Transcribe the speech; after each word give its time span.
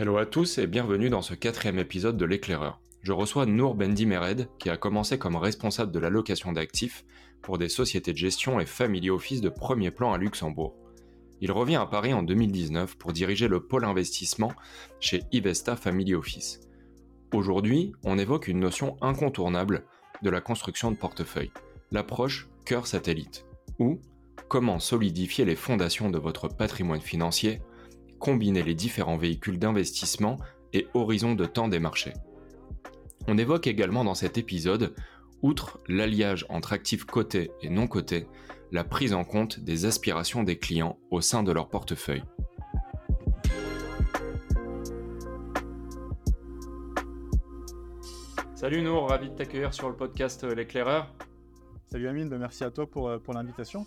Hello 0.00 0.16
à 0.16 0.26
tous 0.26 0.58
et 0.58 0.68
bienvenue 0.68 1.10
dans 1.10 1.22
ce 1.22 1.34
quatrième 1.34 1.80
épisode 1.80 2.16
de 2.16 2.24
l'éclaireur. 2.24 2.80
Je 3.02 3.10
reçois 3.10 3.46
Nour 3.46 3.74
Bendi 3.74 4.06
Mered 4.06 4.48
qui 4.60 4.70
a 4.70 4.76
commencé 4.76 5.18
comme 5.18 5.34
responsable 5.34 5.90
de 5.90 5.98
l'allocation 5.98 6.52
d'actifs 6.52 7.04
pour 7.42 7.58
des 7.58 7.68
sociétés 7.68 8.12
de 8.12 8.16
gestion 8.16 8.60
et 8.60 8.64
family 8.64 9.10
office 9.10 9.40
de 9.40 9.48
premier 9.48 9.90
plan 9.90 10.12
à 10.12 10.18
Luxembourg. 10.18 10.76
Il 11.40 11.50
revient 11.50 11.74
à 11.74 11.86
Paris 11.86 12.14
en 12.14 12.22
2019 12.22 12.96
pour 12.96 13.12
diriger 13.12 13.48
le 13.48 13.58
pôle 13.58 13.84
investissement 13.84 14.52
chez 15.00 15.24
Ivesta 15.32 15.74
Family 15.74 16.14
Office. 16.14 16.60
Aujourd'hui, 17.34 17.92
on 18.04 18.20
évoque 18.20 18.46
une 18.46 18.60
notion 18.60 18.96
incontournable 19.00 19.84
de 20.22 20.30
la 20.30 20.40
construction 20.40 20.92
de 20.92 20.96
portefeuille, 20.96 21.50
l'approche 21.90 22.48
cœur 22.64 22.86
satellite, 22.86 23.46
ou 23.80 23.98
comment 24.46 24.78
solidifier 24.78 25.44
les 25.44 25.56
fondations 25.56 26.08
de 26.08 26.20
votre 26.20 26.46
patrimoine 26.46 27.00
financier, 27.00 27.62
combiner 28.18 28.62
les 28.62 28.74
différents 28.74 29.16
véhicules 29.16 29.58
d'investissement 29.58 30.38
et 30.72 30.86
horizons 30.94 31.34
de 31.34 31.46
temps 31.46 31.68
des 31.68 31.78
marchés. 31.78 32.14
On 33.26 33.38
évoque 33.38 33.66
également 33.66 34.04
dans 34.04 34.14
cet 34.14 34.38
épisode, 34.38 34.94
outre 35.42 35.80
l'alliage 35.88 36.46
entre 36.48 36.72
actifs 36.72 37.04
cotés 37.04 37.50
et 37.62 37.68
non 37.68 37.86
cotés, 37.86 38.26
la 38.72 38.84
prise 38.84 39.14
en 39.14 39.24
compte 39.24 39.60
des 39.60 39.86
aspirations 39.86 40.42
des 40.42 40.58
clients 40.58 40.98
au 41.10 41.20
sein 41.20 41.42
de 41.42 41.52
leur 41.52 41.68
portefeuille. 41.68 42.24
Salut 48.54 48.82
Nour, 48.82 49.10
ravi 49.10 49.30
de 49.30 49.36
t'accueillir 49.36 49.72
sur 49.72 49.88
le 49.88 49.94
podcast 49.94 50.42
euh, 50.42 50.52
L'éclaireur. 50.52 51.14
Salut 51.92 52.08
Amine, 52.08 52.28
ben, 52.28 52.38
merci 52.38 52.64
à 52.64 52.72
toi 52.72 52.90
pour, 52.90 53.08
euh, 53.08 53.18
pour 53.18 53.32
l'invitation. 53.32 53.86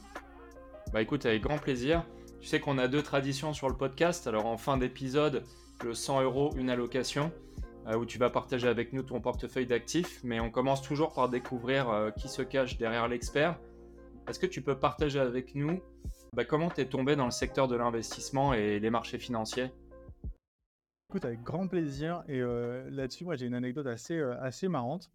Bah 0.93 1.01
écoute, 1.01 1.25
avec 1.25 1.41
grand 1.43 1.57
plaisir. 1.57 2.05
Tu 2.41 2.47
sais 2.47 2.59
qu'on 2.59 2.77
a 2.77 2.87
deux 2.87 3.03
traditions 3.03 3.53
sur 3.53 3.69
le 3.69 3.75
podcast. 3.75 4.27
Alors 4.27 4.45
en 4.45 4.57
fin 4.57 4.77
d'épisode, 4.77 5.43
le 5.83 5.93
100 5.93 6.23
euros, 6.23 6.53
une 6.57 6.69
allocation, 6.69 7.31
euh, 7.87 7.95
où 7.95 8.05
tu 8.05 8.17
vas 8.17 8.29
partager 8.29 8.67
avec 8.67 8.91
nous 8.93 9.03
ton 9.03 9.21
portefeuille 9.21 9.67
d'actifs. 9.67 10.21
Mais 10.23 10.39
on 10.39 10.51
commence 10.51 10.81
toujours 10.81 11.13
par 11.13 11.29
découvrir 11.29 12.11
qui 12.17 12.27
se 12.27 12.41
cache 12.41 12.77
derrière 12.77 13.07
l'expert. 13.07 13.59
Est-ce 14.27 14.39
que 14.39 14.47
tu 14.47 14.61
peux 14.61 14.77
partager 14.77 15.19
avec 15.19 15.55
nous 15.55 15.81
bah, 16.33 16.45
comment 16.45 16.69
tu 16.69 16.79
es 16.79 16.85
tombé 16.85 17.17
dans 17.17 17.25
le 17.25 17.31
secteur 17.31 17.67
de 17.67 17.75
l'investissement 17.75 18.53
et 18.53 18.79
les 18.79 18.89
marchés 18.89 19.19
financiers? 19.19 19.69
Écoute, 21.09 21.25
avec 21.25 21.43
grand 21.43 21.67
plaisir. 21.67 22.23
Et 22.29 22.39
euh, 22.39 22.89
là-dessus, 22.89 23.25
moi, 23.25 23.35
j'ai 23.35 23.47
une 23.47 23.53
anecdote 23.53 23.85
assez, 23.85 24.17
euh, 24.17 24.39
assez 24.41 24.69
marrante. 24.69 25.11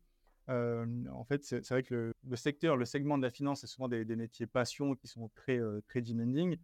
Euh, 0.50 0.84
en 1.10 1.24
fait, 1.24 1.42
c'est 1.42 1.66
vrai 1.70 1.82
que 1.82 2.12
le, 2.22 2.36
secteur, 2.36 2.76
le 2.76 2.84
segment 2.84 3.16
de 3.16 3.22
la 3.22 3.30
finance, 3.30 3.62
c'est 3.62 3.66
souvent 3.66 3.88
des, 3.88 4.04
métiers 4.04 4.46
passion 4.46 4.94
qui 4.94 5.08
sont 5.08 5.30
très, 5.34 5.58
très 5.88 6.02
demanding, 6.02 6.58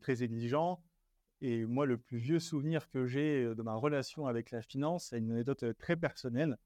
très 0.00 0.22
exigeants. 0.22 0.82
Et 1.42 1.64
moi, 1.64 1.86
le 1.86 1.96
plus 1.96 2.18
vieux 2.18 2.38
souvenir 2.38 2.90
que 2.90 3.06
j'ai 3.06 3.54
de 3.54 3.62
ma 3.62 3.74
relation 3.74 4.26
avec 4.26 4.50
la 4.50 4.62
finance, 4.62 5.06
c'est 5.06 5.18
une 5.18 5.32
anecdote 5.32 5.64
très 5.78 5.96
personnelle. 5.96 6.58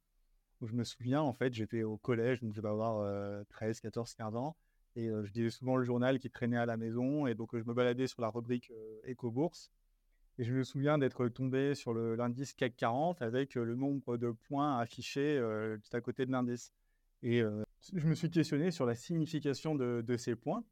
Où 0.60 0.66
je 0.66 0.74
me 0.74 0.84
souviens, 0.84 1.20
en 1.20 1.32
fait, 1.32 1.52
j'étais 1.52 1.82
au 1.82 1.96
collège, 1.96 2.40
donc 2.40 2.54
je 2.54 2.60
vais 2.60 2.68
avoir 2.68 3.44
13, 3.50 3.80
14, 3.80 4.14
15 4.14 4.36
ans. 4.36 4.56
Et 4.96 5.08
je 5.08 5.32
disais 5.32 5.50
souvent 5.50 5.76
le 5.76 5.84
journal 5.84 6.18
qui 6.18 6.30
traînait 6.30 6.56
à 6.56 6.66
la 6.66 6.76
maison. 6.76 7.26
Et 7.26 7.34
donc, 7.34 7.56
je 7.56 7.64
me 7.64 7.74
baladais 7.74 8.06
sur 8.06 8.22
la 8.22 8.28
rubrique 8.28 8.72
éco-bourse. 9.04 9.70
Et 10.38 10.44
je 10.44 10.52
me 10.52 10.64
souviens 10.64 10.98
d'être 10.98 11.28
tombé 11.28 11.74
sur 11.74 11.94
l'indice 11.94 12.54
CAC 12.54 12.76
40 12.76 13.22
avec 13.22 13.54
le 13.54 13.76
nombre 13.76 14.16
de 14.16 14.30
points 14.30 14.78
affichés 14.78 15.40
juste 15.76 15.94
à 15.94 16.00
côté 16.00 16.26
de 16.26 16.32
l'indice. 16.32 16.72
Et 17.22 17.42
je 17.92 18.06
me 18.06 18.14
suis 18.14 18.30
questionné 18.30 18.70
sur 18.70 18.86
la 18.86 18.94
signification 18.94 19.74
de, 19.74 20.16
ces 20.16 20.34
points. 20.34 20.64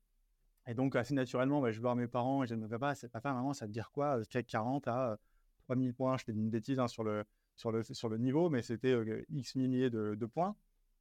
Et 0.66 0.74
donc, 0.74 0.94
assez 0.94 1.14
naturellement, 1.14 1.60
bah, 1.60 1.70
je 1.72 1.78
vais 1.78 1.82
voir 1.82 1.96
mes 1.96 2.06
parents 2.06 2.44
et 2.44 2.46
je 2.46 2.54
dis, 2.54 2.68
papa, 2.68 2.94
papa, 3.12 3.32
maman, 3.32 3.52
ça 3.52 3.66
te 3.66 3.72
dire 3.72 3.90
quoi 3.90 4.20
CAC 4.26 4.46
40 4.46 4.88
à 4.88 5.18
3000 5.64 5.94
points? 5.94 6.16
Je 6.18 6.24
fais 6.24 6.32
une 6.32 6.50
bêtise 6.50 6.78
hein, 6.78 6.88
sur, 6.88 7.02
le, 7.02 7.24
sur, 7.56 7.72
le, 7.72 7.82
sur 7.82 8.08
le 8.08 8.18
niveau, 8.18 8.48
mais 8.48 8.62
c'était 8.62 8.96
X 9.30 9.56
milliers 9.56 9.90
de, 9.90 10.26
points. 10.26 10.54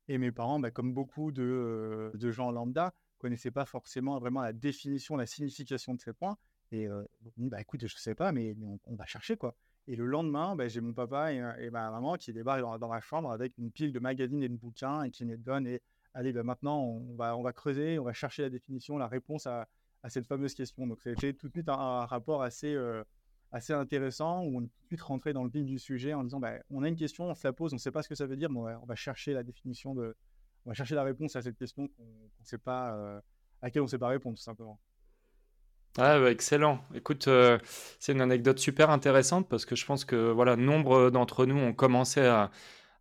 Et 0.08 0.18
mes 0.18 0.32
parents, 0.32 0.60
bah, 0.60 0.72
comme 0.72 0.94
beaucoup 0.94 1.32
de, 1.32 2.12
gens 2.32 2.52
lambda, 2.52 2.94
connaissaient 3.20 3.52
pas 3.52 3.66
forcément 3.66 4.20
vraiment 4.20 4.42
la 4.42 4.52
définition, 4.52 5.16
la 5.16 5.28
signification 5.28 5.94
de 5.94 6.02
ces 6.02 6.14
points. 6.14 6.38
Et 6.72 6.88
bah, 7.38 7.62
écoute, 7.62 7.86
je 7.86 7.96
sais 7.98 8.16
pas, 8.16 8.32
mais, 8.32 8.56
on, 8.86 8.96
va 8.96 9.06
chercher 9.06 9.38
quoi. 9.38 9.56
Et 9.88 9.96
le 9.96 10.06
lendemain, 10.06 10.56
bah, 10.56 10.68
j'ai 10.68 10.82
mon 10.82 10.94
papa 10.94 11.34
et, 11.34 11.70
ma 11.70 11.92
maman 11.92 12.16
qui 12.16 12.34
débarquent 12.34 12.62
dans, 12.62 12.80
dans, 12.80 12.90
ma 12.90 13.02
chambre 13.02 13.32
avec 13.32 13.58
une 13.60 13.72
pile 13.72 13.94
de 13.94 14.00
magazines 14.00 14.42
et 14.42 14.50
de 14.50 14.56
bouquins 14.56 15.04
et 15.04 15.12
qui 15.12 15.24
me 15.24 15.38
donnent 15.38 15.68
allez, 16.14 16.34
bah, 16.34 16.44
maintenant 16.44 16.82
on 16.82 17.16
va, 17.16 17.54
creuser, 17.54 18.00
on 18.00 18.04
va 18.04 18.14
chercher 18.14 18.44
la 18.44 18.50
définition, 18.50 18.98
la 18.98 19.08
réponse 19.08 19.48
à, 19.48 19.68
cette 20.08 20.26
fameuse 20.26 20.54
question. 20.56 20.88
Donc 20.88 21.00
c'était 21.02 21.34
tout 21.34 21.48
de 21.48 21.54
suite 21.54 21.70
un, 21.70 22.06
rapport 22.06 22.42
assez, 22.42 22.76
assez 23.52 23.74
intéressant 23.74 24.44
où 24.44 24.58
on 24.58 24.64
est 24.64 24.68
tout 24.68 24.82
de 24.82 24.88
suite 24.88 25.02
rentré 25.02 25.34
dans 25.34 25.44
le 25.44 25.50
vif 25.50 25.66
du 25.66 25.78
sujet 25.78 26.14
en 26.14 26.24
disant 26.24 26.40
bah, 26.40 26.54
on 26.70 26.84
a 26.84 26.88
une 26.88 26.96
question, 26.96 27.26
on 27.30 27.36
se 27.36 27.48
la 27.48 27.54
pose, 27.54 27.74
on 27.74 27.76
ne 27.76 27.80
sait 27.80 27.92
pas 27.92 28.02
ce 28.02 28.10
que 28.10 28.16
ça 28.16 28.26
veut 28.26 28.38
dire, 28.38 28.50
mais 28.50 28.60
on 28.60 28.86
va, 28.86 28.96
chercher 28.96 29.34
la 29.34 29.44
définition 29.44 29.94
de, 29.94 30.16
on 30.66 30.72
va 30.72 30.74
chercher 30.74 30.96
la 30.96 31.04
réponse 31.04 31.36
à 31.36 31.42
cette 31.42 31.58
question 31.58 31.88
qu'on 31.88 32.04
ne 32.04 32.46
sait 32.46 32.58
pas, 32.58 32.90
à 32.90 33.22
laquelle 33.62 33.82
on 33.82 33.86
ne 33.86 33.90
sait 33.90 34.00
pas 34.00 34.08
répondre 34.08 34.38
tout 34.38 34.44
simplement. 34.44 34.80
Ah, 35.98 36.20
bah, 36.20 36.32
excellent. 36.32 36.80
Écoute, 36.94 37.28
euh, 37.28 37.60
c'est 38.00 38.14
une 38.14 38.22
anecdote 38.22 38.60
super 38.60 38.90
intéressante 38.92 39.50
parce 39.50 39.66
que 39.66 39.76
je 39.76 39.86
pense 39.86 40.06
que 40.06 40.32
voilà, 40.32 40.56
nombre 40.56 41.10
d'entre 41.10 41.46
nous 41.46 41.58
ont 41.58 41.74
commencé 41.74 42.22
à, 42.22 42.50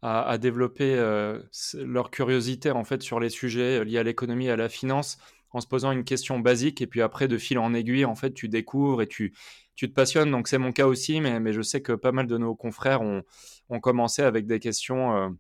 à, 0.03 0.39
développer 0.39 0.95
euh, 0.95 1.41
leur 1.75 2.11
curiosité 2.11 2.71
en 2.71 2.85
fait 2.85 3.03
sur 3.03 3.21
les 3.21 3.29
sujets 3.29 3.81
euh, 3.81 3.85
liés 3.85 3.99
à 3.99 4.03
l'économie 4.03 4.47
et 4.47 4.51
à 4.51 4.57
la 4.57 4.71
finance 4.71 5.19
en 5.53 5.61
se 5.61 5.67
posant 5.67 5.93
une 5.93 6.05
question 6.05 6.39
basique. 6.39 6.81
Et 6.81 6.87
puis 6.87 7.03
après 7.03 7.29
de 7.29 7.37
fil 7.37 7.59
en 7.59 7.75
aiguille 7.75 8.05
en 8.05 8.15
fait 8.15 8.33
tu 8.33 8.49
découvres 8.49 9.03
et 9.03 9.07
tu, 9.07 9.35
tu 9.75 9.89
te 9.89 9.95
passionnes. 9.95 10.31
Donc 10.31 10.49
c'est 10.49 10.59
mon 10.59 10.73
cas 10.73 10.87
aussi 10.87 11.21
mais, 11.21 11.39
mais 11.39 11.53
je 11.53 11.63
sais 11.63 11.83
que 11.83 11.93
pas 11.93 12.13
mal 12.13 12.27
de 12.27 12.39
nos 12.39 12.55
confrères 12.55 13.03
ont, 13.03 13.23
ont 13.69 13.81
commencé 13.81 14.23
avec 14.23 14.47
des 14.47 14.59
questions 14.59 15.37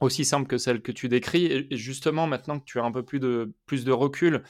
aussi 0.00 0.24
simples 0.24 0.48
que 0.48 0.58
celles 0.58 0.82
que 0.82 0.92
tu 0.92 1.08
décris. 1.08 1.46
Et 1.46 1.76
justement 1.76 2.26
maintenant 2.26 2.58
que 2.58 2.64
tu 2.64 2.80
as 2.80 2.84
un 2.84 2.92
peu 2.92 3.04
plus 3.04 3.20
de, 3.20 3.52
plus 3.66 3.84
de 3.84 3.92
recul 3.92 4.42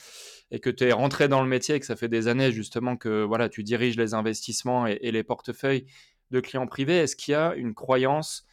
et 0.51 0.61
que 0.61 0.71
tu 0.71 0.85
es 0.85 0.93
rentré 0.93 1.29
dans 1.29 1.43
le 1.43 1.49
métier 1.49 1.75
et 1.75 1.81
que 1.81 1.87
ça 1.87 1.97
fait 1.97 2.09
des 2.09 2.29
années 2.29 2.53
justement 2.53 2.97
que 2.97 3.23
voilà, 3.23 3.49
tu 3.49 3.63
diriges 3.63 3.97
les 3.97 4.15
investissements 4.15 4.87
et, 4.87 5.11
les 5.11 5.23
portefeuilles 5.23 5.87
de 6.31 6.41
clients 6.41 6.67
privés, 6.67 6.99
est-ce 6.99 7.17
qu'il 7.17 7.33
y 7.33 7.35
a 7.35 7.55
une 7.57 7.75
croyance 7.75 8.47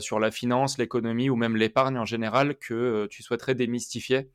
sur 0.00 0.20
la 0.20 0.30
finance, 0.30 0.78
l'économie 0.78 1.30
ou 1.30 1.36
même 1.36 1.56
l'épargne 1.56 1.98
en 1.98 2.04
général 2.04 2.56
que 2.56 2.74
euh, 2.74 3.08
tu 3.08 3.22
souhaiterais 3.22 3.54
démystifier? 3.54 4.30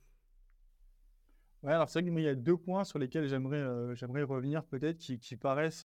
Ouais, 1.64 1.72
alors 1.72 1.90
c'est 1.90 2.02
vrai 2.02 2.12
qu'il 2.12 2.22
y 2.22 2.28
a 2.28 2.36
deux 2.36 2.58
points 2.58 2.84
sur 2.84 3.00
lesquels 3.00 3.28
j'aimerais 3.28 3.58
euh, 3.58 3.96
j'aimerais 3.96 4.24
revenir 4.24 4.64
peut-être 4.66 4.98
qui, 4.98 5.38
paraissent 5.38 5.84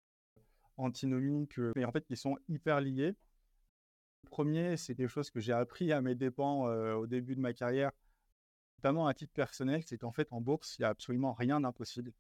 antinomiques, 0.78 1.58
euh, 1.58 1.72
mais 1.76 1.86
en 1.86 1.92
fait 1.92 2.06
qui 2.06 2.16
sont 2.16 2.38
hyper 2.48 2.82
liés. 2.82 3.16
Le 4.24 4.30
premier, 4.30 4.78
c'est 4.78 4.94
des 4.94 5.08
choses 5.08 5.32
que 5.32 5.40
j'ai 5.40 5.54
appris 5.54 5.92
à 5.92 6.02
mes 6.02 6.16
dépens 6.16 6.66
au 6.96 7.06
début 7.06 7.36
de 7.36 7.42
ma 7.42 7.54
carrière 7.54 7.92
notamment 8.84 9.08
à 9.08 9.14
titre 9.14 9.32
personnel, 9.34 9.82
c'est 9.86 9.98
qu'en 9.98 10.12
fait, 10.12 10.28
en 10.32 10.42
bourse, 10.42 10.78
il 10.78 10.82
n'y 10.82 10.86
a 10.86 10.90
absolument 10.90 11.32
rien 11.32 11.62
d'impossible. 11.62 12.12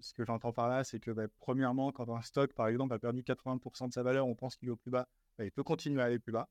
Ce 0.00 0.14
que 0.14 0.24
j'entends 0.24 0.52
par 0.52 0.68
là, 0.70 0.82
c'est 0.82 0.98
que, 0.98 1.10
bah, 1.10 1.26
premièrement, 1.40 1.92
quand 1.92 2.08
un 2.08 2.22
stock, 2.22 2.54
par 2.54 2.68
exemple, 2.68 2.94
a 2.94 2.98
perdu 2.98 3.22
80% 3.22 3.88
de 3.88 3.92
sa 3.92 4.02
valeur, 4.02 4.26
on 4.26 4.34
pense 4.34 4.56
qu'il 4.56 4.68
est 4.68 4.70
au 4.70 4.76
plus 4.76 4.90
bas, 4.90 5.06
il 5.38 5.50
peut 5.52 5.62
continuer 5.62 6.02
à 6.02 6.06
aller 6.06 6.18
plus 6.18 6.32
bas. 6.32 6.48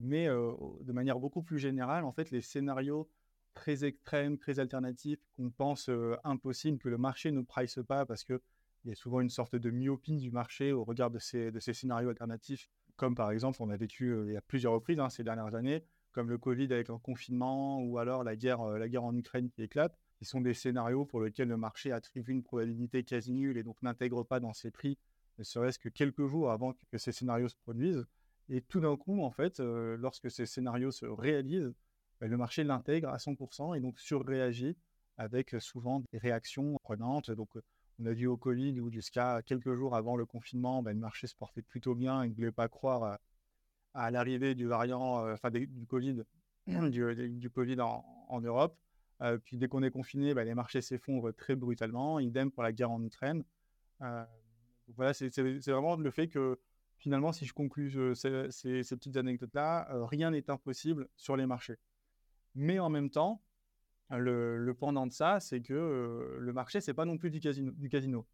Mais 0.00 0.26
de 0.26 0.92
manière 0.92 1.18
beaucoup 1.18 1.42
plus 1.42 1.58
générale, 1.58 2.04
en 2.04 2.12
fait, 2.12 2.30
les 2.30 2.42
scénarios 2.42 3.08
très 3.54 3.84
extrêmes, 3.84 4.36
très 4.36 4.58
alternatifs, 4.58 5.18
qu'on 5.36 5.50
pense 5.50 5.90
impossibles, 6.24 6.78
que 6.78 6.88
le 6.88 6.98
marché 6.98 7.32
ne 7.32 7.40
price 7.40 7.78
pas 7.86 8.04
parce 8.04 8.22
qu'il 8.22 8.38
y 8.84 8.90
a 8.90 8.94
souvent 8.94 9.20
une 9.20 9.30
sorte 9.30 9.56
de 9.56 9.70
myopie 9.70 10.18
du 10.18 10.30
marché 10.30 10.72
au 10.72 10.84
regard 10.84 11.10
de 11.10 11.18
ces, 11.18 11.50
scénarios 11.60 12.10
alternatifs, 12.10 12.68
comme 12.96 13.14
par 13.14 13.30
exemple, 13.30 13.58
on 13.62 13.70
a 13.70 13.76
vécu 13.76 14.14
il 14.26 14.32
y 14.32 14.36
a 14.36 14.42
plusieurs 14.42 14.72
reprises 14.72 15.00
hein, 15.00 15.08
ces 15.08 15.24
dernières 15.24 15.54
années, 15.54 15.82
comme 16.16 16.30
le 16.30 16.38
Covid 16.38 16.72
avec 16.72 16.88
un 16.88 16.98
confinement 16.98 17.78
ou 17.82 17.98
alors 17.98 18.24
la 18.24 18.36
guerre, 18.36 18.62
euh, 18.62 18.78
la 18.78 18.88
guerre 18.88 19.04
en 19.04 19.14
Ukraine 19.14 19.50
qui 19.50 19.62
éclate, 19.62 19.98
qui 20.16 20.24
sont 20.24 20.40
des 20.40 20.54
scénarios 20.54 21.04
pour 21.04 21.20
lesquels 21.20 21.48
le 21.48 21.58
marché 21.58 21.92
attribue 21.92 22.32
une 22.32 22.42
probabilité 22.42 23.04
quasi 23.04 23.34
nulle 23.34 23.58
et 23.58 23.62
donc 23.62 23.82
n'intègre 23.82 24.24
pas 24.24 24.40
dans 24.40 24.54
ses 24.54 24.70
prix, 24.70 24.96
ne 25.38 25.44
serait-ce 25.44 25.78
que 25.78 25.88
quelques 25.88 26.26
jours 26.26 26.50
avant 26.50 26.74
que 26.90 26.98
ces 26.98 27.12
scénarios 27.12 27.48
se 27.48 27.56
produisent. 27.56 28.06
Et 28.48 28.60
tout 28.60 28.80
d'un 28.80 28.96
coup, 28.96 29.22
en 29.22 29.30
fait, 29.30 29.60
euh, 29.60 29.96
lorsque 29.98 30.30
ces 30.30 30.46
scénarios 30.46 30.92
se 30.92 31.06
réalisent, 31.06 31.74
ben, 32.20 32.30
le 32.30 32.36
marché 32.36 32.64
l'intègre 32.64 33.08
à 33.08 33.18
100% 33.18 33.76
et 33.76 33.80
donc 33.80 33.98
surréagit 33.98 34.76
avec 35.18 35.56
souvent 35.58 36.00
des 36.00 36.18
réactions 36.18 36.78
prenantes. 36.82 37.30
Donc, 37.30 37.50
on 37.98 38.06
a 38.06 38.12
vu 38.12 38.26
au 38.26 38.36
Covid 38.36 38.80
où 38.80 38.90
jusqu'à 38.90 39.42
quelques 39.42 39.74
jours 39.74 39.96
avant 39.96 40.16
le 40.16 40.26
confinement, 40.26 40.82
ben, 40.82 40.92
le 40.92 41.00
marché 41.00 41.26
se 41.26 41.34
portait 41.34 41.62
plutôt 41.62 41.94
bien 41.94 42.22
et 42.22 42.28
ne 42.28 42.34
voulait 42.34 42.52
pas 42.52 42.68
croire 42.68 43.18
à, 43.94 44.10
l'arrivée 44.10 44.54
du 44.54 44.66
variant, 44.66 45.24
euh, 45.24 45.34
enfin 45.34 45.50
du 45.50 45.86
Covid, 45.88 46.22
du, 46.66 47.50
Covid 47.50 47.80
en, 47.80 48.40
Europe. 48.42 48.76
Euh, 49.22 49.38
puis 49.38 49.56
dès 49.56 49.68
qu'on 49.68 49.82
est 49.82 49.90
confiné, 49.90 50.34
bah, 50.34 50.44
les 50.44 50.54
marchés 50.54 50.82
s'effondrent 50.82 51.34
très 51.34 51.56
brutalement. 51.56 52.18
Idem 52.20 52.50
pour 52.50 52.62
la 52.62 52.72
guerre 52.72 52.90
en 52.90 53.02
Ukraine. 53.02 53.44
Euh, 54.02 54.24
voilà, 54.94 55.14
c'est 55.14 55.30
vraiment 55.40 55.96
le 55.96 56.10
fait 56.10 56.28
que 56.28 56.58
finalement, 56.96 57.32
si 57.32 57.44
je 57.44 57.52
conclus 57.52 57.90
ces, 58.14 58.82
petites 58.82 59.16
anecdotes-là, 59.16 59.88
rien 60.06 60.30
n'est 60.30 60.48
impossible 60.50 61.08
sur 61.16 61.36
les 61.36 61.46
marchés. 61.46 61.78
Mais 62.54 62.78
en 62.78 62.88
même 62.88 63.10
temps, 63.10 63.42
le, 64.10 64.72
pendant 64.78 65.06
de 65.06 65.12
ça, 65.12 65.40
c'est 65.40 65.60
que 65.60 66.38
le 66.38 66.52
marché, 66.52 66.80
c'est 66.80 66.94
pas 66.94 67.04
non 67.04 67.18
plus 67.18 67.30
du 67.30 67.40
casino. 67.40 67.72
Casino. 67.90 68.26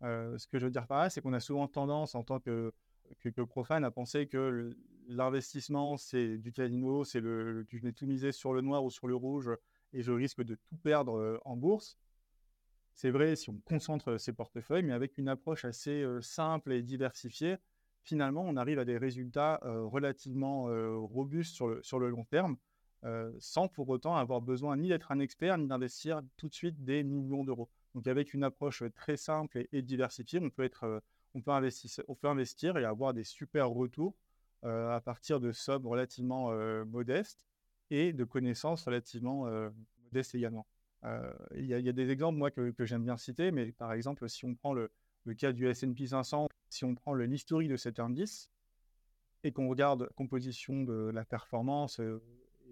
ce 0.00 0.46
que 0.46 0.58
je 0.58 0.64
veux 0.64 0.70
dire 0.70 0.86
par 0.86 0.98
là, 0.98 1.10
c'est 1.10 1.20
qu'on 1.20 1.32
a 1.32 1.40
souvent 1.40 1.68
tendance, 1.68 2.14
en 2.14 2.24
tant 2.24 2.40
que, 2.40 2.72
que, 3.20 3.42
profane, 3.42 3.84
à 3.84 3.90
penser 3.90 4.26
que 4.26 4.76
l'investissement, 5.06 5.96
c'est 5.96 6.38
du 6.38 6.52
casino, 6.52 7.04
c'est 7.04 7.20
le, 7.20 7.66
je 7.70 7.78
vais 7.78 7.92
tout 7.92 8.06
miser 8.06 8.32
sur 8.32 8.54
le 8.54 8.62
noir 8.62 8.84
ou 8.84 8.90
sur 8.90 9.06
le 9.06 9.14
rouge 9.14 9.50
et 9.92 10.02
je 10.02 10.12
risque 10.12 10.42
de 10.42 10.54
tout 10.54 10.76
perdre 10.76 11.40
en 11.44 11.56
bourse. 11.56 11.98
C'est 12.94 13.10
vrai 13.10 13.34
si 13.34 13.50
on 13.50 13.58
concentre 13.64 14.18
ses 14.18 14.32
portefeuilles, 14.32 14.84
mais 14.84 14.92
avec 14.92 15.18
une 15.18 15.28
approche 15.28 15.64
assez 15.64 16.04
simple 16.20 16.72
et 16.72 16.82
diversifiée, 16.82 17.56
finalement, 18.02 18.42
on 18.42 18.56
arrive 18.56 18.78
à 18.78 18.84
des 18.84 18.98
résultats 18.98 19.60
relativement 19.64 20.64
robustes 21.06 21.56
sur 21.82 21.98
le, 21.98 22.08
long 22.08 22.24
terme, 22.24 22.56
sans 23.40 23.68
pour 23.68 23.88
autant 23.88 24.16
avoir 24.16 24.40
besoin 24.40 24.76
ni 24.76 24.88
d'être 24.88 25.10
un 25.10 25.18
expert, 25.18 25.58
ni 25.58 25.66
d'investir 25.66 26.22
tout 26.36 26.48
de 26.48 26.54
suite 26.54 26.84
des 26.84 27.02
millions 27.02 27.44
d'euros. 27.44 27.68
Donc 27.94 28.06
avec 28.06 28.32
une 28.32 28.44
approche 28.44 28.84
très 28.94 29.16
simple 29.16 29.66
et, 29.72 29.82
diversifiée, 29.82 30.38
on 30.40 30.50
peut, 30.50 30.64
être, 30.64 31.02
on, 31.34 31.42
peut 31.42 31.50
investir, 31.50 32.04
on 32.06 32.14
peut 32.14 32.28
investir 32.28 32.76
et 32.78 32.84
avoir 32.84 33.12
des 33.12 33.24
super 33.24 33.70
retours 33.70 34.14
à 34.62 35.00
partir 35.04 35.40
de 35.40 35.50
sommes 35.50 35.86
relativement 35.86 36.52
modestes 36.86 37.44
et 37.90 38.12
de 38.12 38.22
connaissances 38.22 38.84
relativement 38.84 39.46
modestes 40.04 40.36
également. 40.36 40.64
Il 41.54 41.66
y, 41.66 41.74
a 41.74 41.92
des 41.92 42.10
exemples, 42.10 42.38
moi, 42.38 42.50
que, 42.50 42.72
j'aime 42.80 43.04
bien 43.04 43.16
citer, 43.16 43.50
mais 43.50 43.72
par 43.72 43.92
exemple, 43.92 44.28
si 44.28 44.44
on 44.44 44.54
prend 44.54 44.72
le, 44.72 44.90
cas 45.36 45.52
du 45.52 45.66
S&P 45.68 46.06
500, 46.06 46.48
si 46.70 46.84
on 46.84 46.94
prend 46.94 47.14
l'historique 47.14 47.70
de 47.70 47.76
cet 47.76 48.00
indice 48.00 48.50
et 49.42 49.52
qu'on 49.52 49.68
regarde 49.68 50.08
composition 50.16 50.82
de 50.82 51.10
la 51.12 51.24
performance, 51.24 52.00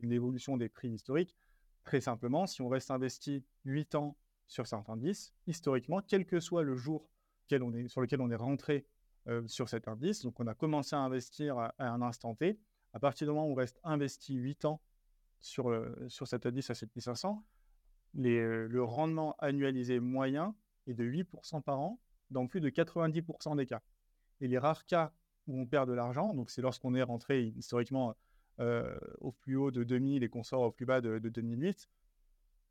l'évolution 0.02 0.56
des 0.56 0.68
prix 0.68 0.90
historiques, 0.90 1.36
très 1.84 2.00
simplement, 2.00 2.46
si 2.46 2.62
on 2.62 2.68
reste 2.68 2.90
investi 2.90 3.44
8 3.64 3.94
ans 3.96 4.16
sur 4.46 4.66
cet 4.66 4.88
indice, 4.88 5.34
historiquement, 5.46 6.00
quel 6.00 6.24
que 6.24 6.40
soit 6.40 6.62
le 6.62 6.76
jour 6.76 7.06
sur 7.48 8.00
lequel 8.00 8.22
on 8.22 8.30
est 8.30 8.36
rentré 8.36 8.86
sur 9.46 9.68
cet 9.68 9.88
indice, 9.88 10.22
donc 10.22 10.40
on 10.40 10.46
a 10.46 10.54
commencé 10.54 10.96
à 10.96 11.00
investir 11.00 11.58
à, 11.58 11.74
un 11.78 12.00
instant 12.00 12.34
T, 12.34 12.58
à 12.94 12.98
partir 12.98 13.26
du 13.26 13.32
moment 13.32 13.46
où 13.46 13.52
on 13.52 13.54
reste 13.54 13.78
investi 13.84 14.34
8 14.34 14.64
ans 14.64 14.80
sur, 15.40 15.70
sur 16.08 16.26
cet 16.26 16.46
indice 16.46 16.70
à 16.70 16.74
7500, 16.74 17.44
les, 18.14 18.66
le 18.68 18.82
rendement 18.82 19.36
annualisé 19.38 20.00
moyen 20.00 20.54
est 20.86 20.94
de 20.94 21.04
8% 21.04 21.62
par 21.62 21.80
an 21.80 22.00
dans 22.30 22.46
plus 22.46 22.60
de 22.60 22.70
90% 22.70 23.56
des 23.56 23.66
cas. 23.66 23.82
Et 24.40 24.48
les 24.48 24.58
rares 24.58 24.86
cas 24.86 25.12
où 25.46 25.58
on 25.58 25.66
perd 25.66 25.88
de 25.88 25.94
l'argent, 25.94 26.34
donc 26.34 26.50
c'est 26.50 26.62
lorsqu'on 26.62 26.94
est 26.94 27.02
rentré 27.02 27.44
historiquement 27.56 28.14
euh, 28.60 28.98
au 29.20 29.32
plus 29.32 29.56
haut 29.56 29.70
de 29.70 29.84
2000 29.84 30.22
et 30.22 30.28
qu'on 30.28 30.42
sort 30.42 30.62
au 30.62 30.70
plus 30.70 30.86
bas 30.86 31.00
de, 31.00 31.18
2008, 31.18 31.88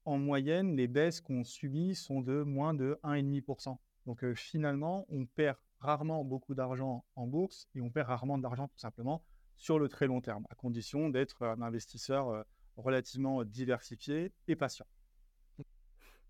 en 0.05 0.17
moyenne, 0.17 0.75
les 0.75 0.87
baisses 0.87 1.21
qu'on 1.21 1.43
subit 1.43 1.95
sont 1.95 2.21
de 2.21 2.43
moins 2.43 2.73
de 2.73 2.99
1,5%. 3.03 3.77
Donc 4.05 4.23
euh, 4.23 4.33
finalement, 4.33 5.05
on 5.09 5.25
perd 5.25 5.57
rarement 5.79 6.23
beaucoup 6.23 6.55
d'argent 6.55 7.05
en 7.15 7.27
bourse 7.27 7.67
et 7.75 7.81
on 7.81 7.89
perd 7.89 8.07
rarement 8.07 8.37
d'argent 8.37 8.67
tout 8.67 8.79
simplement 8.79 9.23
sur 9.57 9.79
le 9.79 9.89
très 9.89 10.07
long 10.07 10.21
terme, 10.21 10.45
à 10.49 10.55
condition 10.55 11.09
d'être 11.09 11.43
un 11.43 11.61
investisseur 11.61 12.29
euh, 12.29 12.43
relativement 12.77 13.43
diversifié 13.43 14.31
et 14.47 14.55
patient. 14.55 14.87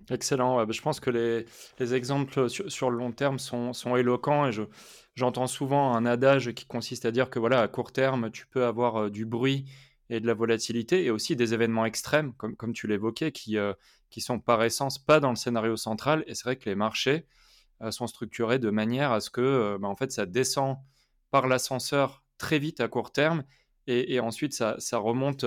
Excellent. 0.10 0.66
Bah, 0.66 0.72
je 0.72 0.82
pense 0.82 1.00
que 1.00 1.10
les, 1.10 1.94
exemples 1.94 2.50
sur, 2.50 2.90
le 2.90 2.98
long 2.98 3.12
terme 3.12 3.40
sont, 3.40 3.96
éloquents 3.96 4.48
et 4.48 4.52
j'entends 5.16 5.48
souvent 5.48 5.94
un 5.96 6.06
adage 6.06 6.54
qui 6.54 6.66
consiste 6.66 7.06
à 7.06 7.12
dire 7.12 7.30
que 7.30 7.40
voilà, 7.40 7.62
à 7.62 7.68
court 7.68 7.92
terme, 7.92 8.32
tu 8.32 8.48
peux 8.48 8.66
avoir 8.66 9.04
euh, 9.04 9.10
du 9.10 9.26
bruit 9.26 9.66
et 10.10 10.20
de 10.20 10.28
la 10.28 10.34
volatilité 10.34 11.06
et 11.06 11.12
aussi 11.12 11.36
des 11.36 11.54
événements 11.54 11.86
extrêmes, 11.86 12.34
comme, 12.34 12.56
comme 12.56 12.74
tu 12.74 12.88
l'évoquais, 12.88 13.32
qui, 13.32 13.58
euh, 13.58 13.74
qui 14.10 14.22
sont 14.22 14.40
par 14.40 14.64
essence 14.64 14.98
pas 14.98 15.20
dans 15.20 15.30
le 15.30 15.36
scénario 15.36 15.78
central. 15.78 16.24
Et 16.28 16.36
c'est 16.36 16.44
vrai 16.44 16.56
que 16.58 16.70
les 16.70 16.76
marchés 16.76 17.26
euh, 17.82 17.92
sont 17.92 18.08
structurés 18.08 18.60
de 18.60 18.70
manière 18.70 19.12
à 19.12 19.22
ce 19.22 19.30
que 19.30 19.78
bah, 19.80 19.88
en 19.88 19.96
fait, 19.96 20.12
ça 20.12 20.26
descend 20.26 20.78
par 21.30 21.48
l'ascenseur 21.48 22.24
très 22.38 22.60
vite 22.60 22.82
à 22.82 22.88
court 22.88 23.12
terme 23.12 23.44
et, 23.88 24.20
ensuite 24.20 24.54
ça, 24.54 24.76
ça 24.80 24.98
remonte 25.00 25.44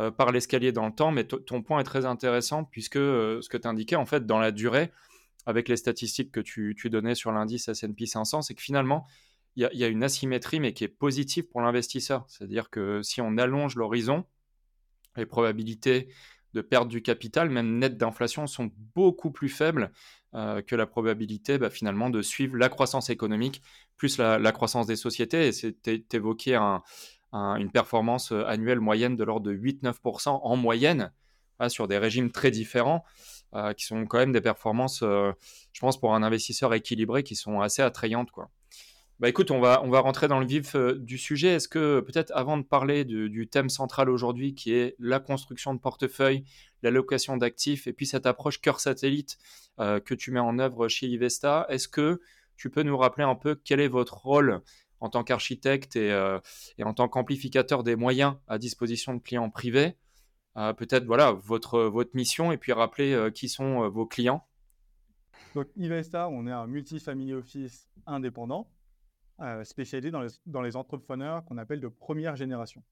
euh, 0.00 0.10
par 0.10 0.32
l'escalier 0.32 0.72
dans 0.72 0.86
le 0.86 0.92
temps, 0.92 1.12
mais 1.12 1.24
ton 1.24 1.62
point 1.62 1.78
est 1.78 1.84
très 1.84 2.04
intéressant 2.04 2.64
puisque 2.64 2.96
euh, 2.96 3.40
ce 3.42 3.48
que 3.48 3.56
tu 3.56 3.68
indiquais, 3.68 3.94
en 3.94 4.06
fait, 4.06 4.26
dans 4.26 4.40
la 4.40 4.50
durée, 4.50 4.90
avec 5.46 5.68
les 5.68 5.76
statistiques 5.76 6.32
que 6.32 6.40
tu, 6.40 6.74
donnais 6.90 7.14
sur 7.14 7.30
l'indice 7.30 7.68
S&P 7.68 8.06
500, 8.06 8.42
c'est 8.42 8.54
que 8.54 8.62
finalement, 8.62 9.06
il 9.54 9.68
y, 9.72 9.84
a 9.84 9.86
une 9.86 10.02
asymétrie, 10.02 10.58
mais 10.58 10.72
qui 10.72 10.82
est 10.82 10.88
positive 10.88 11.46
pour 11.46 11.60
l'investisseur. 11.60 12.24
C'est-à-dire 12.26 12.70
que 12.70 13.02
si 13.02 13.20
on 13.20 13.38
allonge 13.38 13.76
l'horizon, 13.76 14.24
les 15.16 15.26
probabilités 15.26 16.08
de 16.54 16.60
perdre 16.60 16.88
du 16.88 17.00
capital, 17.00 17.48
même 17.48 17.78
net 17.78 17.96
d'inflation, 17.96 18.48
sont 18.48 18.72
beaucoup 18.96 19.30
plus 19.30 19.48
faibles 19.48 19.92
euh, 20.34 20.60
que 20.60 20.74
la 20.74 20.86
probabilité 20.86 21.56
bah, 21.56 21.70
finalement 21.70 22.10
de 22.10 22.20
suivre 22.20 22.56
la 22.56 22.68
croissance 22.68 23.10
économique 23.10 23.62
plus 23.96 24.18
la, 24.18 24.40
la 24.40 24.50
croissance 24.50 24.88
des 24.88 24.96
sociétés. 24.96 25.46
Et 25.46 25.52
c'est 25.52 26.14
évoqué 26.14 26.56
un, 26.56 26.82
une 27.34 27.70
performance 27.70 28.32
euh, 28.32 28.44
annuelle 28.46 28.80
moyenne 28.80 29.16
de 29.16 29.24
l'ordre 29.24 29.46
de 29.46 29.54
8-9% 29.54 30.40
en 30.42 30.56
moyenne 30.56 31.12
sur 31.68 31.86
des 31.86 31.98
régimes 31.98 32.32
très 32.32 32.50
différents, 32.50 33.04
euh, 33.54 33.72
qui 33.74 33.84
sont 33.84 34.06
quand 34.06 34.18
même 34.18 34.32
des 34.32 34.40
performances, 34.40 35.02
euh, 35.02 35.32
je 35.72 35.80
pense, 35.80 35.98
pour 36.00 36.14
un 36.14 36.22
investisseur 36.24 36.74
équilibré, 36.74 37.22
qui 37.22 37.36
sont 37.36 37.60
assez 37.60 37.80
attrayantes. 37.80 38.32
Quoi. 38.32 38.50
Bah 39.20 39.28
écoute, 39.28 39.52
on 39.52 39.60
va, 39.60 39.80
on 39.84 39.88
va 39.88 40.00
rentrer 40.00 40.26
dans 40.26 40.40
le 40.40 40.46
vif 40.46 40.74
du 40.74 41.16
sujet. 41.16 41.50
Est-ce 41.54 41.68
que 41.68 42.00
peut-être 42.00 42.32
avant 42.34 42.58
de 42.58 42.64
parler 42.64 43.04
du 43.04 43.46
thème 43.46 43.70
central 43.70 44.10
aujourd'hui, 44.10 44.54
qui 44.56 44.74
est 44.74 44.96
la 44.98 45.20
construction 45.20 45.72
de 45.72 45.78
portefeuille, 45.78 46.44
l'allocation 46.82 47.36
d'actifs, 47.36 47.86
et 47.86 47.92
puis 47.92 48.06
cette 48.06 48.26
approche 48.26 48.60
cœur 48.60 48.80
satellite 48.80 49.38
que 49.78 50.14
tu 50.14 50.32
mets 50.32 50.40
en 50.40 50.58
œuvre 50.58 50.88
chez 50.88 51.06
Ivesta, 51.06 51.66
est-ce 51.68 51.86
que 51.86 52.20
tu 52.56 52.70
peux 52.70 52.82
nous 52.82 52.96
rappeler 52.96 53.24
un 53.24 53.36
peu 53.36 53.54
quel 53.54 53.78
est 53.78 53.88
votre 53.88 54.16
rôle 54.18 54.60
en 55.04 55.10
tant 55.10 55.22
qu'architecte 55.22 55.96
euh, 55.96 56.40
et, 56.78 56.84
en 56.84 56.94
tant 56.94 57.08
qu'amplificateur 57.08 57.82
des 57.82 57.94
moyens 57.94 58.36
à 58.48 58.56
disposition 58.56 59.12
de 59.12 59.20
clients 59.20 59.50
privés. 59.50 59.98
Euh, 60.56 60.72
peut-être 60.72 61.04
voilà 61.04 61.32
votre, 61.32 61.80
votre 61.82 62.16
mission 62.16 62.52
et 62.52 62.56
puis 62.56 62.72
rappeler 62.72 63.12
euh, 63.12 63.30
qui 63.30 63.50
sont 63.50 63.86
vos 63.90 64.06
clients. 64.06 64.46
Donc 65.54 65.68
Ivesta, 65.76 66.28
on 66.30 66.46
est 66.46 66.52
un 66.52 66.66
multifamily 66.66 67.34
office 67.34 67.88
indépendant 68.06 68.70
spécialisé 69.64 70.12
dans 70.12 70.20
les, 70.20 70.28
dans 70.46 70.62
les 70.62 70.76
entrepreneurs 70.76 71.44
qu'on 71.44 71.58
appelle 71.58 71.80
de 71.80 71.88
première 71.88 72.36
génération. 72.36 72.84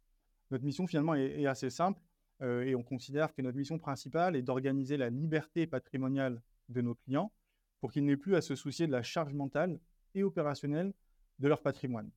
Notre 0.50 0.64
mission 0.64 0.88
finalement 0.88 1.14
est, 1.14 1.47
assez 1.47 1.70
simple 1.70 2.03
et 2.41 2.75
on 2.75 2.82
considère 2.82 3.32
que 3.32 3.43
notre 3.43 3.56
mission 3.56 3.79
principale 3.79 4.35
est 4.35 4.42
d'organiser 4.42 4.97
la 4.97 5.09
liberté 5.09 5.69
patrimoniale 5.69 6.42
de 6.69 6.81
nos 6.81 6.97
clients 6.97 7.33
pour 7.81 7.92
qu'ils 7.92 8.04
n'aient 8.04 8.16
plus 8.16 8.35
à 8.35 8.40
se 8.40 8.57
soucier 8.57 8.88
de 8.88 8.92
la 8.92 9.04
charge 9.04 9.35
mentale 9.35 9.78
et 10.16 10.25
opérationnelle 10.25 10.92
de 11.42 11.49
leur 11.49 11.61
patrimoine. 11.61 12.11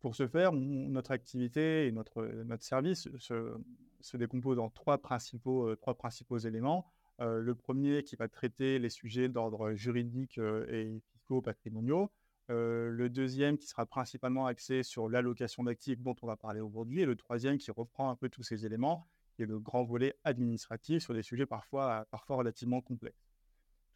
Pour 0.00 0.14
ce 0.14 0.26
faire, 0.28 0.52
notre 0.52 1.10
activité 1.10 1.86
et 1.86 1.92
notre, 1.92 2.24
notre 2.44 2.62
service 2.62 3.08
se, 3.18 3.56
se 4.00 4.16
décompose 4.16 4.58
en 4.58 4.70
trois 4.70 4.98
principaux, 4.98 5.68
euh, 5.68 5.76
trois 5.76 5.94
principaux 5.94 6.38
éléments. 6.38 6.86
Euh, 7.20 7.40
le 7.40 7.54
premier 7.54 8.04
qui 8.04 8.14
va 8.14 8.28
traiter 8.28 8.78
les 8.78 8.90
sujets 8.90 9.28
d'ordre 9.28 9.72
juridique 9.72 10.38
euh, 10.38 10.66
et 10.70 11.00
fiscaux 11.12 11.42
patrimoniaux. 11.42 12.10
le 12.48 13.08
deuxième 13.08 13.58
qui 13.58 13.66
sera 13.66 13.84
principalement 13.84 14.46
axé 14.46 14.84
sur 14.84 15.08
l'allocation 15.08 15.64
d'actifs 15.64 16.00
dont 16.00 16.14
on 16.22 16.28
va 16.28 16.36
parler 16.36 16.60
aujourd'hui. 16.60 17.00
Et 17.00 17.06
le 17.06 17.16
troisième 17.16 17.58
qui 17.58 17.72
reprend 17.72 18.10
un 18.10 18.14
peu 18.14 18.28
tous 18.28 18.44
ces 18.44 18.64
éléments, 18.64 19.08
qui 19.34 19.42
est 19.42 19.46
le 19.46 19.58
grand 19.58 19.82
volet 19.82 20.14
administratif 20.22 21.02
sur 21.02 21.14
des 21.14 21.24
sujets 21.24 21.46
parfois, 21.46 22.06
parfois 22.12 22.36
relativement 22.36 22.80
complexes. 22.80 23.25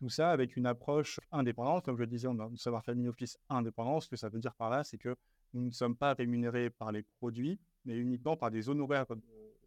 Tout 0.01 0.09
ça 0.09 0.31
avec 0.31 0.57
une 0.57 0.65
approche 0.65 1.21
indépendante. 1.31 1.85
Comme 1.85 1.97
je 1.97 2.01
le 2.01 2.07
disais, 2.07 2.27
on 2.27 2.39
a 2.39 2.45
un 2.45 2.57
savoir 2.57 2.83
family 2.83 3.07
office 3.07 3.39
indépendant. 3.51 4.01
Ce 4.01 4.09
que 4.09 4.17
ça 4.17 4.31
veut 4.31 4.41
dire 4.41 4.55
par 4.55 4.71
là, 4.71 4.83
c'est 4.83 4.97
que 4.97 5.15
nous 5.53 5.67
ne 5.67 5.71
sommes 5.71 5.95
pas 5.95 6.15
rémunérés 6.15 6.71
par 6.71 6.91
les 6.91 7.03
produits, 7.03 7.59
mais 7.85 7.97
uniquement 7.97 8.35
par 8.35 8.51
des 8.51 8.71
honoraires 8.71 9.05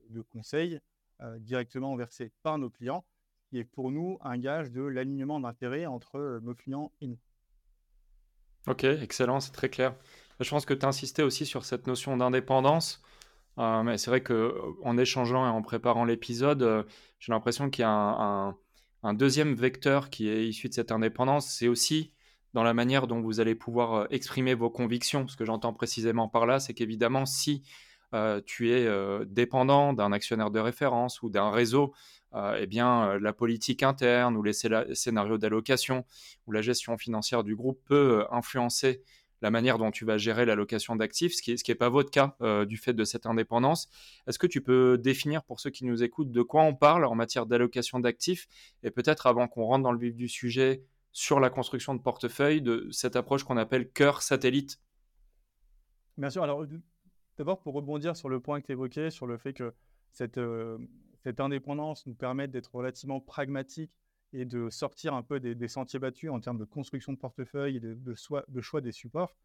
de 0.09 0.21
conseil 0.21 0.79
euh, 1.21 1.37
directement 1.37 1.95
versés 1.95 2.31
par 2.41 2.57
nos 2.57 2.71
clients, 2.71 3.05
qui 3.49 3.59
est 3.59 3.63
pour 3.63 3.91
nous 3.91 4.17
un 4.21 4.39
gage 4.39 4.71
de 4.71 4.81
l'alignement 4.81 5.39
d'intérêts 5.39 5.85
entre 5.85 6.17
euh, 6.17 6.39
nos 6.41 6.55
clients 6.55 6.91
et 6.99 7.07
nous. 7.07 7.19
Ok, 8.65 8.83
excellent, 8.85 9.39
c'est 9.39 9.51
très 9.51 9.69
clair. 9.69 9.95
Je 10.39 10.49
pense 10.49 10.65
que 10.65 10.73
tu 10.73 10.85
insisté 10.85 11.21
aussi 11.21 11.45
sur 11.45 11.63
cette 11.63 11.85
notion 11.85 12.17
d'indépendance. 12.17 13.03
Euh, 13.59 13.83
mais 13.83 13.99
c'est 13.99 14.09
vrai 14.09 14.23
qu'en 14.23 14.97
échangeant 14.97 15.45
et 15.45 15.49
en 15.49 15.61
préparant 15.61 16.05
l'épisode, 16.05 16.87
j'ai 17.19 17.31
l'impression 17.31 17.69
qu'il 17.69 17.83
y 17.83 17.85
a 17.85 17.91
un 17.91 18.57
deuxième 19.11 19.53
vecteur 19.53 20.09
qui 20.09 20.29
est 20.29 20.47
issu 20.47 20.69
de 20.69 20.73
cette 20.73 20.93
indépendance, 20.93 21.53
c'est 21.53 21.67
aussi 21.67 22.13
dans 22.53 22.63
la 22.63 22.73
manière 22.73 23.07
dont 23.07 23.19
vous 23.19 23.39
allez 23.39 23.55
pouvoir 23.55 23.93
euh, 23.93 24.05
exprimer 24.11 24.53
vos 24.53 24.69
convictions. 24.69 25.27
Ce 25.27 25.35
que 25.35 25.45
j'entends 25.45 25.73
précisément 25.73 26.29
par 26.29 26.45
là, 26.45 26.59
c'est 26.59 26.73
qu'évidemment, 26.73 27.25
si 27.25 27.63
euh, 28.13 28.41
tu 28.45 28.71
es 28.71 28.85
euh, 28.85 29.25
dépendant 29.27 29.93
d'un 29.93 30.11
actionnaire 30.11 30.51
de 30.51 30.59
référence 30.59 31.21
ou 31.21 31.29
d'un 31.29 31.51
réseau, 31.51 31.93
eh 32.57 32.65
bien, 32.65 33.19
la 33.19 33.31
politique 33.31 33.83
interne 33.83 34.35
ou 34.35 34.41
les 34.41 34.53
scénarios 34.53 35.37
d'allocation 35.37 36.03
ou 36.47 36.51
la 36.51 36.63
gestion 36.63 36.97
financière 36.97 37.43
du 37.43 37.55
groupe 37.55 37.79
peut 37.85 38.25
influencer 38.31 39.03
la 39.43 39.51
manière 39.51 39.77
dont 39.77 39.91
tu 39.91 40.05
vas 40.05 40.17
gérer 40.17 40.45
l'allocation 40.45 40.95
d'actifs, 40.95 41.35
ce 41.35 41.43
qui 41.43 41.51
n'est 41.51 41.57
est 41.67 41.75
pas 41.75 41.89
votre 41.89 42.09
cas 42.09 42.35
euh, 42.41 42.63
du 42.65 42.77
fait 42.77 42.93
de 42.93 43.03
cette 43.03 43.25
indépendance. 43.25 43.89
Est-ce 44.25 44.39
que 44.39 44.47
tu 44.47 44.61
peux 44.61 44.97
définir 44.97 45.43
pour 45.43 45.59
ceux 45.59 45.69
qui 45.69 45.83
nous 45.83 46.01
écoutent 46.01 46.31
de 46.31 46.41
quoi 46.41 46.63
on 46.63 46.73
parle 46.73 47.03
en 47.03 47.13
matière 47.13 47.45
d'allocation 47.45 47.99
d'actifs 47.99 48.47
et 48.83 48.89
peut-être 48.89 49.27
avant 49.27 49.49
qu'on 49.49 49.65
rentre 49.65 49.83
dans 49.83 49.91
le 49.91 49.99
vif 49.99 50.15
du 50.15 50.29
sujet, 50.29 50.83
sur 51.11 51.39
la 51.39 51.51
construction 51.51 51.93
de 51.93 51.99
portefeuille 51.99 52.61
de 52.61 52.87
cette 52.91 53.15
approche 53.15 53.43
qu'on 53.43 53.57
appelle 53.57 53.91
cœur 53.91 54.23
satellite? 54.23 54.79
Bien 56.17 56.29
sûr. 56.29 56.41
Alors, 56.41 56.65
d'abord, 57.37 57.59
pour 57.59 57.75
rebondir 57.75 58.15
sur 58.15 58.29
le 58.29 58.39
point 58.39 58.61
que 58.61 58.67
tu 58.67 58.71
évoquais, 58.71 59.11
sur 59.11 59.27
le 59.27 59.37
fait 59.37 59.53
que 59.53 59.73
cette, 60.13 60.39
cette 61.23 61.39
indépendance 61.39 62.07
nous 62.07 62.15
permet 62.15 62.47
d'être 62.47 62.73
relativement 62.73 63.19
pragmatique 63.19 63.91
et 64.33 64.45
de 64.45 64.69
sortir 64.69 65.13
un 65.13 65.23
peu 65.23 65.39
des, 65.39 65.67
sentiers 65.67 65.99
battus 65.99 66.29
en 66.29 66.39
termes 66.39 66.57
de 66.57 66.65
construction 66.65 67.13
de 67.13 67.17
portefeuille 67.17 67.77
et 67.77 67.79
de, 67.79 68.15
choix 68.15 68.81
des 68.81 68.91
supports. 68.91 69.35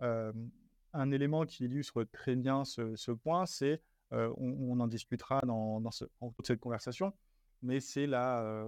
un 0.00 1.10
élément 1.10 1.44
qui 1.44 1.64
illustre 1.64 2.04
très 2.04 2.34
bien 2.34 2.64
ce, 2.64 3.10
point, 3.12 3.46
c'est, 3.46 3.82
on, 4.10 4.80
en 4.80 4.88
discutera 4.88 5.42
dans, 5.42 5.80
dans, 5.80 5.90
ce, 5.90 6.06
cette 6.42 6.60
conversation, 6.60 7.12
mais 7.62 7.80
c'est 7.80 8.06
la, 8.06 8.66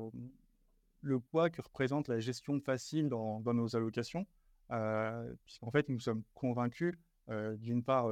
le 1.02 1.18
poids 1.18 1.50
que 1.50 1.62
représente 1.62 2.08
la 2.08 2.20
gestion 2.20 2.60
facile 2.60 3.08
dans, 3.08 3.40
nos 3.40 3.75
allocations, 3.75 4.26
puisqu'en 5.44 5.70
fait, 5.70 5.88
nous 5.88 6.00
sommes 6.00 6.22
convaincus, 6.34 6.94
d'une 7.56 7.82
part, 7.82 8.06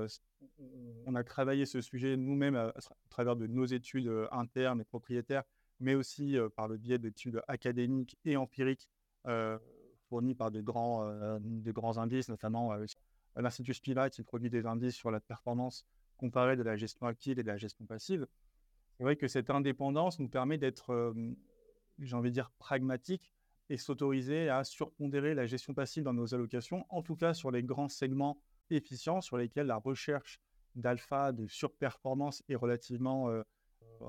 on 1.06 1.14
a 1.14 1.22
travaillé 1.22 1.66
ce 1.66 1.82
sujet 1.82 2.16
nous-mêmes 2.16 2.56
à, 2.56 2.72
travers 3.10 3.36
de 3.36 3.46
nos 3.46 3.66
études 3.66 4.10
internes 4.30 4.80
et 4.80 4.84
propriétaires, 4.84 5.44
mais 5.80 5.94
aussi 5.94 6.36
par 6.56 6.68
le 6.68 6.76
biais 6.76 6.98
d'études 6.98 7.42
académiques 7.48 8.16
et 8.24 8.36
empiriques 8.36 8.90
fournies 10.08 10.34
par 10.34 10.50
des 10.50 10.62
grands, 10.62 11.38
grands 11.66 11.98
indices, 11.98 12.28
notamment 12.28 12.72
l'Institut 13.36 13.74
Spiva 13.74 14.10
qui 14.10 14.22
produit 14.22 14.50
des 14.50 14.66
indices 14.66 14.96
sur 14.96 15.10
la 15.10 15.20
performance 15.20 15.86
comparée 16.16 16.56
de 16.56 16.62
la 16.62 16.76
gestion 16.76 17.06
active 17.06 17.38
et 17.38 17.42
de 17.42 17.48
la 17.48 17.56
gestion 17.56 17.84
passive. 17.84 18.26
C'est 18.96 19.04
vrai 19.04 19.16
que 19.16 19.28
cette 19.28 19.50
indépendance 19.50 20.18
nous 20.18 20.28
permet 20.28 20.58
d'être, 20.58 21.14
j'ai 21.98 22.16
envie 22.16 22.30
de 22.30 22.34
dire, 22.34 22.50
pragmatique 22.58 23.32
et 23.70 23.76
s'autoriser 23.76 24.48
à 24.48 24.64
surpondérer 24.64 25.34
la 25.34 25.46
gestion 25.46 25.74
passive 25.74 26.02
dans 26.02 26.14
nos 26.14 26.34
allocations, 26.34 26.86
en 26.88 27.02
tout 27.02 27.16
cas 27.16 27.34
sur 27.34 27.50
les 27.50 27.62
grands 27.62 27.88
segments 27.88 28.40
efficients 28.70 29.20
sur 29.20 29.36
lesquels 29.36 29.66
la 29.66 29.76
recherche 29.76 30.40
d'alpha, 30.74 31.32
de 31.32 31.46
surperformance 31.46 32.42
est 32.48 32.54
relativement 32.54 33.30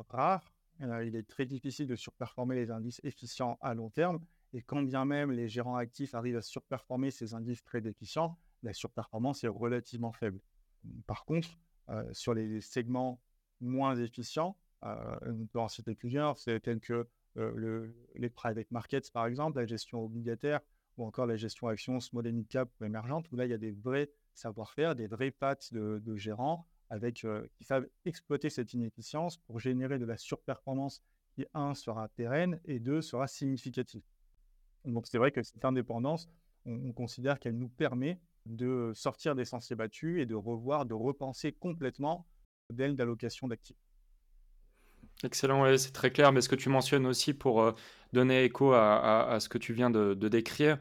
rare. 0.10 0.54
Il 0.80 1.16
est 1.16 1.28
très 1.28 1.46
difficile 1.46 1.88
de 1.88 1.96
surperformer 1.96 2.56
les 2.56 2.72
indices 2.72 3.02
efficients 3.04 3.58
à 3.62 3.74
long 3.74 3.90
terme. 3.90 4.20
Et 4.54 4.62
quand 4.62 4.82
bien 4.82 5.06
même 5.06 5.32
les 5.32 5.48
gérants 5.48 5.76
actifs 5.76 6.16
arrivent 6.16 6.38
à 6.38 6.42
surperformer 6.42 7.12
ces 7.12 7.34
indices 7.34 7.64
très 7.64 7.86
efficients, 7.86 8.38
la 8.64 8.74
surperformance 8.74 9.44
est 9.44 9.50
relativement 9.50 10.12
faible. 10.12 10.40
Par 11.06 11.26
contre, 11.26 11.50
sur 12.12 12.34
les 12.34 12.62
segments 12.62 13.22
moins 13.62 13.96
efficients, 13.96 14.58
on 14.82 15.46
peut 15.52 15.60
en 15.60 15.68
citer 15.68 15.96
plusieurs, 15.96 16.38
c'est 16.38 16.60
tel 16.62 16.80
que 16.80 17.08
le, 17.36 17.94
les 18.16 18.30
private 18.30 18.72
markets, 18.72 19.12
par 19.12 19.26
exemple, 19.26 19.58
la 19.60 19.66
gestion 19.66 20.04
obligataire 20.04 20.62
ou 20.98 21.06
encore 21.06 21.26
la 21.26 21.38
gestion 21.38 21.68
actions 21.68 22.00
small 22.00 22.28
and 22.28 22.44
cap 22.50 22.70
ou 22.80 22.86
émergente, 22.86 23.32
où 23.32 23.36
là, 23.36 23.46
il 23.46 23.52
y 23.52 23.54
a 23.54 23.58
des 23.58 23.72
vrais 23.72 24.10
savoir-faire, 24.34 24.96
des 24.96 25.08
vraies 25.08 25.32
pattes 25.32 25.74
de, 25.74 26.16
gérants 26.16 26.68
avec, 26.90 27.26
qui 27.54 27.64
savent 27.64 27.88
exploiter 28.06 28.50
cette 28.50 28.74
inefficience 28.74 29.38
pour 29.38 29.60
générer 29.60 30.00
de 30.00 30.06
la 30.06 30.18
surperformance 30.18 31.02
qui, 31.34 31.46
un, 31.54 31.74
sera 31.74 32.08
pérenne 32.10 32.60
et 32.66 32.80
deux, 32.80 33.02
sera 33.02 33.28
significative. 33.28 34.02
Donc, 34.86 35.08
c'est 35.08 35.18
vrai 35.18 35.32
que 35.32 35.44
cette 35.44 35.66
indépendance, 35.66 36.30
on, 36.66 36.92
considère 36.94 37.40
qu'elle 37.40 37.58
nous 37.58 37.70
permet 37.70 38.20
de 38.46 38.92
sortir 38.96 39.36
des 39.36 39.46
sentiers 39.46 39.76
battus 39.76 40.22
et 40.22 40.26
de 40.26 40.36
revoir, 40.36 40.86
de 40.86 40.94
repenser 40.94 41.52
complètement 41.52 42.28
le 42.70 42.74
modèle 42.74 42.96
d'allocation 42.96 43.48
d'actifs. 43.48 43.78
Excellent, 45.24 45.78
c'est 45.78 45.92
très 45.92 46.12
clair. 46.12 46.32
Mais 46.32 46.42
ce 46.42 46.50
que 46.50 46.56
tu 46.56 46.70
mentionnes 46.70 47.06
aussi 47.06 47.34
pour 47.34 47.74
donner 48.14 48.44
écho 48.46 48.74
à, 48.74 49.38
ce 49.40 49.50
que 49.50 49.58
tu 49.58 49.74
viens 49.74 49.90
de, 49.90 50.14
décrire, 50.28 50.78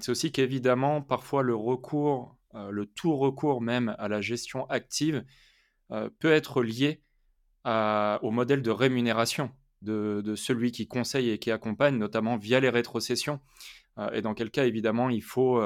c'est 0.00 0.10
aussi 0.10 0.32
qu'évidemment, 0.32 1.02
parfois 1.02 1.42
le 1.42 1.54
recours, 1.54 2.36
le 2.54 2.86
tout 2.86 3.16
recours 3.16 3.60
même 3.60 3.94
à 3.98 4.08
la 4.08 4.20
gestion 4.20 4.66
active 4.70 5.24
peut 5.88 6.32
être 6.32 6.62
lié 6.62 7.02
au 7.64 8.30
modèle 8.30 8.62
de 8.62 8.70
rémunération 8.70 9.50
de, 9.82 10.34
celui 10.36 10.72
qui 10.72 10.88
conseille 10.88 11.30
et 11.30 11.38
qui 11.38 11.50
accompagne, 11.50 11.96
notamment 11.96 12.36
via 12.36 12.60
les 12.60 12.68
rétrocessions. 12.68 13.40
et 14.12 14.22
dans 14.22 14.34
quel 14.34 14.50
cas, 14.50 14.66
évidemment, 14.66 15.10
il 15.10 15.22
faut 15.22 15.60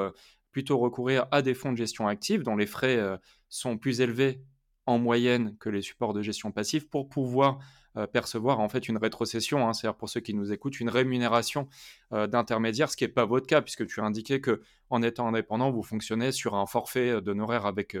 plutôt 0.51 0.77
recourir 0.77 1.25
à 1.31 1.41
des 1.41 1.53
fonds 1.53 1.71
de 1.71 1.77
gestion 1.77 2.07
active 2.07 2.43
dont 2.43 2.55
les 2.55 2.67
frais 2.67 2.99
sont 3.49 3.77
plus 3.77 4.01
élevés 4.01 4.41
en 4.85 4.99
moyenne 4.99 5.55
que 5.59 5.69
les 5.69 5.81
supports 5.81 6.13
de 6.13 6.21
gestion 6.21 6.51
passive 6.51 6.87
pour 6.87 7.09
pouvoir 7.09 7.59
euh, 7.97 8.07
percevoir 8.07 8.59
en 8.59 8.67
fait 8.67 8.89
une 8.89 8.97
rétrocession, 8.97 9.67
hein, 9.67 9.73
c'est-à-dire 9.73 9.97
pour 9.97 10.09
ceux 10.09 10.19
qui 10.19 10.33
nous 10.33 10.51
écoutent, 10.51 10.81
une 10.81 10.89
rémunération 10.89 11.69
euh, 12.11 12.27
d'intermédiaire, 12.27 12.91
ce 12.91 12.97
qui 12.97 13.05
n'est 13.05 13.09
pas 13.09 13.25
votre 13.25 13.47
cas 13.47 13.61
puisque 13.61 13.87
tu 13.87 14.01
as 14.01 14.03
indiqué 14.03 14.41
que 14.41 14.61
en 14.89 15.01
étant 15.01 15.27
indépendant, 15.27 15.71
vous 15.71 15.81
fonctionnez 15.81 16.33
sur 16.33 16.55
un 16.55 16.65
forfait 16.65 17.09
euh, 17.09 17.21
d'honoraires 17.21 17.65
avec, 17.65 17.95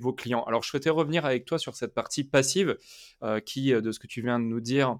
vos 0.00 0.12
clients. 0.14 0.44
Alors 0.44 0.62
je 0.62 0.70
souhaitais 0.70 0.90
revenir 0.90 1.26
avec 1.26 1.44
toi 1.44 1.58
sur 1.58 1.74
cette 1.74 1.94
partie 1.94 2.24
passive 2.24 2.78
qui, 3.44 3.72
de 3.72 3.92
ce 3.92 3.98
que 3.98 4.06
tu 4.06 4.22
viens 4.22 4.38
de 4.38 4.44
nous 4.44 4.60
dire, 4.60 4.98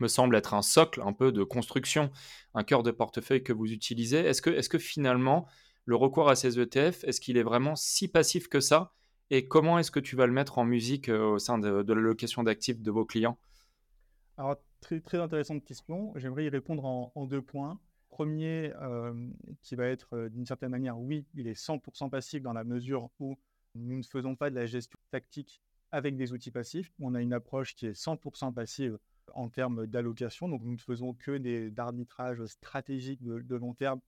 me 0.00 0.08
semble 0.08 0.36
être 0.36 0.54
un 0.54 0.62
socle 0.62 1.02
un 1.04 1.12
peu 1.12 1.32
de 1.32 1.44
construction, 1.44 2.10
un 2.54 2.64
cœur 2.64 2.82
de 2.82 2.90
portefeuille 2.90 3.42
que 3.42 3.52
vous 3.52 3.72
utilisez. 3.72 4.18
Est-ce 4.18 4.42
que, 4.42 4.68
que 4.68 4.78
finalement, 4.78 5.46
le 5.84 5.96
recours 5.96 6.28
à 6.28 6.36
ces 6.36 6.58
ETF, 6.58 7.04
est-ce 7.04 7.20
qu'il 7.20 7.36
est 7.36 7.42
vraiment 7.42 7.76
si 7.76 8.08
passif 8.08 8.48
que 8.48 8.60
ça? 8.60 8.92
Et 9.30 9.46
comment 9.46 9.78
est-ce 9.78 9.90
que 9.90 10.00
tu 10.00 10.16
vas 10.16 10.26
le 10.26 10.32
mettre 10.32 10.58
en 10.58 10.64
musique 10.64 11.08
au 11.08 11.38
sein 11.38 11.58
de, 11.58 11.82
de 11.82 11.92
l'allocation 11.92 12.42
d'actifs 12.42 12.80
de 12.80 12.90
vos 12.90 13.04
clients? 13.04 13.38
Alors, 14.36 14.56
très, 14.80 15.00
très 15.00 15.18
intéressante 15.18 15.64
question. 15.64 16.12
J'aimerais 16.16 16.44
y 16.44 16.48
répondre 16.48 16.84
en, 16.84 17.26
deux 17.26 17.42
points. 17.42 17.80
Premier, 18.08 18.72
qui 19.62 19.74
va 19.74 19.86
être 19.86 20.28
d'une 20.28 20.46
certaine 20.46 20.70
manière, 20.70 20.98
oui, 20.98 21.26
il 21.34 21.48
est 21.48 21.58
100% 21.58 22.08
passif 22.08 22.42
dans 22.42 22.52
la 22.52 22.64
mesure 22.64 23.10
où 23.18 23.36
nous 23.74 23.98
ne 23.98 24.02
faisons 24.02 24.36
pas 24.36 24.50
de 24.50 24.54
la 24.54 24.66
gestion 24.66 24.98
tactique 25.10 25.60
avec 25.92 26.16
des 26.16 26.32
outils 26.32 26.50
passifs. 26.50 26.92
On 27.00 27.14
a 27.14 27.20
une 27.20 27.32
approche 27.32 27.74
qui 27.74 27.86
est 27.86 27.92
100% 27.92 28.52
passive 28.52 28.98
en 29.34 29.48
termes 29.48 29.86
d'allocation. 29.86 30.48
Donc, 30.48 30.62
nous 30.62 30.72
ne 30.72 30.78
faisons 30.78 31.14
que 31.14 31.36
des 31.36 31.72
arbitrages 31.78 32.44
stratégiques 32.46 33.22
de, 33.22 33.56
long 33.56 33.74
terme, 33.74 34.00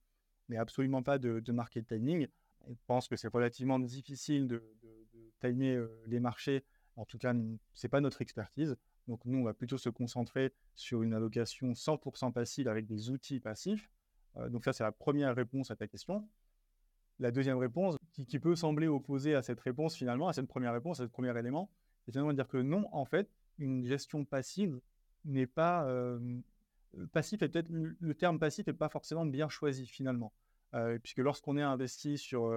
mais 0.47 0.57
absolument 0.57 1.03
pas 1.03 1.17
de, 1.17 1.39
de 1.39 1.51
market 1.51 1.87
timing. 1.87 2.27
On 2.67 2.75
pense 2.87 3.07
que 3.07 3.15
c'est 3.15 3.31
relativement 3.31 3.79
difficile 3.79 4.47
de, 4.47 4.63
timer 5.39 5.81
les 6.07 6.19
marchés. 6.19 6.63
En 6.95 7.05
tout 7.05 7.17
cas, 7.17 7.33
ce 7.73 7.87
n'est 7.87 7.89
pas 7.89 8.01
notre 8.01 8.21
expertise. 8.21 8.77
Donc, 9.07 9.25
nous, 9.25 9.39
on 9.39 9.43
va 9.43 9.53
plutôt 9.53 9.77
se 9.77 9.89
concentrer 9.89 10.53
sur 10.75 11.01
une 11.01 11.13
allocation 11.13 11.71
100% 11.71 12.31
passive 12.31 12.67
avec 12.67 12.85
des 12.85 13.09
outils 13.09 13.39
passifs. 13.39 13.89
donc, 14.49 14.65
ça, 14.65 14.73
c'est 14.73 14.83
la 14.83 14.91
première 14.91 15.35
réponse 15.35 15.71
à 15.71 15.75
ta 15.75 15.87
question. 15.87 16.27
La 17.19 17.31
deuxième 17.31 17.57
réponse, 17.57 17.97
qui, 18.13 18.39
peut 18.39 18.55
sembler 18.55 18.87
opposée 18.87 19.35
à 19.35 19.41
cette 19.41 19.59
réponse, 19.59 19.95
finalement, 19.95 20.27
à 20.27 20.33
cette 20.33 20.47
première 20.47 20.73
réponse, 20.73 20.99
à 20.99 21.03
ce 21.03 21.09
premier 21.09 21.37
élément, 21.37 21.69
c'est 22.05 22.11
finalement 22.11 22.31
de 22.31 22.35
dire 22.35 22.47
que 22.47 22.57
non, 22.57 22.87
en 22.91 23.05
fait, 23.05 23.29
une 23.57 23.83
gestion 23.83 24.25
passive 24.25 24.79
n'est 25.25 25.47
pas. 25.47 25.87
passif 27.11 27.41
est 27.41 27.49
peut-être. 27.49 27.69
Le 27.69 28.13
terme 28.13 28.39
passif 28.39 28.67
n'est 28.67 28.73
pas 28.73 28.89
forcément 28.89 29.25
bien 29.25 29.49
choisi, 29.49 29.85
finalement. 29.85 30.33
puisque 31.01 31.17
lorsqu'on 31.17 31.57
est 31.57 31.61
investi 31.61 32.17
sur 32.17 32.53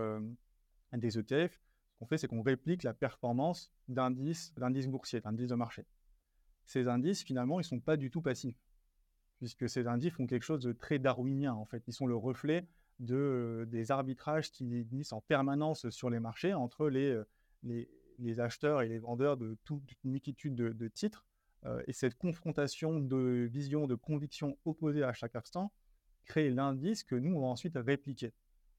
des 0.93 1.19
ETF, 1.19 1.59
qu'on 2.03 2.07
fait, 2.09 2.19
c'est 2.19 2.27
qu'on 2.27 2.43
réplique 2.43 2.83
la 2.83 2.95
performance 2.95 3.73
d'indices, 3.87 4.53
boursiers, 4.89 5.21
d'indices 5.21 5.49
de 5.49 5.55
marché. 5.55 5.87
Ces 6.65 6.89
indices, 6.89 7.23
finalement, 7.23 7.61
ils 7.61 7.63
ne 7.63 7.69
sont 7.69 7.81
pas 7.81 7.97
du 7.97 8.11
tout 8.11 8.21
passifs, 8.21 8.61
puisque 9.39 9.69
ces 9.69 9.87
indices 9.87 10.13
font 10.13 10.27
quelque 10.27 10.43
chose 10.43 10.63
de 10.63 10.73
très 10.73 10.99
darwinien, 10.99 11.55
en 11.55 11.65
fait. 11.65 11.85
Ils 11.87 11.93
sont 11.93 12.07
le 12.07 12.17
reflet 12.17 12.67
de, 12.99 13.15
euh, 13.15 13.67
des 13.67 13.93
arbitrages 13.93 14.51
qui 14.51 14.75
existent 14.75 15.19
en 15.19 15.21
permanence 15.21 15.89
sur 15.91 16.11
les 16.11 16.19
marchés 16.19 16.55
entre 16.55 16.89
les, 16.89 17.11
euh, 17.11 17.87
les, 18.19 18.41
acheteurs 18.41 18.83
et 18.83 18.89
les 18.89 18.99
vendeurs 18.99 19.37
de 19.37 19.57
toute 19.65 19.85
une 20.03 20.11
multitude 20.11 20.57
de, 20.57 20.89
titres. 20.89 21.25
Euh, 21.67 21.85
et 21.87 21.93
cette 21.93 22.17
confrontation 22.17 22.99
de 22.99 23.49
vision, 23.49 23.87
de 23.87 23.95
conviction 23.95 24.59
opposées 24.65 25.05
à 25.05 25.13
chaque 25.13 25.37
instant 25.37 25.73
crée 26.25 26.51
l'indice 26.51 27.05
que 27.05 27.15
nous, 27.15 27.37
on 27.37 27.43
va 27.43 27.47
ensuite 27.47 27.77
répliquer. 27.77 28.33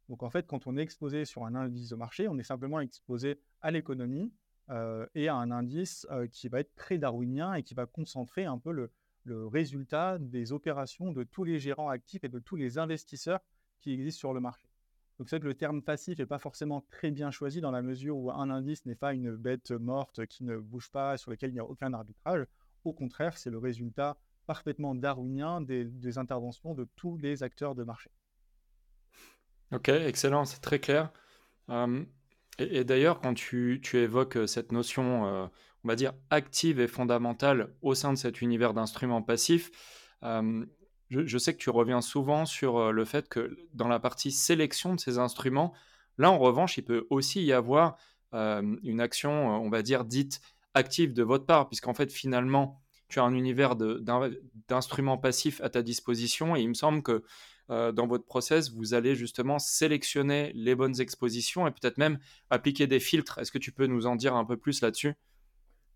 Donc 0.10 0.24
en 0.24 0.30
fait, 0.30 0.48
quand 0.48 0.68
on 0.68 0.78
est 0.78 0.82
exposé 0.82 1.26
sur 1.26 1.46
un 1.46 1.56
indice 1.56 1.90
de 1.90 1.96
marché, 1.96 2.28
on 2.28 2.38
est 2.38 2.44
simplement 2.44 2.80
exposé 2.80 3.40
à 3.62 3.72
l'économie 3.72 4.34
euh, 4.70 5.06
et 5.16 5.28
à 5.28 5.36
un 5.36 5.52
indice 5.52 6.08
euh, 6.12 6.28
qui 6.28 6.48
va 6.50 6.60
être 6.60 6.74
très 6.76 6.98
darwinien 6.98 7.54
et 7.54 7.64
qui 7.64 7.74
va 7.74 7.86
concentrer 7.86 8.46
un 8.46 8.58
peu 8.58 8.72
le, 8.72 8.92
résultat 9.26 10.18
des 10.20 10.52
opérations 10.52 11.14
de 11.14 11.24
tous 11.24 11.46
les 11.46 11.58
gérants 11.58 11.88
actifs 11.88 12.26
et 12.26 12.30
de 12.30 12.40
tous 12.40 12.58
les 12.58 12.78
investisseurs 12.78 13.40
qui 13.80 13.94
existent 13.94 14.20
sur 14.20 14.34
le 14.34 14.42
marché. 14.42 14.68
Donc 15.18 15.30
c'est 15.30 15.40
que 15.40 15.46
le 15.46 15.54
terme 15.54 15.82
passif 15.82 16.20
n'est 16.20 16.26
pas 16.26 16.40
forcément 16.40 16.82
très 16.90 17.10
bien 17.10 17.32
choisi 17.32 17.62
dans 17.62 17.72
la 17.72 17.82
mesure 17.82 18.18
où 18.18 18.32
un 18.32 18.50
indice 18.50 18.86
n'est 18.86 18.96
pas 18.96 19.14
une 19.14 19.34
bête 19.38 19.72
morte 19.72 20.26
qui 20.26 20.44
ne 20.44 20.58
bouge 20.58 20.92
pas, 20.92 21.16
sur 21.16 21.32
laquelle 21.32 21.52
il 21.52 21.54
n'y 21.54 21.62
a 21.62 21.66
aucun 21.66 21.94
arbitrage. 21.94 22.46
Au 22.84 22.92
contraire, 22.92 23.38
c'est 23.38 23.50
le 23.50 23.60
résultat 23.60 24.18
parfaitement 24.46 24.94
darwinien 24.94 25.62
des 25.62 26.18
interventions 26.18 26.74
de 26.74 26.86
tous 26.98 27.16
les 27.16 27.44
acteurs 27.44 27.76
de 27.76 27.84
marché. 27.84 28.12
Ok, 29.74 29.90
excellent, 29.90 30.46
c'est 30.46 30.62
très 30.62 30.80
clair. 30.80 31.10
et, 32.60 32.84
d'ailleurs, 32.84 33.22
quand 33.22 33.34
tu, 33.34 33.82
évoques 33.94 34.38
cette 34.48 34.72
notion, 34.72 35.24
on 35.84 35.88
va 35.88 35.96
dire, 35.96 36.14
active 36.30 36.80
et 36.80 36.88
fondamentale 36.88 37.74
au 37.82 37.96
sein 37.96 38.14
de 38.14 38.18
cet 38.18 38.42
univers 38.42 38.74
d'instruments 38.74 39.24
passifs, 39.24 39.72
je, 40.22 41.38
sais 41.38 41.54
que 41.54 41.60
tu 41.60 41.70
reviens 41.72 42.02
souvent 42.02 42.46
sur 42.46 42.92
le 42.92 43.06
fait 43.06 43.28
que 43.30 43.58
dans 43.74 43.88
la 43.88 44.00
partie 44.00 44.32
sélection 44.32 44.94
de 44.94 45.00
ces 45.00 45.18
instruments, 45.18 45.74
là 46.18 46.32
en 46.32 46.38
revanche, 46.38 46.78
il 46.78 46.84
peut 46.84 47.08
aussi 47.10 47.44
y 47.44 47.52
avoir 47.52 47.98
une 48.32 49.02
action, 49.02 49.32
on 49.64 49.70
va 49.70 49.82
dire, 49.82 50.06
dite 50.06 50.40
active 50.76 51.14
de 51.14 51.24
votre 51.24 51.46
part, 51.46 51.68
puisqu'en 51.68 51.94
fait, 51.94 52.12
finalement, 52.12 52.80
tu 53.08 53.20
as 53.20 53.24
un 53.24 53.34
univers 53.34 53.76
d'instruments 53.76 55.18
passifs 55.18 55.62
à 55.62 55.70
ta 55.70 55.82
disposition 55.82 56.56
et 56.56 56.62
il 56.62 56.70
me 56.70 56.74
semble 56.74 57.04
que 57.04 57.24
dans 57.70 58.08
votre 58.08 58.26
process, 58.26 58.72
vous 58.72 58.94
allez 58.94 59.16
justement 59.16 59.58
sélectionner 59.58 60.52
les 60.54 60.76
bonnes 60.76 61.00
expositions 61.00 61.66
et 61.68 61.72
peut-être 61.72 61.98
même 61.98 62.20
appliquer 62.50 62.88
des 62.88 63.00
filtres. 63.00 63.38
Est-ce 63.40 63.52
que 63.52 63.58
tu 63.58 63.72
peux 63.72 63.88
nous 63.88 64.06
en 64.06 64.16
dire 64.16 64.36
un 64.36 64.46
peu 64.46 64.58
plus 64.58 64.82
là-dessus? 64.82 65.14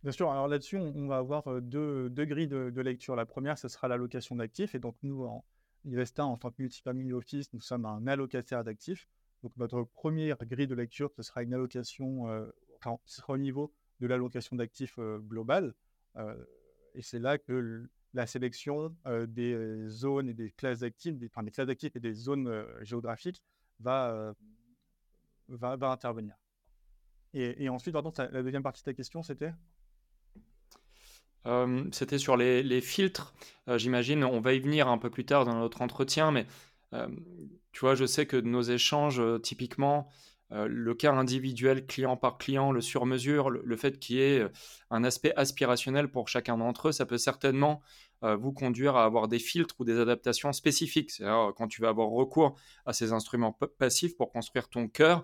Bien 0.04 0.12
sûr, 0.12 0.32
alors 0.32 0.48
là-dessus, 0.48 0.78
on, 0.78 1.08
va 1.08 1.18
avoir 1.18 1.62
deux, 1.62 2.10
grilles 2.10 2.48
de, 2.48 2.82
lecture. 2.82 3.16
La 3.16 3.26
première, 3.26 3.58
ce 3.58 3.68
sera 3.68 3.88
l'allocation 3.88 4.36
d'actifs. 4.36 4.76
Et 4.76 4.80
donc, 4.80 4.96
nous, 5.04 5.26
en 5.26 5.44
Investa, 5.86 6.26
en 6.26 6.38
tant 6.38 6.52
que 6.52 6.56
multifamily 6.60 7.14
office, 7.14 7.52
nous 7.54 7.62
sommes 7.62 7.86
un 7.86 8.06
allocataire 8.08 8.64
d'actifs. 8.64 9.08
Donc, 9.44 9.52
notre 9.58 9.84
première 9.84 10.38
grille 10.38 10.68
de 10.68 10.76
lecture, 10.76 11.12
ce 11.16 11.24
sera 11.24 11.44
une 11.44 11.54
allocation, 11.54 12.24
enfin, 12.78 12.98
ce 13.06 13.18
sera 13.18 13.34
au 13.34 13.38
niveau 13.38 13.74
de 14.00 14.08
l'allocation 14.08 14.56
d'actifs 14.56 15.00
globale. 15.00 15.74
et 16.96 17.02
c'est 17.02 17.20
là 17.20 17.38
que 17.38 17.90
la 18.14 18.26
sélection 18.26 18.96
des 19.28 19.86
zones 19.88 20.30
et 20.30 20.34
des 20.34 20.52
classes 20.52 20.80
d'actifs, 20.80 21.18
des, 21.18 21.28
enfin, 21.28 21.44
des 21.44 21.52
classes 21.52 21.68
d'actifs 21.68 21.96
et 21.96 22.00
des 22.00 22.14
zones 22.14 22.66
géographiques 22.82 23.44
va, 23.80 24.34
intervenir. 25.50 26.36
Et, 27.34 27.70
ensuite, 27.70 27.94
pardon, 27.94 28.12
la 28.18 28.42
deuxième 28.42 28.64
partie 28.64 28.82
de 28.82 28.86
ta 28.86 28.94
question, 28.94 29.22
c'était? 29.24 29.54
C'était 31.92 32.18
sur 32.18 32.36
les, 32.36 32.82
filtres. 32.82 33.34
J'imagine, 33.76 34.24
on 34.24 34.42
va 34.42 34.54
y 34.54 34.60
venir 34.60 34.88
un 34.88 34.98
peu 34.98 35.10
plus 35.10 35.26
tard 35.26 35.46
dans 35.46 35.56
notre 35.56 35.82
entretien, 35.82 36.32
mais 36.32 36.46
tu 37.72 37.80
vois, 37.82 37.96
je 37.96 38.06
sais 38.06 38.26
que 38.26 38.38
nos 38.38 38.64
échanges, 38.64 39.22
typiquement, 39.42 40.10
le 40.50 40.94
cas 40.94 41.14
individuel, 41.14 41.86
client 41.86 42.16
par 42.16 42.38
client, 42.38 42.72
le 42.72 42.82
sur-mesure, 42.82 43.50
le, 43.50 43.76
fait 43.76 44.00
qu'il 44.00 44.18
y 44.18 44.22
ait 44.22 44.48
un 44.90 45.04
aspect 45.04 45.34
aspirationnel 45.36 46.10
pour 46.10 46.30
chacun 46.30 46.58
d'entre 46.58 46.90
eux, 46.90 46.92
ça 46.92 47.06
peut 47.06 47.18
certainement 47.18 47.82
vous 48.22 48.52
conduire 48.52 48.96
à 48.96 49.06
avoir 49.06 49.28
des 49.28 49.40
filtres 49.40 49.76
ou 49.80 49.86
des 49.86 50.00
adaptations 50.00 50.52
spécifiques. 50.54 51.12
C'est-à-dire, 51.12 51.54
quand 51.56 51.68
tu 51.68 51.82
vas 51.82 51.90
avoir 51.90 52.10
recours 52.10 52.58
à 52.86 52.94
ces 52.94 53.12
instruments 53.12 53.58
passifs 53.78 54.16
pour 54.16 54.32
construire 54.32 54.70
ton 54.70 54.88
cœur, 54.88 55.24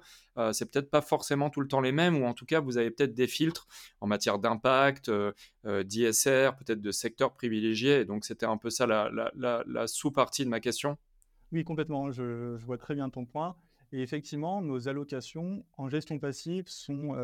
c'est 0.51 0.69
peut-être 0.69 0.91
pas 0.91 1.01
forcément 1.01 1.49
tout 1.49 1.61
le 1.61 1.67
temps 1.67 1.81
les 1.81 1.91
mêmes, 1.91 2.21
ou 2.21 2.25
en 2.25 2.33
tout 2.33 2.45
cas, 2.45 2.59
vous 2.59 2.77
avez 2.77 2.91
peut-être 2.91 3.13
des 3.13 3.27
filtres 3.27 3.67
en 4.01 4.07
matière 4.07 4.39
d'impact, 4.39 5.11
d'ISR, 5.65 6.51
peut-être 6.57 6.81
de 6.81 6.91
secteur 6.91 7.33
privilégié. 7.33 8.05
Donc, 8.05 8.25
c'était 8.25 8.45
un 8.45 8.57
peu 8.57 8.69
ça 8.69 8.85
la, 8.85 9.87
sous-partie 9.87 10.45
de 10.45 10.49
ma 10.49 10.59
question. 10.59 10.97
Oui, 11.51 11.63
complètement. 11.63 12.11
Je, 12.11 12.55
vois 12.65 12.77
très 12.77 12.95
bien 12.95 13.09
ton 13.09 13.25
point. 13.25 13.55
Et 13.93 14.01
effectivement, 14.01 14.61
nos 14.61 14.89
allocations 14.89 15.63
en 15.77 15.87
gestion 15.87 16.19
passive 16.19 16.67
sont, 16.67 17.15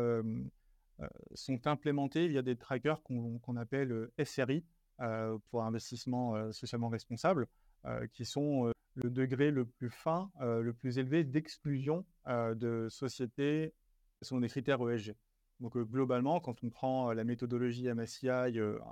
sont 1.34 1.66
implémentées 1.66 2.28
via 2.28 2.42
des 2.42 2.56
trackers 2.56 3.02
qu'on 3.02 3.56
appelle 3.56 4.08
SRI, 4.22 4.64
euh, 5.00 5.38
pour 5.48 5.64
investissement 5.64 6.36
euh, 6.36 6.52
socialement 6.52 6.90
responsable, 6.90 7.46
euh, 7.86 8.06
qui 8.12 8.26
sont 8.26 8.70
le 8.96 9.08
degré 9.08 9.50
le 9.50 9.64
plus 9.64 9.88
fin, 9.88 10.30
le 10.40 10.72
plus 10.74 10.98
élevé 10.98 11.24
d'exclusion 11.24 12.04
de 12.26 12.88
sociétés 12.90 13.72
selon 14.20 14.40
des 14.40 14.48
critères 14.48 14.80
ESG. 14.86 15.14
Donc 15.60 15.78
globalement, 15.78 16.40
quand 16.40 16.62
on 16.64 16.70
prend 16.70 17.12
la 17.12 17.24
méthodologie 17.24 17.88
MSCI 17.88 18.28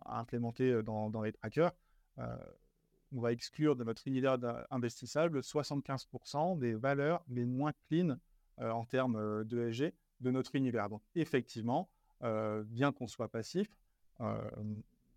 implémentée 0.06 0.82
dans, 0.84 1.10
dans, 1.10 1.20
les 1.20 1.32
trackers, 1.32 1.72
on 3.14 3.20
va 3.20 3.32
exclure 3.32 3.76
de 3.76 3.84
notre 3.84 4.06
univers 4.06 4.38
investissable 4.70 5.40
75% 5.40 6.58
des 6.58 6.74
valeurs 6.74 7.24
les 7.28 7.44
moins 7.44 7.72
clean 7.88 8.18
en 8.58 8.84
termes 8.84 9.44
d'ESG 9.44 9.92
de 10.20 10.30
notre 10.30 10.54
univers. 10.56 10.88
Donc 10.88 11.02
effectivement, 11.14 11.88
bien 12.20 12.92
qu'on 12.92 13.06
soit 13.06 13.28
passif, 13.28 13.68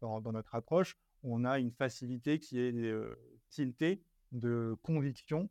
dans, 0.01 0.31
notre 0.31 0.55
approche, 0.55 0.97
on 1.23 1.45
a 1.45 1.59
une 1.59 1.71
facilité 1.71 2.39
qui 2.39 2.59
est 2.59 2.73
euh, 2.73 3.15
tiltée 3.49 4.01
de 4.31 4.75
conviction 4.81 5.49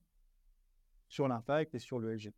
sur 1.08 1.28
l'impact 1.28 1.74
et 1.74 1.78
sur 1.78 1.98
le 1.98 2.14
LG. 2.14 2.32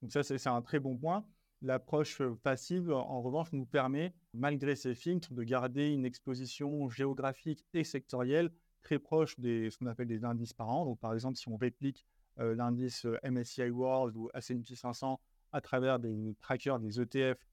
Donc 0.00 0.12
ça, 0.12 0.22
c'est 0.22 0.46
un 0.46 0.62
très 0.62 0.80
bon 0.80 0.96
point. 0.96 1.24
L'approche 1.60 2.20
euh, 2.20 2.34
passive, 2.42 2.90
en 2.90 3.20
revanche, 3.22 3.52
nous 3.52 3.66
permet, 3.66 4.14
malgré 4.34 4.74
ces 4.74 4.94
filtres, 4.94 5.32
de 5.32 5.42
garder 5.42 5.88
une 5.90 6.04
exposition 6.04 6.88
géographique 6.88 7.64
et 7.74 7.84
sectorielle 7.84 8.50
très 8.82 8.98
proche 8.98 9.38
des 9.38 9.70
ce 9.70 9.78
qu'on 9.78 9.86
appelle 9.86 10.08
des 10.08 10.24
indices 10.24 10.52
par 10.52 10.68
an. 10.68 10.84
Donc, 10.84 10.98
par 10.98 11.14
exemple, 11.14 11.36
si 11.36 11.48
on 11.48 11.56
réplique 11.56 12.06
euh, 12.38 12.54
l'indice 12.54 13.06
MSCI 13.24 13.70
World 13.70 14.16
ou 14.16 14.30
S&P 14.34 14.74
500 14.74 15.20
à 15.52 15.60
travers 15.60 15.98
des 15.98 16.34
trackers, 16.40 16.78
des 16.80 17.00
ETF 17.00 17.46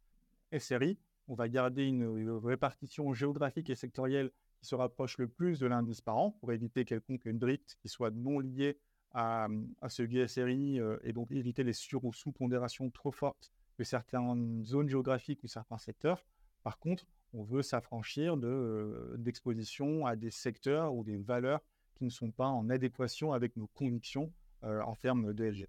SRI, 0.58 0.98
on 1.28 1.36
va 1.36 1.48
garder 1.48 1.86
une, 1.86 2.30
répartition 2.44 3.14
géographique 3.14 3.70
et 3.70 3.76
sectorielle 3.76 4.32
qui 4.60 4.68
se 4.68 4.76
rapproche 4.76 5.18
le 5.18 5.28
plus 5.28 5.60
de 5.60 5.68
l'indice 5.68 6.02
par 6.02 6.18
an 6.18 6.32
pour 6.32 6.52
éviter 6.52 6.86
quelconque 6.86 7.28
drift 7.28 7.78
qui 7.82 7.88
soit 7.88 8.12
non 8.12 8.40
lié 8.40 8.80
à, 9.12 9.48
ce 9.88 10.04
GSRI 10.04 10.80
euh, 10.80 10.98
et 11.04 11.14
donc 11.14 11.32
éviter 11.32 11.64
les 11.64 11.74
sur- 11.74 12.04
ou 12.06 12.14
sous-pondérations 12.14 12.90
trop 12.90 13.12
fortes 13.12 13.52
de 13.78 13.84
certaines 13.84 14.64
zones 14.64 14.90
géographiques 14.90 15.44
ou 15.44 15.48
certains 15.48 15.78
secteurs. 15.78 16.26
Par 16.64 16.80
contre, 16.80 17.06
on 17.34 17.44
veut 17.44 17.62
s'affranchir 17.62 18.38
de, 18.38 19.16
d'exposition 19.18 20.06
à 20.06 20.16
des 20.16 20.32
secteurs 20.32 20.94
ou 20.94 21.04
des 21.04 21.18
valeurs 21.18 21.62
qui 21.96 22.06
ne 22.06 22.10
sont 22.10 22.32
pas 22.32 22.48
en 22.48 22.70
adéquation 22.70 23.34
avec 23.34 23.56
nos 23.58 23.68
convictions 23.68 24.32
en 24.64 24.96
termes 24.96 25.34
de 25.34 25.46
LG. 25.46 25.68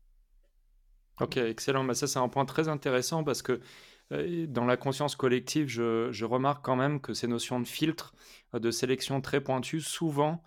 Ok, 1.20 1.36
excellent. 1.36 1.84
Bah, 1.84 1.94
ça, 1.94 2.06
c'est 2.06 2.18
un 2.18 2.28
point 2.28 2.44
très 2.44 2.68
intéressant 2.68 3.24
parce 3.24 3.42
que 3.42 3.60
dans 4.10 4.64
la 4.64 4.76
conscience 4.76 5.14
collective, 5.14 5.68
je, 5.68 6.24
remarque 6.24 6.64
quand 6.64 6.76
même 6.76 7.00
que 7.00 7.14
ces 7.14 7.28
notions 7.28 7.60
de 7.60 7.66
filtre, 7.66 8.14
de 8.52 8.70
sélection 8.70 9.20
très 9.20 9.40
pointues, 9.40 9.80
souvent 9.80 10.42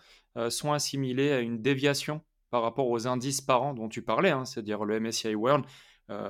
sont 0.50 0.74
assimilées 0.74 1.32
à 1.32 1.40
une 1.40 1.62
déviation 1.62 2.22
par 2.50 2.64
rapport 2.64 2.90
aux 2.90 3.08
indices 3.08 3.42
par 3.42 3.64
an 3.64 3.74
dont 3.74 3.88
tu 3.88 4.02
parlais, 4.02 4.32
hein, 4.32 4.46
c'est-à-dire 4.46 4.84
le 4.84 5.00
MSCI 5.00 5.36
World, 5.36 5.66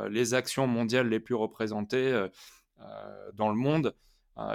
les 0.09 0.33
actions 0.33 0.67
mondiales 0.67 1.09
les 1.09 1.19
plus 1.19 1.35
représentées 1.35 2.27
dans 3.33 3.49
le 3.49 3.55
monde. 3.55 3.95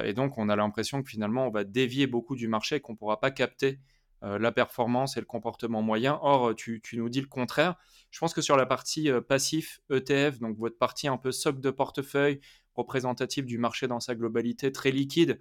Et 0.03 0.13
donc, 0.13 0.39
on 0.39 0.49
a 0.49 0.57
l'impression 0.57 1.03
que 1.03 1.09
finalement, 1.09 1.47
on 1.47 1.51
va 1.51 1.65
dévier 1.65 2.07
beaucoup 2.07 2.35
du 2.35 2.49
marché 2.49 2.77
et 2.77 2.81
qu'on 2.81 2.93
ne 2.93 2.99
pourra 2.99 3.21
pas 3.21 3.31
capter 3.31 3.79
la 4.23 4.51
performance 4.51 5.17
et 5.17 5.21
le 5.21 5.27
comportement 5.27 5.83
moyen. 5.83 6.19
Or, 6.23 6.55
tu, 6.57 6.81
tu, 6.83 6.97
nous 6.97 7.09
dis 7.09 7.21
le 7.21 7.29
contraire. 7.29 7.77
Je 8.11 8.19
pense 8.19 8.35
que 8.35 8.41
sur 8.41 8.57
la 8.57 8.67
partie 8.67 9.09
passif 9.29 9.81
ETF, 9.91 10.41
donc 10.41 10.59
votre 10.59 10.77
partie 10.77 11.07
un 11.07 11.17
peu 11.17 11.31
socle 11.31 11.61
de 11.61 11.71
portefeuille, 11.71 12.41
représentatif 12.79 13.45
du 13.45 13.59
marché 13.59 13.89
dans 13.89 14.01
sa 14.01 14.15
globalité, 14.15 14.73
très 14.73 14.91
liquide 14.91 15.41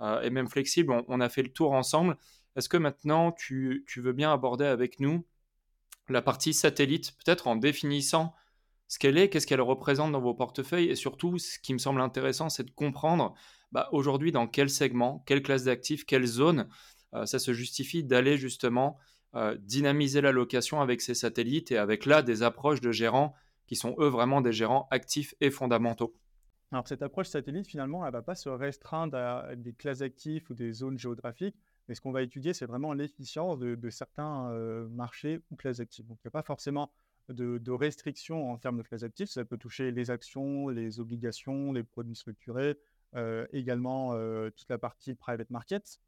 euh, 0.00 0.22
et 0.22 0.30
même 0.30 0.48
flexible. 0.48 1.04
On, 1.08 1.20
a 1.20 1.28
fait 1.28 1.42
le 1.42 1.52
tour 1.52 1.72
ensemble. 1.72 2.16
Est-ce 2.54 2.68
que 2.68 2.76
maintenant 2.76 3.32
tu, 3.32 3.84
veux 3.96 4.12
bien 4.12 4.32
aborder 4.32 4.64
avec 4.64 5.00
nous 5.00 5.24
la 6.08 6.22
partie 6.22 6.54
satellite, 6.54 7.16
peut-être 7.24 7.48
en 7.48 7.56
définissant 7.56 8.32
ce 8.88 8.98
qu'elle 8.98 9.18
est, 9.18 9.28
qu'est-ce 9.28 9.46
qu'elle 9.46 9.60
représente 9.60 10.12
dans 10.12 10.20
vos 10.20 10.34
portefeuilles 10.34 10.88
et 10.88 10.94
surtout, 10.94 11.38
ce 11.38 11.58
qui 11.58 11.72
me 11.72 11.78
semble 11.78 12.00
intéressant, 12.00 12.48
c'est 12.48 12.64
de 12.64 12.70
comprendre 12.70 13.34
bah, 13.72 13.88
aujourd'hui 13.92 14.32
dans 14.32 14.46
quel 14.46 14.70
segment, 14.70 15.22
quelle 15.26 15.42
classe 15.42 15.64
d'actifs, 15.64 16.06
quelle 16.06 16.26
zone 16.26 16.68
euh, 17.14 17.26
ça 17.26 17.38
se 17.38 17.52
justifie 17.52 18.04
d'aller 18.04 18.36
justement 18.36 18.98
euh, 19.34 19.56
dynamiser 19.60 20.20
la 20.20 20.32
location 20.32 20.80
avec 20.80 21.00
ces 21.00 21.14
satellites 21.14 21.72
et 21.72 21.78
avec 21.78 22.06
là 22.06 22.22
des 22.22 22.42
approches 22.42 22.80
de 22.80 22.92
gérants 22.92 23.34
qui 23.66 23.76
sont 23.76 23.96
eux 23.98 24.08
vraiment 24.08 24.40
des 24.40 24.52
gérants 24.52 24.86
actifs 24.90 25.34
et 25.40 25.50
fondamentaux. 25.50 26.14
Alors, 26.72 26.86
cette 26.88 27.02
approche 27.02 27.28
satellite, 27.28 27.66
finalement, 27.66 28.04
elle 28.04 28.12
ne 28.12 28.18
va 28.18 28.22
pas 28.22 28.34
se 28.34 28.48
restreindre 28.48 29.16
à 29.16 29.54
des 29.54 29.72
classes 29.72 30.02
actifs 30.02 30.50
ou 30.50 30.54
des 30.54 30.72
zones 30.72 30.98
géographiques, 30.98 31.56
mais 31.88 31.94
ce 31.94 32.00
qu'on 32.00 32.10
va 32.10 32.22
étudier, 32.22 32.54
c'est 32.54 32.66
vraiment 32.66 32.92
l'efficience 32.92 33.58
de, 33.58 33.90
certains 33.90 34.50
euh, 34.50 34.88
marchés 34.88 35.40
ou 35.50 35.56
classes 35.56 35.80
actives. 35.80 36.06
Donc, 36.06 36.18
il 36.24 36.26
n'y 36.26 36.30
a 36.30 36.32
pas 36.32 36.42
forcément 36.42 36.90
de, 37.28 37.70
restrictions 37.70 38.50
en 38.50 38.58
termes 38.58 38.78
de 38.78 38.82
classes 38.82 39.02
actives. 39.02 39.28
Ça 39.28 39.44
peut 39.44 39.58
toucher 39.58 39.90
les 39.90 40.10
actions, 40.10 40.68
les 40.68 41.00
obligations, 41.00 41.72
les 41.72 41.82
produits 41.82 42.16
structurés, 42.16 42.78
euh, 43.14 43.46
également 43.52 44.12
euh, 44.14 44.50
toute 44.50 44.68
la 44.68 44.78
partie 44.78 45.14
private 45.14 45.50
markets. 45.50 46.00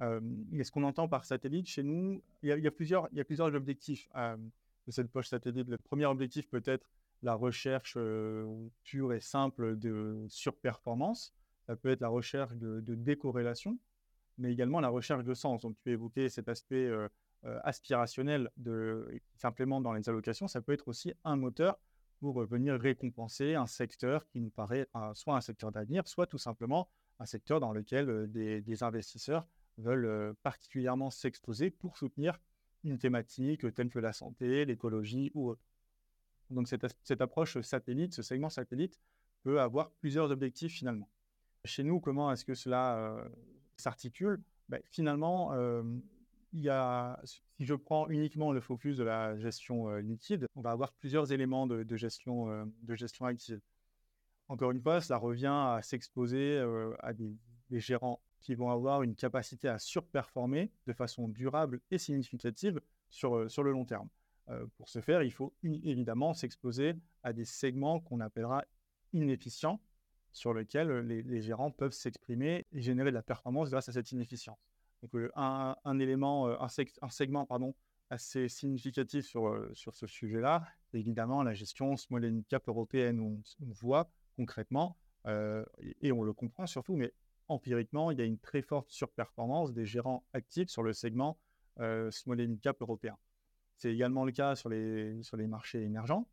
et 0.00 0.64
ce 0.64 0.70
qu'on 0.70 0.84
entend 0.84 1.08
par 1.08 1.24
satellite 1.24 1.66
chez 1.66 1.82
nous, 1.82 2.22
il 2.42 2.48
y 2.48 2.66
a, 2.66 2.70
plusieurs, 2.70 3.08
objectifs 3.54 4.08
de 4.14 4.90
cette 4.92 5.10
poche 5.10 5.28
satellite. 5.28 5.68
Le 5.68 5.78
premier 5.78 6.06
objectif 6.06 6.48
peut 6.48 6.62
être 6.64 6.88
la 7.22 7.34
recherche 7.34 7.98
pure 8.84 9.12
et 9.12 9.20
simple 9.20 9.76
de 9.76 10.24
surperformance. 10.28 11.34
Ça 11.66 11.76
peut 11.76 11.90
être 11.90 12.00
la 12.00 12.08
recherche 12.08 12.54
de, 12.54 12.94
décorrélation, 12.94 13.76
mais 14.38 14.52
également 14.52 14.80
la 14.80 14.88
recherche 14.88 15.24
de 15.24 15.34
sens. 15.34 15.62
Donc, 15.62 15.76
tu 15.82 15.90
évoquais 15.90 16.28
cet 16.28 16.48
aspect 16.48 16.88
aspirationnel 17.62 18.50
de, 18.56 19.08
qui 19.36 19.66
dans 19.80 19.92
les 19.92 20.08
allocations. 20.08 20.48
Ça 20.48 20.60
peut 20.60 20.72
être 20.72 20.88
aussi 20.88 21.12
un 21.24 21.36
moteur 21.36 21.78
pour 22.20 22.44
venir 22.44 22.74
récompenser 22.80 23.54
un 23.54 23.66
secteur 23.66 24.26
qui 24.26 24.40
nous 24.40 24.50
paraît 24.50 24.88
soit 25.14 25.36
un 25.36 25.40
secteur 25.40 25.70
d'avenir, 25.70 26.06
soit 26.08 26.26
tout 26.26 26.38
simplement 26.38 26.88
un 27.20 27.26
secteur 27.26 27.60
dans 27.60 27.72
lequel 27.72 28.30
des, 28.30 28.82
investisseurs 28.82 29.46
veulent 29.76 30.34
particulièrement 30.42 31.10
s'exposer 31.10 31.70
pour 31.70 31.96
soutenir 31.96 32.40
une 32.84 32.98
thématique 32.98 33.72
telle 33.74 33.90
que 33.90 33.98
la 33.98 34.12
santé, 34.12 34.64
l'écologie 34.64 35.30
ou 35.34 35.50
autre. 35.50 35.62
Donc 36.50 36.66
cette, 36.66 36.86
cette, 37.04 37.20
approche 37.20 37.60
satellite, 37.60 38.14
ce 38.14 38.22
segment 38.22 38.50
satellite, 38.50 38.98
peut 39.42 39.60
avoir 39.60 39.90
plusieurs 40.00 40.30
objectifs 40.30 40.72
finalement. 40.72 41.08
Chez 41.64 41.84
nous, 41.84 42.00
comment 42.00 42.32
est-ce 42.32 42.44
que 42.44 42.54
cela 42.54 43.28
s'articule? 43.76 44.42
Ben, 44.68 44.80
Finalement, 44.90 45.52
si 46.52 47.64
je 47.64 47.74
prends 47.74 48.08
uniquement 48.08 48.52
le 48.52 48.60
focus 48.60 48.96
de 48.96 49.04
la 49.04 49.36
gestion 49.38 49.94
liquide, 49.96 50.46
on 50.54 50.60
va 50.60 50.70
avoir 50.70 50.92
plusieurs 50.92 51.32
éléments 51.32 51.66
de, 51.66 51.96
gestion, 51.96 52.70
gestion 52.88 53.26
active. 53.26 53.60
Encore 54.48 54.70
une 54.70 54.80
fois, 54.80 55.00
cela 55.00 55.18
revient 55.18 55.46
à 55.46 55.80
s'exposer 55.82 56.58
à 57.00 57.12
des, 57.12 57.36
gérants 57.70 58.20
qui 58.40 58.54
vont 58.54 58.70
avoir 58.70 59.02
une 59.02 59.14
capacité 59.14 59.68
à 59.68 59.78
surperformer 59.78 60.70
de 60.86 60.92
façon 60.92 61.28
durable 61.28 61.80
et 61.90 61.98
significative 61.98 62.80
sur, 63.10 63.50
sur 63.50 63.62
le 63.62 63.72
long 63.72 63.84
terme. 63.84 64.08
pour 64.76 64.88
ce 64.88 65.00
faire, 65.00 65.22
il 65.22 65.32
faut 65.32 65.52
évidemment 65.62 66.32
s'exposer 66.32 66.94
à 67.22 67.32
des 67.32 67.44
segments 67.44 68.00
qu'on 68.00 68.20
appellera 68.20 68.64
inefficients, 69.12 69.80
sur 70.32 70.54
lesquels 70.54 70.90
les, 71.00 71.22
les 71.22 71.42
gérants 71.42 71.70
peuvent 71.70 71.92
s'exprimer 71.92 72.66
et 72.72 72.80
générer 72.80 73.10
de 73.10 73.14
la 73.14 73.22
performance 73.22 73.70
grâce 73.70 73.88
à 73.88 73.92
cette 73.92 74.12
inefficience. 74.12 74.67
Donc, 75.02 75.30
un, 75.36 75.76
un, 75.84 75.98
élément, 75.98 76.48
un, 76.48 76.66
un, 77.02 77.08
segment 77.08 77.46
pardon, 77.46 77.74
assez 78.10 78.48
significatif 78.48 79.26
sur, 79.26 79.54
sur 79.74 79.94
ce 79.94 80.06
sujet-là, 80.06 80.64
évidemment 80.92 81.42
la 81.42 81.54
gestion 81.54 81.96
small 81.96 82.24
and 82.24 82.42
cap 82.48 82.66
européenne. 82.68 83.20
Où 83.20 83.40
on, 83.60 83.72
voit 83.72 84.10
concrètement, 84.36 84.96
et, 86.02 86.12
on 86.12 86.22
le 86.22 86.32
comprend 86.32 86.66
surtout, 86.66 86.96
mais 86.96 87.12
empiriquement, 87.48 88.10
il 88.10 88.18
y 88.18 88.22
a 88.22 88.24
une 88.24 88.38
très 88.38 88.62
forte 88.62 88.90
surperformance 88.90 89.72
des 89.72 89.86
gérants 89.86 90.24
actifs 90.32 90.68
sur 90.68 90.82
le 90.82 90.92
segment 90.92 91.38
small 92.10 92.40
and 92.40 92.56
cap 92.62 92.80
européen. 92.80 93.16
C'est 93.76 93.92
également 93.92 94.24
le 94.24 94.32
cas 94.32 94.56
sur 94.56 94.68
les, 94.68 95.22
sur 95.22 95.36
les 95.36 95.46
marchés 95.46 95.82
émergents, 95.82 96.26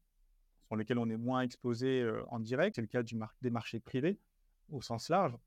sur 0.67 0.75
lesquels 0.75 0.97
on 0.97 1.10
est 1.10 1.17
moins 1.17 1.41
exposé 1.41 2.10
en 2.30 2.39
direct. 2.39 2.75
C'est 2.75 2.82
le 2.82 2.88
cas 2.88 3.04
des 3.41 3.49
marchés 3.51 3.80
privés 3.80 4.17
au 4.71 4.82
sens 4.82 5.10
large. 5.10 5.38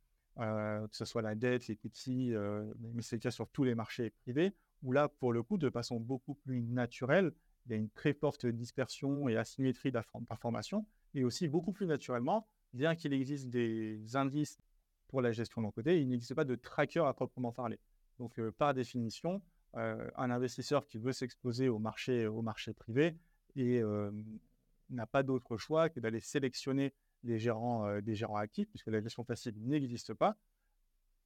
Euh, 0.40 0.87
que 0.87 0.96
ce 0.96 1.05
soit 1.05 1.22
la 1.22 1.35
dette, 1.35 1.66
les 1.66 1.74
petits, 1.74 2.33
euh, 2.33 2.72
mais 2.94 3.03
c'est 3.03 3.16
le 3.16 3.20
cas 3.20 3.33
sur 3.33 3.48
tous 3.48 3.64
les 3.64 3.74
marchés 3.74 4.11
privés, 4.11 4.53
où 4.85 4.92
là, 4.92 5.09
pour 5.09 5.33
le 5.33 5.42
coup, 5.42 5.59
de 5.59 5.68
façon 5.68 5.98
beaucoup 5.98 6.35
plus 6.35 6.62
naturelle, 6.62 7.33
il 7.66 7.72
y 7.72 7.74
a 7.74 7.77
une 7.77 7.90
très 7.90 8.12
forte 8.12 8.46
dispersion 8.46 9.29
et 9.29 9.37
asymétrie 9.37 9.90
d'informations, 9.90 10.87
et 11.14 11.24
aussi 11.24 11.48
beaucoup 11.48 11.72
plus 11.72 11.87
naturellement, 11.87 12.46
bien 12.72 12.94
qu'il 12.94 13.12
existe 13.12 13.48
des 13.48 14.14
indices 14.14 14.59
pour 15.09 15.22
la 15.22 15.33
gestion 15.33 15.62
d'un 15.62 15.72
côté, 15.72 16.01
il 16.01 16.09
n'existe 16.09 16.35
pas 16.35 16.44
de 16.44 16.55
tracker 16.55 17.01
à 17.01 17.12
proprement 17.14 17.51
parler. 17.51 17.81
Donc, 18.18 18.38
euh, 18.38 18.53
par 18.53 18.74
définition, 18.74 19.42
un 19.74 20.31
investisseur 20.31 20.87
qui 20.87 20.96
veut 20.98 21.12
s'exposer 21.12 21.68
au 21.68 21.79
marché, 21.79 22.27
au 22.27 22.40
marché 22.40 22.72
privé 22.72 23.14
et 23.55 23.83
n'a 24.88 25.07
pas 25.07 25.22
d'autre 25.22 25.59
choix 25.59 25.90
que 25.90 26.01
d'aller 26.01 26.20
sélectionner 26.20 26.94
des 27.24 27.38
gérants, 27.38 27.87
euh, 27.87 28.00
des 28.00 28.14
gérants 28.14 28.37
actifs, 28.37 28.68
puisque 28.68 28.88
la 28.88 29.00
gestion 29.00 29.24
passive 29.24 29.54
n'existe 29.59 30.14
pas. 30.14 30.37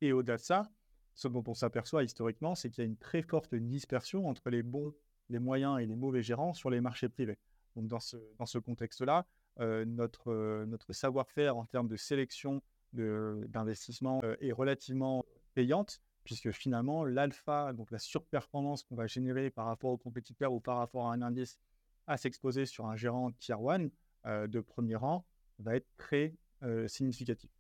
Et 0.01 0.13
au-delà 0.13 0.37
de 0.37 0.43
ça, 0.43 0.71
ce 1.15 1.29
dont 1.29 1.45
on 1.47 1.55
s'aperçoit 1.55 2.05
historiquement, 2.05 2.55
c'est 2.55 2.71
qu'il 2.71 2.83
y 2.83 2.87
a 2.87 2.89
une 2.89 2.97
très 2.97 3.23
forte 3.23 3.55
dispersion 3.55 4.29
entre 4.29 4.51
les 4.51 4.63
bons, 4.63 4.95
les 5.29 5.39
moyens 5.39 5.81
et 5.81 5.87
les 5.87 5.97
mauvais 5.97 6.23
gérants 6.23 6.55
sur 6.55 6.71
les 6.71 6.81
marchés 6.81 7.09
privés. 7.09 7.39
Donc 7.77 7.87
dans 7.87 8.01
ce, 8.01 8.17
dans 8.39 8.47
ce 8.47 8.59
contexte-là, 8.59 9.27
euh, 9.61 9.85
notre, 9.85 10.33
euh, 10.33 10.67
notre 10.67 10.93
savoir-faire 10.93 11.57
en 11.57 11.67
termes 11.67 11.89
de 11.89 11.97
sélection 11.97 12.63
d'investissement 12.95 14.21
est 14.43 14.53
relativement 14.53 15.25
payante, 15.55 16.03
puisque 16.25 16.51
finalement, 16.51 17.07
l'alpha, 17.07 17.73
donc 17.73 17.91
la 17.91 17.99
surperformance 17.99 18.83
qu'on 18.83 18.97
va 18.97 19.07
générer 19.07 19.49
par 19.49 19.65
rapport 19.65 19.93
aux 19.93 19.97
compétiteurs 19.97 20.53
ou 20.53 20.61
par 20.61 20.77
rapport 20.77 21.09
à 21.09 21.15
un 21.15 21.23
indice, 21.23 21.59
à 22.07 22.19
s'exposer 22.19 22.67
sur 22.67 22.85
un 22.85 22.97
gérant 22.97 23.33
tier 23.33 23.55
1 24.25 24.47
de 24.47 24.61
premier 24.61 24.97
rang, 24.97 25.25
va 25.59 25.77
être 25.77 25.89
très 25.97 26.35
significatif. 26.87 27.51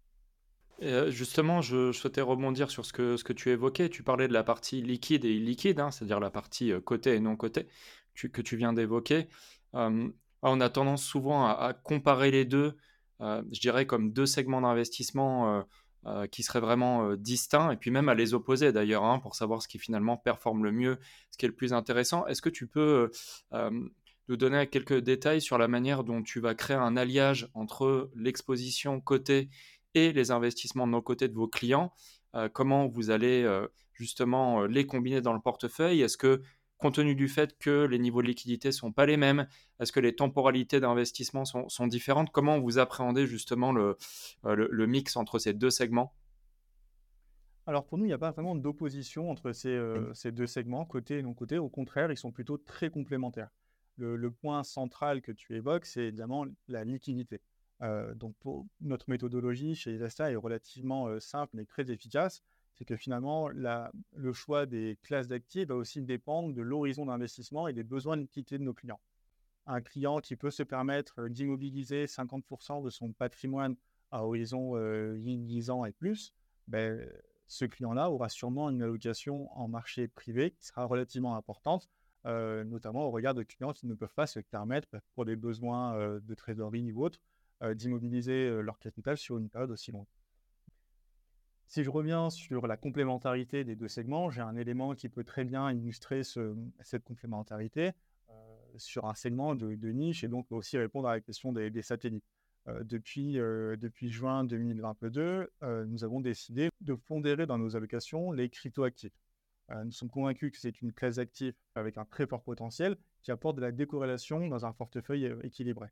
justement, 1.09 1.61
je, 1.61 1.93
souhaitais 1.93 2.21
rebondir 2.21 2.71
sur 2.71 2.85
ce 2.85 2.93
que, 2.93 3.17
ce 3.17 3.25
que 3.25 3.33
tu 3.33 3.51
évoquais. 3.51 3.89
Tu 3.89 4.03
parlais 4.03 4.29
de 4.29 4.33
la 4.33 4.45
partie 4.45 4.83
liquide 4.83 5.25
et 5.25 5.33
illiquide, 5.33 5.81
hein, 5.81 5.91
c'est-à-dire 5.91 6.21
la 6.21 6.31
partie 6.31 6.73
côté 6.85 7.15
et 7.15 7.21
non 7.21 7.37
côté 7.37 7.69
que 8.15 8.43
tu 8.43 8.57
viens 8.57 8.73
d'évoquer. 8.73 9.29
on 9.73 10.61
a 10.61 10.69
tendance 10.69 11.05
souvent 11.05 11.47
à, 11.47 11.75
comparer 11.75 12.31
les 12.31 12.45
deux, 12.45 12.77
je 13.21 13.61
dirais 13.61 13.87
comme 13.87 14.13
deux 14.13 14.27
segments 14.27 14.61
d'investissement 14.61 15.65
qui 16.31 16.43
seraient 16.43 16.61
vraiment 16.61 17.15
distincts, 17.15 17.71
et 17.71 17.77
puis 17.77 17.91
même 17.91 18.09
à 18.09 18.15
les 18.15 18.35
opposer 18.35 18.73
d'ailleurs, 18.73 19.05
hein, 19.05 19.19
pour 19.19 19.35
savoir 19.35 19.63
ce 19.63 19.69
qui 19.69 19.79
finalement 19.79 20.17
performe 20.17 20.65
le 20.65 20.73
mieux, 20.73 20.99
ce 21.31 21.39
qui 21.39 21.47
est 21.47 21.49
le 21.49 21.55
plus 21.55 21.73
intéressant. 21.73 22.27
Est-ce 22.27 22.43
que 22.43 22.51
tu 22.51 22.67
peux 22.67 23.11
nous 24.33 24.39
donner 24.39 24.67
quelques 24.67 24.99
détails 24.99 25.43
sur 25.43 25.59
la 25.59 25.69
manière 25.69 26.05
dont 26.05 26.23
tu 26.23 26.41
vas 26.41 26.55
créer 26.55 26.77
un 26.77 26.97
alliage 26.97 27.51
entre 27.53 28.11
l'exposition 28.17 28.99
côté 28.99 29.51
et 29.93 30.11
les 30.13 30.31
investissements 30.31 30.87
de 30.87 30.93
nos 30.93 31.03
côtés 31.03 31.29
de 31.29 31.35
vos 31.35 31.49
clients. 31.49 31.93
Euh, 32.35 32.49
comment 32.49 32.89
vous 32.89 33.11
allez 33.11 33.43
euh, 33.43 33.69
justement 33.93 34.63
euh, 34.63 34.69
les 34.69 34.87
combiner 34.87 35.21
dans 35.21 35.35
le 35.35 35.41
portefeuille? 35.41 36.01
Est-ce 36.01 36.17
que, 36.17 36.41
compte 36.79 36.95
tenu 36.95 37.15
du 37.15 37.29
fait 37.29 37.59
que 37.59 37.85
les 37.85 37.99
niveaux 37.99 38.23
de 38.23 38.27
liquidité 38.27 38.69
ne 38.69 38.73
sont 38.73 38.91
pas 38.91 39.05
les 39.05 39.19
mêmes, 39.19 39.47
est-ce 39.81 39.93
que 39.93 40.01
les 40.01 40.17
temporalités 40.17 40.81
d'investissement 40.81 41.45
sont, 41.45 41.87
différentes? 41.87 42.31
Comment 42.33 42.59
vous 42.59 42.79
appréhendez 42.79 43.27
justement 43.27 43.71
le, 43.71 43.99
le, 44.45 44.87
mix 44.87 45.17
entre 45.17 45.39
ces 45.39 45.53
deux 45.53 45.71
segments? 45.71 46.15
Alors 47.67 47.85
pour 47.85 47.99
nous, 47.99 48.07
il 48.07 48.09
n'y 48.09 48.15
a 48.15 48.19
pas 48.19 48.31
vraiment 48.31 48.57
d'opposition 48.57 49.31
entre 49.31 49.53
ces, 49.53 49.79
ces, 50.15 50.33
deux 50.33 50.49
segments, 50.49 50.87
côté 50.87 51.19
et 51.19 51.23
non 51.23 51.35
côté. 51.35 51.59
Au 51.59 51.69
contraire, 51.69 52.11
ils 52.11 52.17
sont 52.17 52.33
plutôt 52.33 52.57
très 52.57 52.91
complémentaires 52.91 53.51
le, 53.97 54.31
point 54.31 54.65
central 54.65 55.23
que 55.23 55.33
tu 55.33 55.55
évoques, 55.55 55.87
c'est 55.87 56.07
évidemment 56.07 56.47
la 56.69 56.85
liquidité. 56.85 57.41
Euh, 57.83 58.15
donc, 58.15 58.35
notre 58.81 59.11
méthodologie 59.11 59.75
chez 59.75 59.95
Isasta 59.95 60.31
est 60.31 60.37
relativement 60.37 61.09
euh, 61.09 61.21
simple 61.21 61.57
mais 61.57 61.65
très 61.65 61.91
efficace. 61.91 62.43
C'est 62.75 62.85
que 62.85 62.97
finalement, 62.97 63.49
le 63.49 64.33
choix 64.33 64.67
des 64.67 64.99
classes 65.03 65.29
d'actifs 65.29 65.69
va 65.69 65.75
aussi 65.75 66.01
dépendre 66.01 66.55
de 66.55 66.63
l'horizon 66.63 67.07
d'investissement 67.07 67.69
et 67.69 67.73
des 67.73 67.83
besoins 67.83 68.17
de 68.17 68.23
liquidité 68.23 68.59
de 68.59 68.65
nos 68.65 68.73
clients. 68.73 69.01
Un 69.67 69.83
client 69.83 70.21
qui 70.21 70.37
peut 70.37 70.51
se 70.51 70.63
permettre 70.63 71.29
d'immobiliser 71.29 72.07
50% 72.07 72.83
de 72.83 72.91
son 72.91 73.13
patrimoine 73.13 73.77
à 74.11 74.25
horizon 74.25 74.75
10 75.17 75.71
euh, 75.71 75.73
ans 75.73 75.85
et 75.85 75.93
plus, 75.93 76.33
ben, 76.67 77.07
ce 77.47 77.67
client-là 77.67 78.11
aura 78.11 78.31
sûrement 78.31 78.71
une 78.71 78.83
allocation 78.83 79.53
en 79.57 79.69
marché 79.69 80.09
privé 80.09 80.53
qui 80.53 80.67
sera 80.67 80.85
relativement 80.87 81.37
importante 81.37 81.89
euh, 82.25 82.63
notamment 82.63 83.07
au 83.07 83.11
regard 83.11 83.35
de 83.35 83.43
clients 83.43 83.73
qui 83.73 83.87
ne 83.87 83.95
peuvent 83.95 84.15
pas 84.15 84.29
se 84.29 84.39
permettre, 84.39 84.87
bah, 84.93 85.01
pour 85.15 85.25
des 85.25 85.35
besoins 85.35 85.97
euh, 85.97 86.21
de 86.21 86.35
trésorerie 86.35 86.93
ou 86.93 87.05
autre, 87.05 87.19
euh, 87.63 87.75
d'immobiliser 87.75 88.63
leur 88.63 88.79
capital 88.79 89.17
sur 89.17 89.39
une 89.39 89.49
période 89.49 89.71
aussi 89.71 89.91
longue. 89.91 90.07
Si 91.67 91.83
je 91.83 91.91
reviens 91.91 92.31
sur 92.31 92.67
la 92.67 92.77
complémentarité 92.77 93.65
des 93.65 93.75
deux 93.75 93.89
segments, 93.89 94.31
j'ai 94.31 94.43
un 94.43 94.57
élément 94.57 94.95
qui 94.95 95.09
peut 95.09 95.25
très 95.25 95.45
bien 95.45 95.73
illustrer 95.73 96.23
cette 96.23 97.03
complémentarité 97.03 97.93
sur 98.77 99.07
un 99.07 99.15
segment 99.15 99.55
de, 99.55 99.75
niche 99.91 100.23
et 100.23 100.29
donc 100.29 100.53
aussi 100.53 100.77
répondre 100.77 101.09
à 101.09 101.15
la 101.15 101.21
question 101.23 101.51
des, 101.51 101.83
satellites. 101.83 102.27
depuis, 102.83 103.35
depuis 103.35 104.11
juin 104.11 104.45
2022, 104.45 105.51
nous 105.87 106.05
avons 106.05 106.21
décidé 106.21 106.69
de 106.83 106.93
pondérer 106.93 107.47
dans 107.47 107.57
nos 107.57 107.75
allocations 107.75 108.33
les 108.33 108.51
cryptoactifs. 108.51 109.22
Euh, 109.73 109.85
nous 109.85 109.93
sommes 109.93 110.11
convaincus 110.11 110.53
que 110.53 110.59
c'est 110.59 110.81
une 110.83 110.93
classe 110.93 111.17
d'actifs 111.17 111.55
avec 111.75 111.97
un 111.99 112.05
très 112.05 112.27
fort 112.27 112.43
potentiel 112.43 112.97
qui 113.23 113.31
apporte 113.31 113.57
de 113.57 113.63
la 113.63 113.73
décorrélation 113.73 114.47
dans 114.49 114.67
un 114.67 114.73
portefeuille 114.73 115.27
euh, 115.27 115.41
équilibré. 115.43 115.89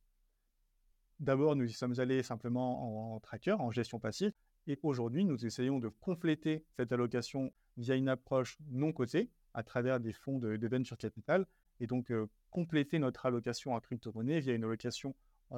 D'abord, 1.18 1.54
nous 1.54 1.64
y 1.64 1.72
sommes 1.72 1.98
allés 1.98 2.22
simplement 2.22 3.14
en, 3.14 3.20
tracker, 3.20 3.52
en 3.52 3.70
gestion 3.70 3.98
passive, 3.98 4.32
et 4.66 4.78
aujourd'hui, 4.82 5.24
nous 5.24 5.44
essayons 5.44 5.78
de 5.78 5.88
compléter 5.88 6.64
cette 6.76 6.92
allocation 6.92 7.52
via 7.76 7.94
une 7.94 8.08
approche 8.08 8.58
non 8.70 8.92
cotée 8.92 9.30
à 9.52 9.62
travers 9.62 10.00
des 10.00 10.12
fonds 10.12 10.38
de, 10.38 10.66
venture 10.66 10.96
capital, 10.96 11.46
et 11.78 11.86
donc 11.86 12.10
euh, 12.10 12.26
compléter 12.50 12.98
notre 12.98 13.26
allocation 13.26 13.74
en 13.74 13.80
crypto-monnaie 13.80 14.40
via 14.40 14.54
une 14.54 14.64
allocation 14.64 15.14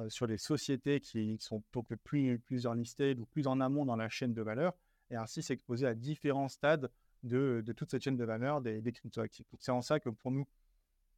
sur 0.07 0.25
les 0.25 0.39
sociétés 0.39 0.99
qui 0.99 1.37
sont 1.39 1.61
plus, 2.03 2.39
plus 2.39 2.65
en 2.65 2.75
ou 2.75 3.25
plus 3.27 3.45
en 3.45 3.61
amont 3.61 3.85
dans 3.85 3.95
la 3.95 4.09
chaîne 4.09 4.33
de 4.33 4.41
valeur, 4.41 4.73
et 5.11 5.15
ainsi 5.15 5.43
s'exposer 5.43 5.85
à 5.85 5.93
différents 5.93 6.49
stades 6.49 6.89
de, 7.23 7.63
toute 7.75 7.91
cette 7.91 8.03
chaîne 8.03 8.17
de 8.17 8.25
valeur 8.25 8.61
des, 8.61 8.81
des 8.81 8.91
cryptoactifs. 8.91 9.47
C'est 9.59 9.71
en 9.71 9.81
ça 9.81 9.99
que 9.99 10.09
pour 10.09 10.31
nous, 10.31 10.45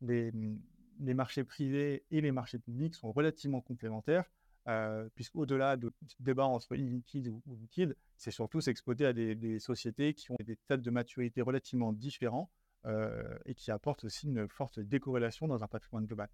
les, 0.02 1.14
marchés 1.14 1.44
privés 1.44 2.04
et 2.12 2.22
les 2.22 2.32
marchés 2.32 2.60
publics 2.60 2.96
sont 2.96 3.12
relativement 3.12 3.62
complémentaires, 3.62 4.26
euh, 4.68 5.08
puisqu'au-delà 5.16 5.78
de 5.78 5.92
débat 6.20 6.46
entre 6.46 6.76
illiquide 6.76 7.28
ou, 7.28 7.56
liquide, 7.56 7.96
c'est 8.18 8.32
surtout 8.32 8.62
s'exposer 8.62 9.06
à 9.06 9.14
des, 9.14 9.60
sociétés 9.60 10.14
qui 10.14 10.32
ont 10.32 10.38
des 10.44 10.56
stades 10.56 10.82
de 10.82 10.92
maturité 10.92 11.42
relativement 11.42 11.94
différents 11.94 12.50
euh, 12.86 13.38
et 13.46 13.56
qui 13.56 13.72
apportent 13.72 14.06
aussi 14.06 14.28
une 14.28 14.48
forte 14.48 14.80
décorrélation 14.80 15.48
dans 15.48 15.64
un 15.64 15.68
patrimoine 15.68 16.06
global. 16.06 16.30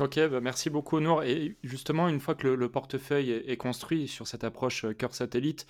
Ok, 0.00 0.18
bah, 0.28 0.40
merci 0.40 0.70
beaucoup 0.70 0.98
Nour. 0.98 1.22
Et 1.22 1.56
justement, 1.62 2.08
une 2.08 2.20
fois 2.20 2.34
que 2.34 2.48
le, 2.48 2.70
portefeuille 2.70 3.30
est, 3.30 3.56
construit 3.56 4.08
sur 4.08 4.26
cette 4.26 4.42
approche 4.42 4.84
euh, 4.84 4.92
cœur 4.92 5.14
satellite 5.14 5.66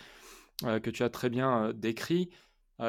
que 0.62 0.90
tu 0.90 1.02
as 1.02 1.10
très 1.10 1.30
bien 1.30 1.72
décrit, 1.74 2.30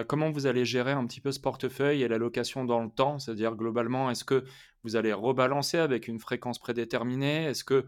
comment 0.08 0.32
vous 0.32 0.48
allez 0.48 0.66
gérer 0.66 0.92
un 0.92 1.06
petit 1.06 1.22
peu 1.22 1.32
ce 1.32 1.40
portefeuille 1.40 2.02
et 2.02 2.08
l'allocation 2.08 2.66
dans 2.66 2.82
le 2.82 2.90
temps? 2.90 3.20
C'est-à-dire 3.20 3.56
globalement, 3.56 4.10
est-ce 4.10 4.24
que 4.24 4.44
vous 4.84 4.96
allez 4.96 5.14
rebalancer 5.14 5.78
avec 5.78 6.08
une 6.08 6.20
fréquence 6.20 6.60
prédéterminée? 6.60 7.46
Est-ce 7.46 7.64
que 7.64 7.86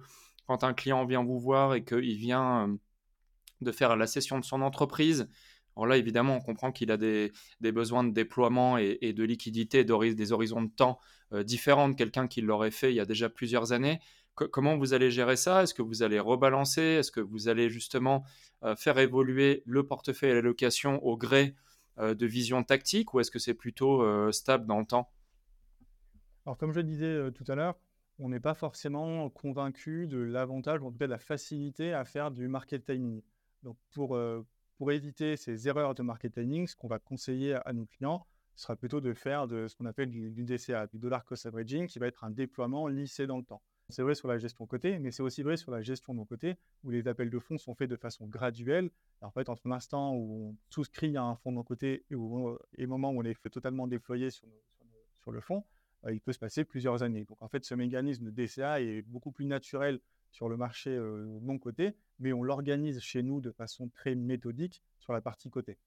quand 0.48 0.64
un 0.64 0.74
client 0.74 1.06
vient 1.06 1.24
vous 1.24 1.40
voir 1.40 1.76
et 1.76 1.84
qu'il 1.84 2.18
vient 2.18 2.78
de 3.62 3.72
faire 3.72 3.96
la 3.96 4.08
cession 4.08 4.40
de 4.40 4.46
son 4.46 4.62
entreprise, 4.62 5.30
alors 5.76 5.88
là, 5.88 5.98
évidemment, 5.98 6.38
on 6.38 6.42
comprend 6.42 6.72
qu'il 6.72 6.92
a 6.92 6.98
des, 6.98 7.32
besoins 7.62 8.04
de 8.04 8.12
déploiement 8.12 8.78
et, 8.80 9.14
de 9.14 9.24
liquidité, 9.24 9.84
des 9.84 10.32
horizons 10.32 10.64
de 10.64 10.72
temps 10.72 11.00
différents 11.44 11.90
de 11.90 11.94
quelqu'un 11.94 12.28
qui 12.28 12.42
l'aurait 12.42 12.72
fait 12.72 12.92
il 12.92 12.96
y 12.96 13.00
a 13.00 13.06
déjà 13.06 13.30
plusieurs 13.30 13.74
années. 13.74 14.00
comment 14.34 14.76
vous 14.76 14.94
allez 14.94 15.12
gérer 15.12 15.36
ça? 15.36 15.64
Est-ce 15.64 15.76
que 15.76 15.84
vous 15.84 16.02
allez 16.02 16.20
rebalancer? 16.20 16.82
Est-ce 16.82 17.12
que 17.12 17.20
vous 17.20 17.48
allez 17.48 17.70
justement 17.70 18.24
faire 18.76 18.98
évoluer 18.98 19.62
le 19.68 19.86
portefeuille 19.86 20.32
et 20.32 20.34
l'allocation 20.34 21.04
au 21.06 21.16
gré 21.16 21.54
de 21.98 22.26
vision 22.26 22.64
tactique 22.64 23.14
ou 23.14 23.20
est-ce 23.20 23.32
que 23.32 23.40
c'est 23.40 23.54
plutôt 23.54 24.32
stable 24.32 24.66
dans 24.66 24.80
le 24.80 24.86
temps? 24.86 25.12
Alors, 26.46 26.58
comme 26.58 26.72
je 26.72 26.80
le 26.80 26.84
disais 26.84 27.32
tout 27.32 27.44
à 27.48 27.56
l'heure, 27.56 27.76
on 28.20 28.30
n'est 28.30 28.40
pas 28.40 28.54
forcément 28.54 29.30
convaincu 29.30 30.08
de 30.08 30.18
l'avantage, 30.18 30.82
en 30.82 30.92
tout 30.92 30.98
cas 30.98 31.08
de 31.08 31.12
la 31.12 31.20
facilité 31.20 31.94
à 31.94 32.06
faire 32.06 32.32
du 32.32 32.48
market 32.48 32.86
timing. 32.86 33.22
Donc, 33.64 33.78
pour, 33.92 34.18
pour 34.78 34.92
éviter 34.92 35.38
ces 35.38 35.68
erreurs 35.68 35.96
de 35.96 36.04
market 36.04 36.34
timing, 36.34 36.68
ce 36.68 36.76
qu'on 36.76 36.88
va 36.88 37.00
conseiller 37.00 37.56
à, 37.66 37.74
nos 37.74 37.86
clients 37.86 38.26
sera 38.56 38.76
plutôt 38.76 39.02
de 39.02 39.14
faire 39.14 39.48
de 39.48 39.68
ce 39.68 39.76
qu'on 39.76 39.86
appelle 39.86 40.10
du, 40.10 40.44
DCA, 40.44 40.88
du 40.88 40.98
dollar 41.00 41.26
cost 41.26 41.46
averaging, 41.46 41.88
qui 41.88 42.00
va 42.00 42.08
être 42.08 42.24
un 42.24 42.32
déploiement 42.32 42.88
lissé 42.88 43.28
dans 43.28 43.38
le 43.38 43.44
temps. 43.44 43.62
C'est 43.90 44.02
vrai 44.02 44.16
sur 44.16 44.28
la 44.28 44.38
gestion 44.38 44.66
côté, 44.66 45.00
mais 45.00 45.12
c'est 45.12 45.24
aussi 45.24 45.44
vrai 45.44 45.56
sur 45.56 45.72
la 45.72 45.82
gestion 45.82 46.14
de 46.14 46.18
mon 46.18 46.26
côté, 46.26 46.58
où 46.84 46.90
les 46.90 47.08
appels 47.08 47.30
de 47.30 47.40
fonds 47.40 47.58
sont 47.58 47.74
faits 47.74 47.90
de 47.90 47.96
façon 47.96 48.28
graduelle. 48.28 48.90
en 49.22 49.32
fait, 49.32 49.48
entre 49.48 49.70
l'instant 49.70 50.14
où 50.14 50.50
on 50.50 50.56
souscrit 50.70 51.16
à 51.16 51.24
un 51.24 51.36
fonds 51.38 51.52
de 51.52 51.56
mon 51.56 51.64
côté 51.64 52.04
et, 52.10 52.16
le 52.16 52.88
moment 52.88 53.12
où 53.12 53.22
on 53.22 53.24
est 53.24 53.50
totalement 53.50 53.88
déployer 53.88 54.30
sur, 54.30 54.46
le 55.32 55.42
fonds, 55.42 55.64
euh, 56.06 56.14
il 56.14 56.22
peut 56.22 56.32
se 56.34 56.40
passer 56.40 56.64
plusieurs 56.64 57.04
années. 57.04 57.26
Donc 57.26 57.42
en 57.42 57.48
fait, 57.48 57.64
ce 57.66 57.76
mécanisme 57.76 58.26
de 58.26 58.32
DCA 58.32 58.82
est 58.82 59.02
beaucoup 59.04 59.32
plus 59.32 59.46
naturel 59.46 60.00
sur 60.32 60.50
le 60.50 60.58
marché 60.58 60.90
euh, 60.90 61.40
non 61.42 61.58
coté, 61.58 61.96
mais 62.20 62.34
on 62.34 62.44
l'organise 62.44 63.00
chez 63.00 63.24
nous 63.24 63.42
de 63.42 63.52
façon 63.52 63.90
très 63.90 64.16
méthodique 64.16 64.84
sur 65.00 65.14
la 65.14 65.22
partie 65.22 65.50
côté. 65.50 65.78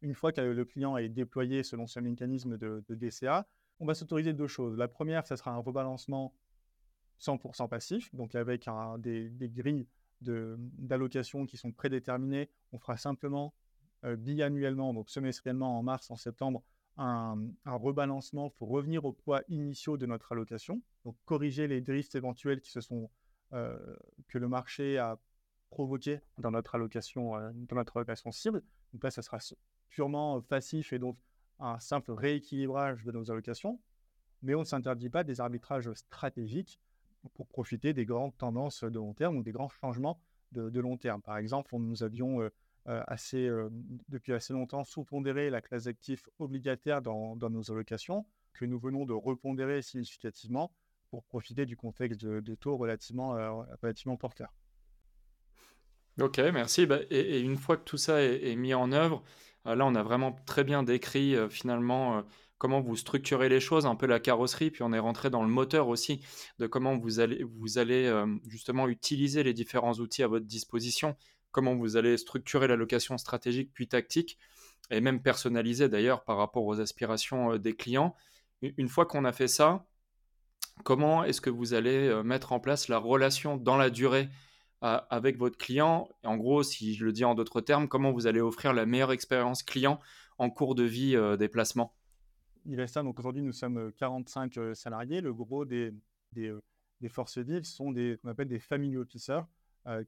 Une 0.00 0.14
fois 0.14 0.32
que 0.32 0.40
le 0.40 0.64
client 0.64 0.96
est 0.96 1.08
déployé 1.08 1.62
selon 1.62 1.86
ce 1.86 2.00
mécanisme 2.00 2.56
de, 2.56 2.84
DCA, 2.88 3.46
on 3.80 3.86
va 3.86 3.94
s'autoriser 3.94 4.32
deux 4.32 4.46
choses. 4.46 4.76
La 4.76 4.88
première, 4.88 5.26
ça 5.26 5.36
sera 5.36 5.50
un 5.52 5.58
rebalancement 5.58 6.34
100% 7.20 7.68
passif, 7.68 8.14
donc 8.14 8.34
avec 8.34 8.68
des, 8.98 9.30
grilles 9.48 9.86
d'allocation 10.20 11.46
qui 11.46 11.56
sont 11.56 11.72
prédéterminées. 11.72 12.48
On 12.72 12.78
fera 12.78 12.96
simplement 12.96 13.54
euh, 14.04 14.16
biannuellement, 14.16 14.94
donc 14.94 15.10
semestriellement 15.10 15.78
en 15.78 15.82
mars, 15.82 16.10
en 16.10 16.16
septembre, 16.16 16.62
un, 16.96 17.36
rebalancement 17.66 18.50
pour 18.50 18.70
revenir 18.70 19.04
aux 19.04 19.12
poids 19.12 19.42
initiaux 19.48 19.96
de 19.96 20.06
notre 20.06 20.32
allocation, 20.32 20.82
donc 21.04 21.16
corriger 21.24 21.68
les 21.68 21.80
drifts 21.80 22.14
éventuels 22.14 22.60
qui 22.60 22.70
se 22.70 22.80
sont, 22.80 23.08
euh, 23.52 23.78
que 24.26 24.38
le 24.38 24.48
marché 24.48 24.98
a 24.98 25.18
provoqué 25.70 26.20
dans 26.38 26.50
notre 26.50 26.74
allocation, 26.74 27.36
euh, 27.36 27.50
dans 27.54 27.76
notre 27.76 27.96
allocation 27.96 28.32
cible. 28.32 28.62
Donc 28.92 29.04
là, 29.04 29.10
ça 29.10 29.22
sera 29.22 29.38
purement 29.88 30.40
passif 30.40 30.92
et 30.92 30.98
donc 30.98 31.16
un 31.60 31.78
simple 31.78 32.12
rééquilibrage 32.12 33.04
de 33.04 33.12
nos 33.12 33.30
allocations, 33.30 33.80
mais 34.42 34.54
on 34.54 34.60
ne 34.60 34.64
s'interdit 34.64 35.10
pas 35.10 35.24
des 35.24 35.40
arbitrages 35.40 35.92
stratégiques 35.94 36.80
pour 37.34 37.46
profiter 37.46 37.92
des 37.92 38.04
grandes 38.04 38.36
tendances 38.36 38.84
de 38.84 38.98
long 38.98 39.14
terme 39.14 39.36
ou 39.36 39.42
des 39.42 39.52
grands 39.52 39.68
changements 39.68 40.20
de, 40.52 40.80
long 40.80 40.96
terme. 40.96 41.22
Par 41.22 41.36
exemple, 41.36 41.76
nous 41.76 42.02
avions 42.02 42.40
euh, 42.40 42.48
euh, 42.88 43.02
assez, 43.06 43.46
euh, 43.46 43.68
depuis 44.08 44.32
assez 44.32 44.52
longtemps 44.52 44.84
sous-pondéré 44.84 45.50
la 45.50 45.60
classe 45.60 45.84
d'actifs 45.84 46.28
obligataire 46.38 47.02
dans, 47.02 47.36
nos 47.36 47.70
allocations, 47.70 48.24
que 48.54 48.64
nous 48.64 48.78
venons 48.78 49.04
de 49.04 49.12
repondérer 49.12 49.82
significativement 49.82 50.72
pour 51.10 51.24
profiter 51.24 51.64
du 51.66 51.76
contexte 51.76 52.20
de, 52.20 52.54
taux 52.54 52.76
relativement, 52.76 53.64
relativement 53.82 54.16
porteurs. 54.16 54.52
Ok, 56.20 56.38
merci. 56.38 56.86
Bah, 56.86 56.98
et, 57.10 57.40
une 57.40 57.56
fois 57.56 57.76
que 57.76 57.84
tout 57.84 57.96
ça 57.96 58.22
est, 58.22 58.56
mis 58.56 58.74
en 58.74 58.92
œuvre, 58.92 59.22
là, 59.64 59.86
on 59.86 59.94
a 59.94 60.02
vraiment 60.02 60.32
très 60.32 60.64
bien 60.64 60.82
décrit 60.82 61.34
finalement 61.48 62.24
comment 62.58 62.80
vous 62.80 62.96
structurez 62.96 63.48
les 63.48 63.60
choses, 63.60 63.86
un 63.86 63.94
peu 63.94 64.06
la 64.06 64.20
carrosserie, 64.20 64.70
puis 64.70 64.82
on 64.82 64.92
est 64.92 64.98
rentré 64.98 65.30
dans 65.30 65.42
le 65.42 65.48
moteur 65.48 65.88
aussi 65.88 66.20
de 66.58 66.66
comment 66.66 66.98
vous 66.98 67.20
allez, 67.20 67.46
euh, 68.06 68.26
justement 68.48 68.88
utiliser 68.88 69.42
les 69.42 69.54
différents 69.54 69.94
outils 69.94 70.22
à 70.22 70.26
votre 70.26 70.44
disposition, 70.44 71.16
comment 71.52 71.74
vous 71.76 71.96
allez 71.96 72.16
structurer 72.16 72.66
l'allocation 72.66 73.16
stratégique 73.16 73.70
puis 73.72 73.88
tactique, 73.88 74.38
et 74.90 75.00
même 75.00 75.22
personnaliser 75.22 75.88
d'ailleurs 75.88 76.24
par 76.24 76.36
rapport 76.36 76.64
aux 76.64 76.80
aspirations 76.80 77.52
euh, 77.52 77.58
des 77.58 77.74
clients. 77.74 78.14
Une 78.60 78.88
fois 78.88 79.06
qu'on 79.06 79.24
a 79.24 79.32
fait 79.32 79.48
ça, 79.48 79.86
comment 80.82 81.22
est-ce 81.22 81.40
que 81.40 81.50
vous 81.50 81.74
allez 81.74 82.08
euh, 82.08 82.24
mettre 82.24 82.52
en 82.52 82.58
place 82.58 82.88
la 82.88 82.98
relation 82.98 83.56
dans 83.56 83.76
la 83.76 83.88
durée 83.88 84.28
avec 84.80 85.38
votre 85.38 85.58
client? 85.58 86.08
En 86.22 86.36
gros, 86.36 86.62
si 86.62 86.94
je 86.94 87.04
le 87.04 87.10
dis 87.10 87.24
en 87.24 87.34
d'autres 87.34 87.60
termes, 87.60 87.88
comment 87.88 88.12
vous 88.12 88.28
allez 88.28 88.40
offrir 88.40 88.72
la 88.72 88.86
meilleure 88.86 89.10
expérience 89.10 89.64
client 89.64 89.98
en 90.38 90.50
cours 90.50 90.76
de 90.76 90.84
vie 90.84 91.16
des 91.36 91.48
placements? 91.48 91.96
Ça, 92.86 93.02
donc 93.02 93.18
aujourd'hui, 93.18 93.42
nous 93.42 93.52
sommes 93.52 93.92
45 93.92 94.56
euh, 94.56 94.60
euh, 94.60 94.74
salariés. 94.74 95.20
Le 95.20 95.32
gros 95.32 95.64
des, 95.64 95.92
euh, 96.36 96.60
des 97.00 97.08
forces 97.08 97.38
vives 97.38 97.64
sont 97.64 97.92
des, 97.92 98.18
qu'on 98.20 98.28
appelle 98.28 98.48
des 98.48 98.58
family 98.58 98.96
officers, 98.96 99.42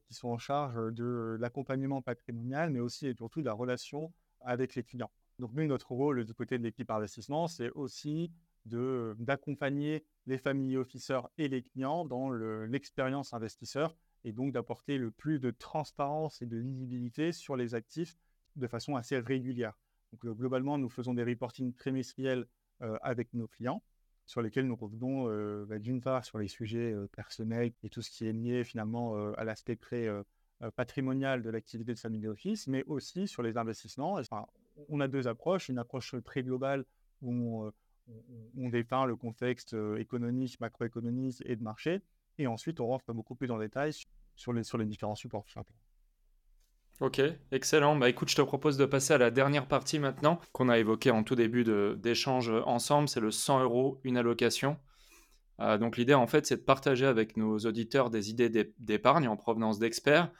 qui 0.05 0.13
sont 0.13 0.27
en 0.27 0.37
charge 0.37 0.93
de 0.93 1.37
l'accompagnement 1.39 2.03
patrimonial, 2.03 2.69
mais 2.69 2.79
aussi 2.79 3.07
et 3.07 3.15
surtout 3.15 3.39
de 3.39 3.47
la 3.47 3.53
relation 3.53 4.13
avec 4.41 4.75
les 4.75 4.83
clients. 4.83 5.09
Donc, 5.39 5.53
nous, 5.53 5.65
notre 5.65 5.91
rôle 5.91 6.23
du 6.23 6.35
côté 6.35 6.59
de 6.59 6.63
l'équipe 6.63 6.91
investissement, 6.91 7.47
c'est 7.47 7.71
aussi 7.71 8.31
d'accompagner 8.65 10.05
les 10.27 10.37
family 10.37 10.77
officers 10.77 11.21
et 11.39 11.47
les 11.47 11.63
clients 11.63 12.05
dans 12.05 12.29
l'expérience 12.29 13.33
investisseur 13.33 13.95
et 14.23 14.33
donc 14.33 14.53
d'apporter 14.53 14.99
le 14.99 15.09
plus 15.09 15.39
de 15.39 15.49
transparence 15.49 16.43
et 16.43 16.45
de 16.45 16.57
lisibilité 16.57 17.31
sur 17.31 17.55
les 17.55 17.73
actifs 17.73 18.19
de 18.57 18.67
façon 18.67 18.95
assez 18.95 19.17
régulière. 19.17 19.73
Donc, 20.11 20.25
euh, 20.25 20.33
globalement, 20.33 20.77
nous 20.77 20.89
faisons 20.89 21.13
des 21.13 21.23
reportings 21.23 21.73
trimestriels 21.73 22.45
euh, 22.81 22.97
avec 23.01 23.33
nos 23.33 23.47
clients 23.47 23.81
sur 24.25 24.41
lesquels 24.41 24.67
nous 24.67 24.75
revenons 24.75 25.27
euh, 25.29 25.65
bah, 25.65 25.79
d'une 25.79 25.99
part 25.99 26.23
sur 26.23 26.37
les 26.37 26.47
sujets 26.47 26.95
personnels 27.11 27.73
et 27.83 27.89
tout 27.89 28.01
ce 28.01 28.09
qui 28.09 28.27
est 28.27 28.33
lié 28.33 28.63
finalement 28.63 29.15
à 29.33 29.43
l'aspect 29.43 29.75
très 29.75 30.07
patrimonial 30.75 31.41
de 31.41 31.49
l'activité 31.49 31.93
de 31.93 31.99
Family 31.99 32.27
Office, 32.27 32.67
mais 32.67 32.83
aussi 32.85 33.27
sur 33.27 33.41
les 33.41 33.57
investissements. 33.57 34.21
on 34.87 34.99
a 35.01 35.07
deux 35.07 35.27
approches, 35.27 35.69
une 35.69 35.79
approche 35.79 36.15
très 36.23 36.43
globale 36.43 36.85
où 37.21 37.65
on, 38.55 38.69
dépeint 38.69 39.05
le 39.05 39.15
contexte 39.15 39.75
économique, 39.97 40.59
macroéconomique 40.61 41.41
et 41.45 41.55
de 41.55 41.63
marché, 41.63 42.01
et 42.37 42.47
ensuite 42.47 42.79
on 42.79 42.87
rentre 42.87 43.11
beaucoup 43.13 43.35
plus 43.35 43.51
en 43.51 43.57
détail 43.57 43.91
sur 44.35 44.53
les, 44.53 44.85
différents 44.85 45.15
supports. 45.15 45.45
Ok, 47.01 47.19
excellent. 47.51 47.95
Bah 47.95 48.09
écoute, 48.09 48.29
je 48.29 48.35
te 48.35 48.43
propose 48.43 48.77
de 48.77 48.85
passer 48.85 49.15
à 49.15 49.17
la 49.17 49.31
dernière 49.31 49.67
partie 49.67 49.97
maintenant 49.97 50.39
qu'on 50.51 50.69
a 50.69 50.77
évoquée 50.77 51.09
en 51.09 51.23
tout 51.23 51.33
début 51.33 51.63
d'échange 51.97 52.51
ensemble, 52.67 53.09
c'est 53.09 53.19
le 53.19 53.31
100 53.31 53.63
euros, 53.63 53.99
une 54.03 54.17
allocation. 54.17 54.77
Euh, 55.59 55.79
donc 55.79 55.97
l'idée 55.97 56.13
en 56.13 56.27
fait, 56.27 56.45
c'est 56.45 56.57
de 56.57 56.61
partager 56.61 57.07
avec 57.07 57.37
nos 57.37 57.57
auditeurs 57.57 58.11
des 58.11 58.29
idées 58.29 58.71
d'épargne 58.77 59.27
en 59.27 59.35
provenance 59.35 59.79
d'experts. 59.79 60.31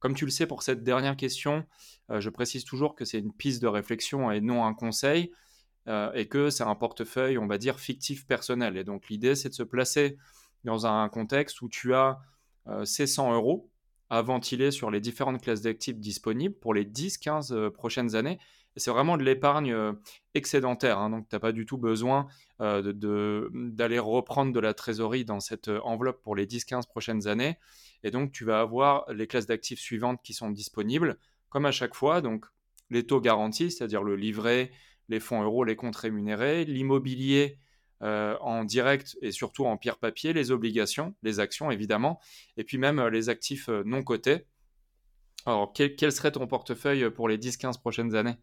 Comme 0.00 0.14
tu 0.14 0.24
le 0.24 0.32
sais 0.32 0.48
pour 0.48 0.64
cette 0.64 0.82
dernière 0.82 1.16
question, 1.16 1.64
euh, 2.10 2.20
je 2.20 2.30
précise 2.30 2.64
toujours 2.64 2.96
que 2.96 3.04
c'est 3.04 3.20
une 3.20 3.32
piste 3.32 3.62
de 3.62 3.68
réflexion 3.68 4.32
et 4.32 4.40
non 4.40 4.64
un 4.64 4.74
conseil, 4.74 5.30
euh, 5.86 6.10
et 6.14 6.26
que 6.26 6.50
c'est 6.50 6.64
un 6.64 6.74
portefeuille, 6.74 7.38
on 7.38 7.46
va 7.46 7.58
dire, 7.58 7.78
fictif 7.78 8.26
personnel. 8.26 8.76
Et 8.76 8.82
donc 8.82 9.08
l'idée, 9.08 9.36
c'est 9.36 9.50
de 9.50 9.54
se 9.54 9.62
placer 9.62 10.18
dans 10.64 10.84
un 10.84 11.08
contexte 11.10 11.62
où 11.62 11.68
tu 11.68 11.94
as 11.94 12.18
ces 12.84 13.06
100 13.06 13.34
euros 13.34 13.70
à 14.10 14.22
ventiler 14.22 14.70
sur 14.70 14.90
les 14.90 15.00
différentes 15.00 15.42
classes 15.42 15.62
d'actifs 15.62 15.98
disponibles 15.98 16.54
pour 16.54 16.74
les 16.74 16.84
10-15 16.84 17.52
euh, 17.52 17.70
prochaines 17.70 18.14
années. 18.14 18.38
C'est 18.76 18.90
vraiment 18.90 19.16
de 19.16 19.24
l'épargne 19.24 19.72
euh, 19.72 19.92
excédentaire, 20.34 20.98
hein. 20.98 21.10
donc 21.10 21.28
tu 21.28 21.34
n'as 21.34 21.40
pas 21.40 21.52
du 21.52 21.66
tout 21.66 21.78
besoin 21.78 22.28
euh, 22.60 22.92
d'aller 23.52 23.98
reprendre 23.98 24.52
de 24.52 24.60
la 24.60 24.72
trésorerie 24.72 25.24
dans 25.24 25.40
cette 25.40 25.68
enveloppe 25.68 26.22
pour 26.22 26.36
les 26.36 26.46
10-15 26.46 26.86
prochaines 26.86 27.26
années. 27.26 27.58
Et 28.04 28.10
donc 28.10 28.30
tu 28.30 28.44
vas 28.44 28.60
avoir 28.60 29.10
les 29.12 29.26
classes 29.26 29.46
d'actifs 29.46 29.80
suivantes 29.80 30.20
qui 30.22 30.32
sont 30.32 30.50
disponibles, 30.50 31.18
comme 31.48 31.66
à 31.66 31.72
chaque 31.72 31.94
fois, 31.94 32.20
donc 32.20 32.46
les 32.90 33.04
taux 33.04 33.20
garantis, 33.20 33.70
c'est-à-dire 33.70 34.02
le 34.02 34.16
livret, 34.16 34.70
les 35.08 35.20
fonds 35.20 35.42
euros, 35.42 35.64
les 35.64 35.76
comptes 35.76 35.96
rémunérés, 35.96 36.64
l'immobilier 36.64 37.58
euh, 38.02 38.36
en 38.40 38.62
direct 38.62 39.18
et 39.22 39.32
surtout 39.32 39.66
en 39.66 39.76
pierre 39.76 39.98
papier, 39.98 40.32
les 40.32 40.52
obligations, 40.52 41.16
les 41.24 41.40
actions 41.40 41.72
évidemment, 41.72 42.20
et 42.56 42.62
puis 42.62 42.78
même 42.78 43.00
euh, 43.00 43.10
les 43.10 43.28
actifs 43.28 43.68
euh, 43.68 43.82
non 43.84 44.04
cotés. 44.04 44.46
Alors, 45.46 45.72
quel, 45.72 46.12
serait 46.12 46.30
ton 46.30 46.46
portefeuille 46.46 47.10
pour 47.10 47.28
les 47.28 47.38
10-15 47.38 47.80
prochaines 47.80 48.14
années? 48.14 48.36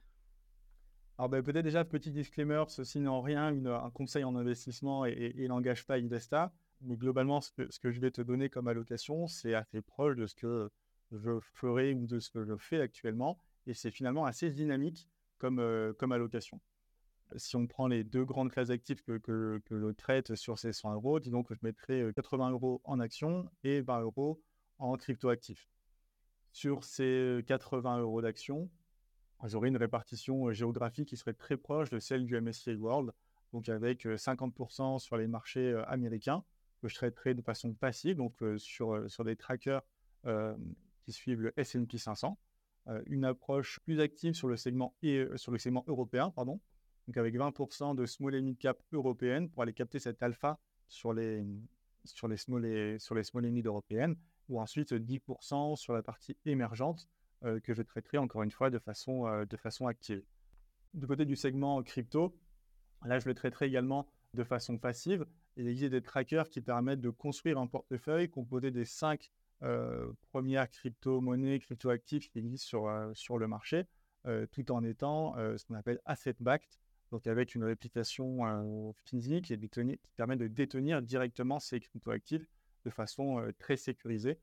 Alors 1.17 1.29
ben, 1.29 1.41
peut-être 1.41 1.63
déjà 1.63 1.85
petit 1.85 2.11
disclaimer, 2.11 2.65
ceci 2.67 2.99
n'est 2.99 3.07
en 3.07 3.21
rien 3.21 3.47
un 3.65 3.89
conseil 3.91 4.25
en 4.25 4.35
investissement 4.35 5.05
et, 5.05 5.33
et, 5.37 5.47
n'engage 5.47 5.85
pas 5.85 5.95
Investa. 5.95 6.51
Mais 6.81 6.97
globalement, 6.97 7.39
ce 7.39 7.51
que, 7.51 7.91
je 7.91 8.01
vais 8.01 8.11
te 8.11 8.21
donner 8.21 8.49
comme 8.49 8.67
allocation, 8.67 9.27
c'est 9.27 9.53
assez 9.53 9.81
proche 9.81 10.17
de 10.17 10.27
ce 10.27 10.35
que 10.35 10.69
je 11.13 11.39
ferai 11.53 11.93
ou 11.93 12.07
de 12.07 12.19
ce 12.19 12.29
que 12.29 12.43
je 12.43 12.57
fais 12.57 12.81
actuellement. 12.81 13.39
Et 13.67 13.73
c'est 13.73 13.91
finalement 13.91 14.25
assez 14.25 14.49
dynamique 14.51 15.07
comme, 15.37 15.93
comme 15.97 16.11
allocation. 16.11 16.59
Si 17.38 17.55
on 17.55 17.67
prend 17.67 17.88
les 17.88 18.03
deux 18.03 18.23
grandes 18.23 18.51
classes 18.51 18.67
d'actifs 18.67 19.01
que, 19.01 19.17
que, 19.17 19.61
que, 19.65 19.79
je 19.79 19.91
traite 19.91 20.35
sur 20.35 20.59
ces 20.59 20.73
100 20.73 20.93
euros, 20.93 21.19
disons 21.19 21.43
que 21.43 21.55
je 21.55 21.59
mettrai 21.63 22.05
80 22.15 22.51
euros 22.51 22.81
en 22.83 22.99
actions 22.99 23.49
et 23.63 23.81
20 23.81 24.01
euros 24.01 24.41
en 24.77 24.95
crypto-actifs. 24.95 25.67
Sur 26.51 26.83
ces 26.83 27.43
80 27.47 27.99
euros 27.99 28.21
d'actions, 28.21 28.69
j'aurai 29.43 29.69
une 29.69 29.77
répartition 29.77 30.51
géographique 30.53 31.09
qui 31.09 31.17
serait 31.17 31.33
très 31.33 31.57
proche 31.57 31.89
de 31.89 31.99
celle 31.99 32.25
du 32.25 32.39
MSCI 32.39 32.75
World, 32.75 33.11
donc 33.51 33.69
avec 33.69 34.05
50% 34.05 34.99
sur 34.99 35.17
les 35.17 35.27
marchés 35.27 35.81
américains, 35.88 36.43
que 36.81 36.88
je 36.88 36.95
traiterai 36.95 37.33
de 37.33 37.41
façon 37.41 37.73
passive, 37.73 38.17
donc 38.17 38.35
sur, 38.57 39.09
sur 39.09 39.23
des 39.23 39.35
trackers 39.35 39.81
qui 41.03 41.11
suivent 41.11 41.41
le 41.41 41.53
S&P 41.57 41.97
500, 41.97 42.38
une 43.07 43.25
approche 43.25 43.79
plus 43.81 43.99
active 43.99 44.33
sur 44.33 44.47
le 44.47 44.57
segment, 44.57 44.95
et, 45.01 45.25
sur 45.35 45.51
le 45.51 45.57
segment 45.57 45.83
européen, 45.88 46.31
pardon, 46.31 46.61
donc 47.07 47.17
avec 47.17 47.35
20% 47.35 47.95
de 47.95 48.05
small 48.05 48.35
et 48.35 48.41
mid 48.41 48.57
cap 48.57 48.81
européennes 48.91 49.49
pour 49.49 49.63
aller 49.63 49.73
capter 49.73 49.99
cet 49.99 50.23
alpha 50.23 50.59
sur 50.87 51.13
les, 51.13 51.45
sur 52.03 52.27
les 52.27 52.37
small 52.37 52.65
et, 52.65 52.99
sur 52.99 53.15
les 53.15 53.23
small 53.23 53.45
et 53.45 53.51
mid 53.51 53.65
européennes, 53.65 54.15
ou 54.49 54.59
ensuite 54.59 54.93
10% 54.93 55.75
sur 55.75 55.93
la 55.93 56.01
partie 56.03 56.37
émergente 56.45 57.07
que 57.63 57.73
je 57.73 57.83
traiterai 57.83 58.17
encore 58.17 58.41
une 58.41 58.51
fois 58.51 58.71
de 58.71 58.79
façon, 58.79 59.45
de 59.47 59.57
façon 59.57 59.85
active. 59.85 60.23
Du 60.95 61.05
côté 61.05 61.25
du 61.25 61.35
segment 61.35 61.83
crypto, 61.83 62.35
là 63.03 63.19
je 63.19 63.27
le 63.27 63.35
traiterai 63.35 63.67
également 63.67 64.07
de 64.33 64.43
façon 64.43 64.77
passive. 64.79 65.25
Il 65.55 65.67
existe 65.67 65.91
des 65.91 66.01
trackers 66.01 66.49
qui 66.49 66.61
permettent 66.61 67.01
de 67.01 67.09
construire 67.11 67.59
un 67.59 67.67
portefeuille 67.67 68.29
composé 68.29 68.71
des 68.71 68.85
cinq 68.85 69.31
premières 70.31 70.69
crypto-monnaies, 70.69 71.59
crypto-actifs 71.59 72.29
qui 72.29 72.39
existent 72.39 72.67
sur, 72.67 73.11
sur 73.13 73.37
le 73.37 73.47
marché, 73.47 73.85
tout 74.51 74.71
en 74.71 74.83
étant 74.83 75.35
ce 75.35 75.65
qu'on 75.65 75.75
appelle 75.75 75.99
asset-backed, 76.05 76.79
donc 77.15 77.28
avec 77.28 77.56
une 77.56 77.63
réplication 77.63 78.93
physique 79.06 79.49
et 79.49 79.58
qui 79.58 80.12
permet 80.17 80.36
de 80.36 80.47
détenir 80.47 81.01
directement 81.01 81.62
ces 81.62 81.80
crypto-actifs 81.80 82.45
de 82.84 82.89
façon 82.89 83.41
très 83.58 83.78
sécurisée. 83.78 84.38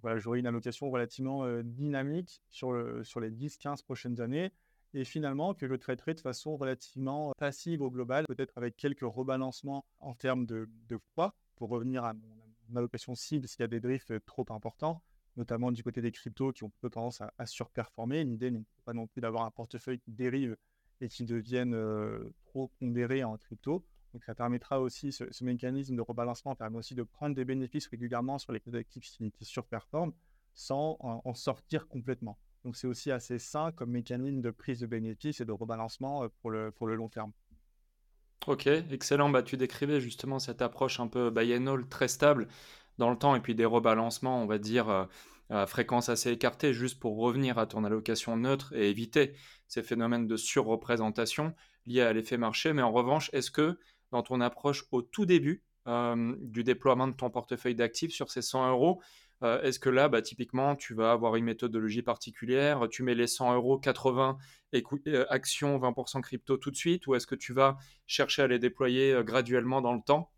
voilà, 0.00 0.18
j'aurai 0.18 0.38
une 0.38 0.46
allocation 0.46 0.90
relativement 0.90 1.44
dynamique 1.62 2.42
sur, 2.48 2.74
sur 3.04 3.20
les 3.20 3.30
10-15 3.30 3.84
prochaines 3.84 4.18
années 4.22 4.50
et 4.94 5.04
finalement 5.04 5.52
que 5.52 5.68
je 5.68 5.74
traiterai 5.74 6.14
de 6.14 6.20
façon 6.20 6.56
relativement 6.56 7.32
passive 7.36 7.82
au 7.82 7.90
global, 7.90 8.24
peut-être 8.26 8.56
avec 8.56 8.78
quelques 8.78 9.02
rebalancements 9.02 9.84
en 10.00 10.14
termes 10.14 10.46
de, 10.46 10.70
de 10.88 10.98
poids 11.14 11.34
pour 11.56 11.68
revenir 11.68 12.04
à 12.04 12.14
mon, 12.14 12.78
allocation 12.78 13.14
cible 13.14 13.46
s'il 13.46 13.60
y 13.60 13.64
a 13.64 13.68
des 13.68 13.80
drifts 13.80 14.24
trop 14.24 14.46
importants, 14.50 15.02
notamment 15.36 15.72
du 15.72 15.82
côté 15.82 16.00
des 16.00 16.12
cryptos 16.12 16.52
qui 16.52 16.64
ont 16.64 16.70
plutôt 16.70 16.88
tendance 16.88 17.20
à, 17.20 17.46
surperformer. 17.46 18.24
L'idée 18.24 18.50
n'est 18.50 18.64
pas 18.84 18.92
non 18.92 19.06
plus 19.06 19.20
d'avoir 19.20 19.44
un 19.44 19.50
portefeuille 19.50 19.98
qui 19.98 20.12
dérive 20.12 20.56
et 21.00 21.08
qui 21.08 21.24
devienne 21.24 21.76
trop 22.46 22.70
pondéré 22.78 23.24
en 23.24 23.36
crypto. 23.36 23.84
Donc 24.12 24.24
ça 24.24 24.34
permettra 24.34 24.80
aussi, 24.80 25.12
ce, 25.12 25.44
mécanisme 25.44 25.94
de 25.94 26.00
rebalancement 26.00 26.54
permet 26.56 26.78
aussi 26.78 26.94
de 26.94 27.02
prendre 27.02 27.34
des 27.34 27.44
bénéfices 27.44 27.86
régulièrement 27.86 28.38
sur 28.38 28.52
les 28.52 28.60
actifs 28.74 29.04
qui, 29.04 29.44
surperforment 29.44 30.12
sans 30.52 30.96
en, 31.00 31.34
sortir 31.34 31.86
complètement. 31.86 32.36
Donc 32.64 32.76
c'est 32.76 32.88
aussi 32.88 33.10
assez 33.10 33.38
sain 33.38 33.72
comme 33.72 33.90
mécanisme 33.90 34.40
de 34.40 34.50
prise 34.50 34.80
de 34.80 34.86
bénéfices 34.86 35.40
et 35.40 35.44
de 35.44 35.52
rebalancement 35.52 36.28
pour 36.40 36.50
le, 36.50 36.72
pour 36.72 36.86
le 36.86 36.96
long 36.96 37.08
terme. 37.08 37.32
Ok, 38.46 38.66
excellent. 38.66 39.28
Bah, 39.28 39.42
tu 39.42 39.56
décrivais 39.56 40.00
justement 40.00 40.38
cette 40.38 40.62
approche 40.62 40.98
un 40.98 41.06
peu 41.06 41.30
biennial, 41.30 41.86
très 41.86 42.08
stable 42.08 42.48
dans 43.00 43.10
le 43.10 43.16
temps, 43.16 43.34
et 43.34 43.40
puis 43.40 43.56
des 43.56 43.64
rebalancements, 43.64 44.40
on 44.40 44.46
va 44.46 44.58
dire, 44.58 45.08
à 45.50 45.66
fréquence 45.66 46.08
assez 46.08 46.30
écartée, 46.30 46.72
juste 46.72 47.00
pour 47.00 47.18
revenir 47.18 47.58
à 47.58 47.66
ton 47.66 47.82
allocation 47.82 48.36
neutre 48.36 48.72
et 48.74 48.88
éviter 48.88 49.34
ces 49.66 49.82
phénomènes 49.82 50.28
de 50.28 50.36
surreprésentation 50.36 51.54
liés 51.86 52.02
à 52.02 52.12
l'effet 52.12 52.36
marché. 52.36 52.72
Mais 52.72 52.82
en 52.82 52.92
revanche, 52.92 53.30
est-ce 53.32 53.50
que 53.50 53.78
dans 54.12 54.22
ton 54.22 54.40
approche 54.40 54.84
au 54.90 55.02
tout 55.02 55.26
début 55.26 55.64
euh, 55.86 56.36
du 56.40 56.62
déploiement 56.62 57.08
de 57.08 57.14
ton 57.14 57.30
portefeuille 57.30 57.74
d'actifs 57.74 58.12
sur 58.12 58.30
ces 58.30 58.42
100 58.42 58.70
euros, 58.70 59.02
euh, 59.42 59.62
est-ce 59.62 59.78
que 59.78 59.88
là, 59.88 60.08
bah, 60.08 60.20
typiquement, 60.20 60.76
tu 60.76 60.94
vas 60.94 61.12
avoir 61.12 61.36
une 61.36 61.46
méthodologie 61.46 62.02
particulière 62.02 62.86
Tu 62.90 63.02
mets 63.02 63.14
les 63.14 63.26
100 63.26 63.54
euros, 63.54 63.78
80 63.78 64.36
euh, 64.74 65.26
actions, 65.30 65.78
20% 65.78 66.20
crypto 66.20 66.58
tout 66.58 66.70
de 66.70 66.76
suite 66.76 67.06
Ou 67.06 67.14
est-ce 67.14 67.26
que 67.26 67.34
tu 67.34 67.54
vas 67.54 67.78
chercher 68.06 68.42
à 68.42 68.46
les 68.46 68.58
déployer 68.58 69.16
graduellement 69.24 69.80
dans 69.80 69.94
le 69.94 70.02
temps? 70.02 70.30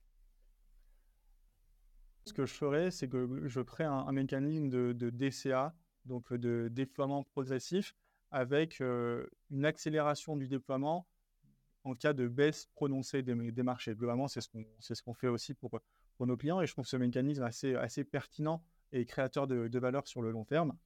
Ce 2.25 2.33
que 2.33 2.47
je 2.47 2.53
ferai, 2.53 2.91
c'est 2.91 3.09
que 3.09 3.49
je 3.49 3.63
ferai 3.63 3.85
un, 3.85 4.13
mécanisme 4.13 4.69
de, 4.69 5.11
DCA, 5.11 5.75
donc 6.05 6.33
de 6.33 6.69
déploiement 6.71 7.25
progressif, 7.25 7.95
avec 8.31 8.81
une 8.81 9.65
accélération 9.65 10.37
du 10.37 10.49
déploiement 10.49 11.07
en 11.85 11.95
cas 11.95 12.13
de 12.13 12.29
baisse 12.29 12.67
prononcée 12.75 13.23
des, 13.23 13.63
marchés. 13.63 13.95
Globalement, 13.95 14.29
c'est 14.29 14.41
ce 14.41 15.03
qu'on 15.03 15.15
fait 15.15 15.29
aussi 15.29 15.55
pour, 15.55 15.81
nos 16.21 16.37
clients 16.37 16.61
et 16.61 16.67
je 16.69 16.73
trouve 16.73 16.87
ce 16.87 16.97
mécanisme 16.97 17.43
assez, 17.43 17.75
assez 17.75 18.05
pertinent 18.05 18.63
et 18.93 19.05
créateur 19.05 19.49
de, 19.49 19.79
valeur 19.79 20.07
sur 20.07 20.23
le 20.23 20.31
long 20.31 20.45
terme. 20.45 20.77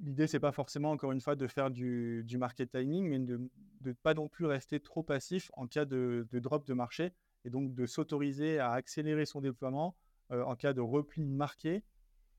L'idée, 0.00 0.26
c'est 0.26 0.40
pas 0.40 0.52
forcément, 0.52 0.90
encore 0.90 1.12
une 1.12 1.20
fois, 1.20 1.36
de 1.36 1.46
faire 1.46 1.70
du, 1.70 2.26
market 2.36 2.70
timing, 2.70 3.08
mais 3.08 3.18
de 3.20 3.48
ne 3.84 3.92
pas 3.92 4.14
non 4.14 4.28
plus 4.28 4.46
rester 4.46 4.80
trop 4.80 5.04
passif 5.04 5.50
en 5.54 5.68
cas 5.68 5.84
de, 5.84 6.26
drop 6.32 6.66
de 6.66 6.74
marché 6.74 7.12
et 7.44 7.50
donc 7.50 7.74
de 7.74 7.86
s'autoriser 7.86 8.58
à 8.58 8.72
accélérer 8.72 9.24
son 9.24 9.40
déploiement 9.40 9.94
euh, 9.94 10.05
en 10.30 10.56
cas 10.56 10.72
de 10.72 10.80
repli 10.80 11.24
marqué 11.24 11.82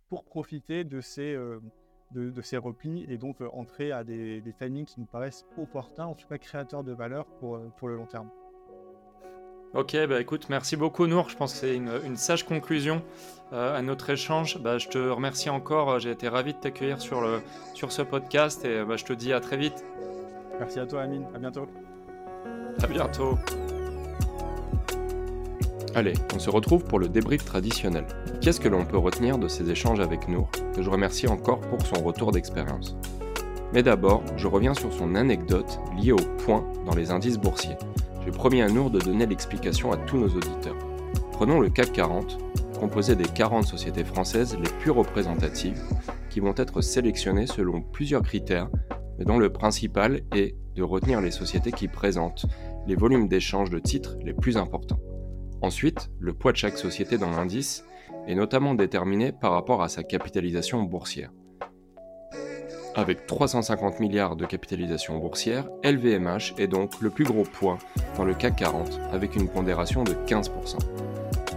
pour 0.09 0.23
profiter 0.23 0.83
de 0.83 1.01
ces, 1.01 1.33
euh, 1.33 1.59
de, 2.11 2.41
ces 2.41 2.57
replis 2.57 3.05
et 3.09 3.17
donc 3.17 3.41
euh, 3.41 3.49
entrer 3.53 3.91
à 3.91 4.03
des, 4.03 4.41
des, 4.41 4.53
timings 4.53 4.85
qui 4.85 4.99
nous 4.99 5.05
paraissent 5.05 5.45
opportuns, 5.57 6.05
en 6.05 6.15
tout 6.15 6.27
cas 6.27 6.37
créateurs 6.37 6.83
de 6.83 6.93
valeur 6.93 7.25
pour, 7.39 7.59
pour 7.77 7.89
le 7.89 7.95
long 7.95 8.05
terme. 8.05 8.29
Ok, 9.73 9.97
bah 10.07 10.21
écoute, 10.21 10.47
merci 10.49 10.77
beaucoup 10.77 11.07
Nour. 11.07 11.29
Je 11.29 11.35
pense 11.35 11.51
que 11.51 11.59
c'est 11.59 11.75
une, 11.75 12.15
sage 12.15 12.45
conclusion 12.45 13.03
à 13.51 13.81
notre 13.81 14.09
échange. 14.09 14.59
Bah, 14.59 14.77
je 14.77 14.87
te 14.87 14.97
remercie 14.97 15.49
encore. 15.49 15.99
J'ai 15.99 16.11
été 16.11 16.29
ravi 16.29 16.53
de 16.53 16.57
t'accueillir 16.57 17.01
sur, 17.01 17.19
le, 17.19 17.41
sur 17.73 17.91
ce 17.91 18.01
podcast 18.01 18.63
et 18.63 18.85
bah, 18.85 18.95
je 18.95 19.03
te 19.03 19.11
dis 19.11 19.33
à 19.33 19.41
très 19.41 19.57
vite. 19.57 19.83
Merci 20.57 20.79
à 20.79 20.85
toi 20.85 21.01
Amine. 21.01 21.27
À 21.35 21.37
bientôt. 21.37 21.67
À 22.81 22.87
bientôt. 22.87 23.37
Allez, 25.97 26.13
on 26.35 26.37
se 26.37 26.51
retrouve 26.51 26.83
pour 26.83 26.99
le 26.99 27.09
débrief 27.09 27.43
traditionnel. 27.43 28.05
Qu'est-ce 28.39 28.59
que 28.59 28.67
l'on 28.67 28.85
peut 28.85 28.99
retenir 28.99 29.39
de 29.39 29.47
ces 29.47 29.67
échanges 29.71 29.99
avec 29.99 30.27
Nour, 30.27 30.47
que 30.75 30.83
je 30.83 30.91
remercie 30.91 31.25
encore 31.25 31.59
pour 31.59 31.81
son 31.81 32.03
retour 32.03 32.31
d'expérience 32.31 32.95
Mais 33.73 33.81
d'abord, 33.81 34.21
je 34.35 34.45
reviens 34.45 34.75
sur 34.75 34.93
son 34.93 35.15
anecdote 35.15 35.79
liée 35.97 36.11
au 36.11 36.23
point 36.45 36.63
dans 36.85 36.93
les 36.93 37.09
indices 37.09 37.39
boursiers. 37.39 37.77
J'ai 38.23 38.29
promis 38.29 38.61
à 38.61 38.69
Nour 38.69 38.91
de 38.91 38.99
donner 38.99 39.25
l'explication 39.25 39.91
à 39.91 39.97
tous 39.97 40.19
nos 40.19 40.27
auditeurs. 40.27 40.77
Prenons 41.31 41.59
le 41.59 41.69
CAC 41.69 41.93
40, 41.93 42.37
composé 42.79 43.15
des 43.15 43.25
40 43.25 43.65
sociétés 43.65 44.03
françaises 44.03 44.55
les 44.55 44.69
plus 44.81 44.91
représentatives, 44.91 45.81
qui 46.29 46.41
vont 46.41 46.53
être 46.57 46.81
sélectionnées 46.81 47.47
selon 47.47 47.81
plusieurs 47.81 48.21
critères, 48.21 48.69
mais 49.17 49.25
dont 49.25 49.39
le 49.39 49.51
principal 49.51 50.21
est 50.35 50.53
de 50.75 50.83
retenir 50.83 51.21
les 51.21 51.31
sociétés 51.31 51.71
qui 51.71 51.87
présentent 51.87 52.45
les 52.85 52.95
volumes 52.95 53.27
d'échange 53.27 53.71
de 53.71 53.79
titres 53.79 54.15
les 54.23 54.33
plus 54.33 54.57
importants. 54.57 54.99
Ensuite, 55.61 56.09
le 56.19 56.33
poids 56.33 56.51
de 56.51 56.57
chaque 56.57 56.77
société 56.77 57.17
dans 57.17 57.31
l'indice 57.31 57.83
est 58.27 58.35
notamment 58.35 58.75
déterminé 58.75 59.31
par 59.31 59.53
rapport 59.53 59.81
à 59.81 59.89
sa 59.89 60.03
capitalisation 60.03 60.83
boursière. 60.83 61.31
Avec 62.95 63.27
350 63.27 63.99
milliards 63.99 64.35
de 64.35 64.45
capitalisation 64.45 65.17
boursière, 65.19 65.67
LVMH 65.83 66.55
est 66.57 66.67
donc 66.67 66.99
le 66.99 67.11
plus 67.11 67.25
gros 67.25 67.43
poids 67.43 67.77
dans 68.17 68.25
le 68.25 68.33
CAC 68.33 68.55
40 68.55 68.99
avec 69.11 69.35
une 69.35 69.47
pondération 69.47 70.03
de 70.03 70.13
15%. 70.13 70.77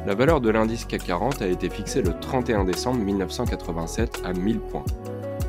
La 0.06 0.14
valeur 0.14 0.40
de 0.40 0.50
l'indice 0.50 0.84
CAC 0.84 1.04
40 1.04 1.42
a 1.42 1.46
été 1.46 1.70
fixée 1.70 2.02
le 2.02 2.18
31 2.18 2.64
décembre 2.64 2.98
1987 2.98 4.22
à 4.24 4.32
1000 4.32 4.61
points. 4.61 4.84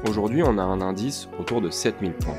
Aujourd'hui, 0.08 0.44
on 0.44 0.58
a 0.58 0.64
un 0.64 0.82
indice 0.82 1.30
autour 1.40 1.62
de 1.62 1.70
7000 1.70 2.14
points. 2.14 2.38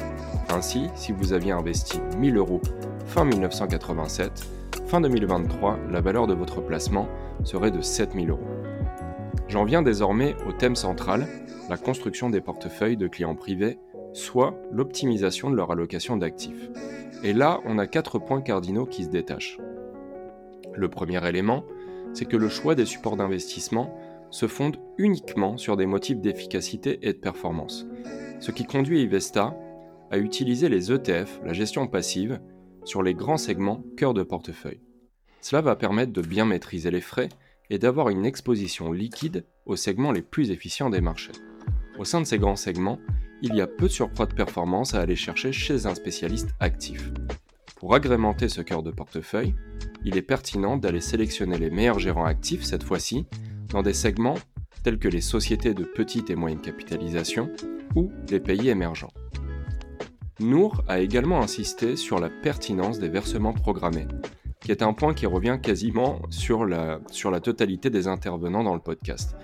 Ainsi, 0.49 0.89
si 0.95 1.13
vous 1.13 1.33
aviez 1.33 1.53
investi 1.53 2.01
1000 2.17 2.37
euros 2.37 2.61
fin 3.07 3.25
1987, 3.25 4.47
fin 4.93 5.01
2023, 5.01 5.79
la 5.91 6.03
valeur 6.03 6.27
de 6.27 6.35
votre 6.35 6.61
placement 6.61 7.09
serait 7.45 7.71
de 7.71 7.81
7000 7.81 8.29
euros. 8.29 8.47
J'en 9.49 9.65
viens 9.65 9.81
désormais 9.81 10.35
au 10.47 10.53
thème 10.53 10.77
central, 10.77 11.27
la 11.71 11.79
construction 11.79 12.29
des 12.29 12.43
portefeuilles 12.43 12.99
de 12.99 13.09
clients 13.09 13.35
privés, 13.35 13.79
soit 14.13 14.55
l'optimisation 14.71 15.49
de 15.49 15.57
leur 15.57 15.71
allocation 15.71 16.19
d'actifs. 16.19 16.69
Et 17.25 17.33
là, 17.33 17.61
on 17.65 17.79
a 17.79 17.87
quatre 17.87 18.19
points 18.19 18.43
cardinaux 18.43 18.85
qui 18.85 19.05
se 19.05 19.09
détachent. 19.09 19.57
Le 20.75 20.91
premier 20.91 21.27
élément, 21.27 21.65
c'est 22.13 22.27
que 22.27 22.37
le 22.37 22.51
choix 22.51 22.75
des 22.75 22.85
supports 22.85 23.17
d'investissement 23.17 23.97
se 24.29 24.47
fonde 24.47 24.77
uniquement 24.99 25.57
sur 25.57 25.79
des 25.79 25.87
motifs 25.87 26.21
d'efficacité 26.21 26.99
et 27.01 27.15
de 27.15 27.19
performance, 27.19 27.87
ce 28.41 28.51
qui 28.51 28.67
conduit 28.67 29.01
Ivesta 29.01 29.57
à 30.11 30.19
utiliser 30.19 30.69
les 30.69 30.93
ETF, 30.93 31.41
la 31.47 31.55
gestion 31.55 31.87
passive, 31.87 32.41
sur 32.85 33.03
les 33.03 33.15
grands 33.15 33.37
segments 33.37 33.85
cœur 33.97 34.15
de 34.15 34.23
portefeuille. 34.23 34.81
Cela 35.41 35.63
va 35.63 35.77
permettre 35.77 36.13
de 36.13 36.23
bien 36.23 36.45
maîtriser 36.45 36.91
les 36.91 37.01
frais 37.01 37.29
et 37.71 37.79
d'avoir 37.79 38.09
une 38.09 38.25
exposition 38.25 38.93
liquide 38.93 39.45
aux 39.67 39.77
segments 39.77 40.13
les 40.13 40.23
plus 40.23 40.51
efficients 40.51 40.91
des 40.91 41.01
marchés. 41.01 41.33
Au 41.99 42.05
sein 42.05 42.21
de 42.21 42.27
ces 42.27 42.39
grands 42.39 42.57
segments, 42.57 42.99
il 43.43 43.55
y 43.55 43.61
a 43.61 43.67
peu 43.67 43.87
de 43.87 43.93
surcroît 43.93 44.27
de 44.27 44.35
performance 44.35 44.95
à 44.95 45.01
aller 45.01 45.17
chercher 45.17 45.53
chez 45.53 45.87
un 45.87 45.95
spécialiste 45.95 46.51
actif. 46.61 47.11
Pour 47.77 47.95
agrémenter 47.95 48.49
ce 48.49 48.61
cœur 48.61 48.83
de 48.83 48.93
portefeuille, 48.93 49.55
il 50.05 50.17
est 50.17 50.23
pertinent 50.23 50.77
d'aller 50.77 51.01
sélectionner 51.01 51.59
les 51.59 51.71
meilleurs 51.71 51.99
gérants 51.99 52.25
actifs 52.25 52.63
cette 52.63 52.85
fois-ci 52.85 53.27
dans 53.71 53.83
des 53.83 53.95
segments 53.95 54.39
tels 54.85 54.99
que 54.99 55.09
les 55.09 55.21
sociétés 55.21 55.75
de 55.75 55.85
petite 55.85 56.31
et 56.31 56.37
moyenne 56.37 56.61
capitalisation 56.61 57.51
ou 57.95 58.11
les 58.31 58.41
pays 58.41 58.69
émergents. 58.69 59.13
Nour 60.43 60.83
a 60.89 60.99
également 60.99 61.41
insisté 61.41 61.97
sur 61.97 62.19
la 62.19 62.29
pertinence 62.29 62.99
des 62.99 63.09
versements 63.09 63.53
programmés, 63.53 64.09
qui 64.61 64.73
est 64.73 64.83
un 64.83 64.93
point 64.93 65.15
qui 65.15 65.27
revient 65.27 65.59
quasiment 65.63 66.21
sur 66.31 66.65
la, 66.65 67.01
sur 67.11 67.31
la 67.31 67.41
totalité 67.41 67.91
des 67.91 68.09
intervenants 68.09 68.65
dans 68.65 68.75
le 68.75 68.81
podcast. 68.81 69.37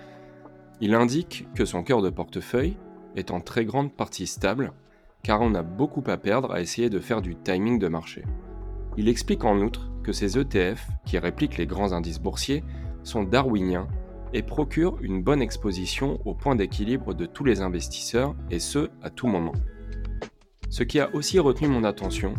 Il 0.81 0.93
indique 0.93 1.47
que 1.55 1.65
son 1.65 1.83
cœur 1.83 2.01
de 2.01 2.09
portefeuille 2.09 2.77
est 3.15 3.31
en 3.31 3.39
très 3.39 3.65
grande 3.65 3.93
partie 3.93 4.27
stable 4.27 4.73
car 5.23 5.41
on 5.41 5.55
a 5.55 5.63
beaucoup 5.63 6.03
à 6.07 6.17
perdre 6.17 6.51
à 6.51 6.61
essayer 6.61 6.89
de 6.89 6.99
faire 6.99 7.21
du 7.21 7.35
timing 7.35 7.79
de 7.79 7.87
marché. 7.87 8.23
Il 8.97 9.07
explique 9.07 9.43
en 9.43 9.59
outre 9.59 9.91
que 10.03 10.11
ces 10.11 10.37
ETF, 10.37 10.87
qui 11.05 11.17
répliquent 11.17 11.57
les 11.57 11.67
grands 11.67 11.93
indices 11.93 12.19
boursiers, 12.19 12.63
sont 13.03 13.23
darwiniens 13.23 13.87
et 14.33 14.43
procurent 14.43 14.97
une 15.01 15.23
bonne 15.23 15.41
exposition 15.41 16.19
au 16.25 16.33
point 16.33 16.55
d'équilibre 16.55 17.13
de 17.13 17.25
tous 17.25 17.43
les 17.43 17.61
investisseurs, 17.61 18.35
et 18.51 18.59
ce, 18.59 18.89
à 19.01 19.09
tout 19.09 19.27
moment. 19.27 19.53
Ce 20.69 20.83
qui 20.83 20.99
a 20.99 21.13
aussi 21.15 21.39
retenu 21.39 21.67
mon 21.67 21.83
attention, 21.83 22.35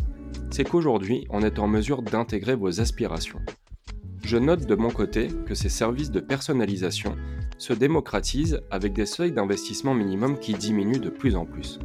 c'est 0.51 0.63
qu'aujourd'hui, 0.63 1.27
on 1.31 1.43
est 1.43 1.59
en 1.59 1.67
mesure 1.67 2.03
d'intégrer 2.03 2.55
vos 2.55 2.81
aspirations. 2.81 3.41
Je 4.23 4.37
note 4.37 4.67
de 4.67 4.75
mon 4.77 4.91
côté 4.91 5.29
que 5.47 5.57
ces 5.57 5.69
services 5.69 6.13
de 6.13 6.21
personnalisation 6.21 7.17
se 7.59 7.73
démocratisent 7.73 8.61
avec 8.71 8.93
des 8.93 9.07
seuils 9.07 9.33
d'investissement 9.33 9.95
minimum 9.95 10.39
qui 10.39 10.55
diminuent 10.55 11.01
de 11.01 11.11
plus 11.11 11.35
en 11.35 11.45
plus. 11.45 11.81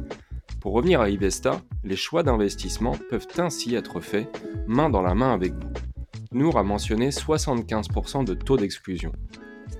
Pour 0.60 0.72
revenir 0.72 1.00
à 1.00 1.10
Ivesta, 1.10 1.60
les 1.82 1.96
choix 1.96 2.22
d'investissement 2.22 2.96
peuvent 3.10 3.26
ainsi 3.38 3.74
être 3.74 4.00
faits 4.00 4.28
main 4.68 4.88
dans 4.88 5.02
la 5.02 5.14
main 5.14 5.32
avec 5.32 5.52
vous. 5.52 5.72
Nour 6.30 6.58
a 6.58 6.62
mentionné 6.62 7.10
75% 7.10 8.24
de 8.24 8.34
taux 8.34 8.56
d'exclusion. 8.56 9.10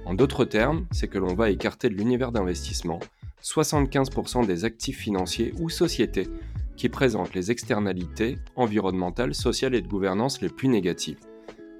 En 0.04 0.14
d'autres 0.14 0.44
termes, 0.44 0.86
c'est 0.90 1.08
que 1.08 1.18
l'on 1.18 1.34
va 1.34 1.50
écarter 1.50 1.88
de 1.88 1.94
l'univers 1.94 2.32
d'investissement 2.32 2.98
75% 3.42 4.46
des 4.46 4.64
actifs 4.64 4.98
financiers 4.98 5.54
ou 5.60 5.70
sociétés 5.70 6.28
qui 6.76 6.88
présentent 6.88 7.34
les 7.34 7.50
externalités 7.50 8.38
environnementales, 8.54 9.34
sociales 9.34 9.74
et 9.74 9.80
de 9.80 9.88
gouvernance 9.88 10.40
les 10.40 10.48
plus 10.48 10.68
négatives. 10.68 11.18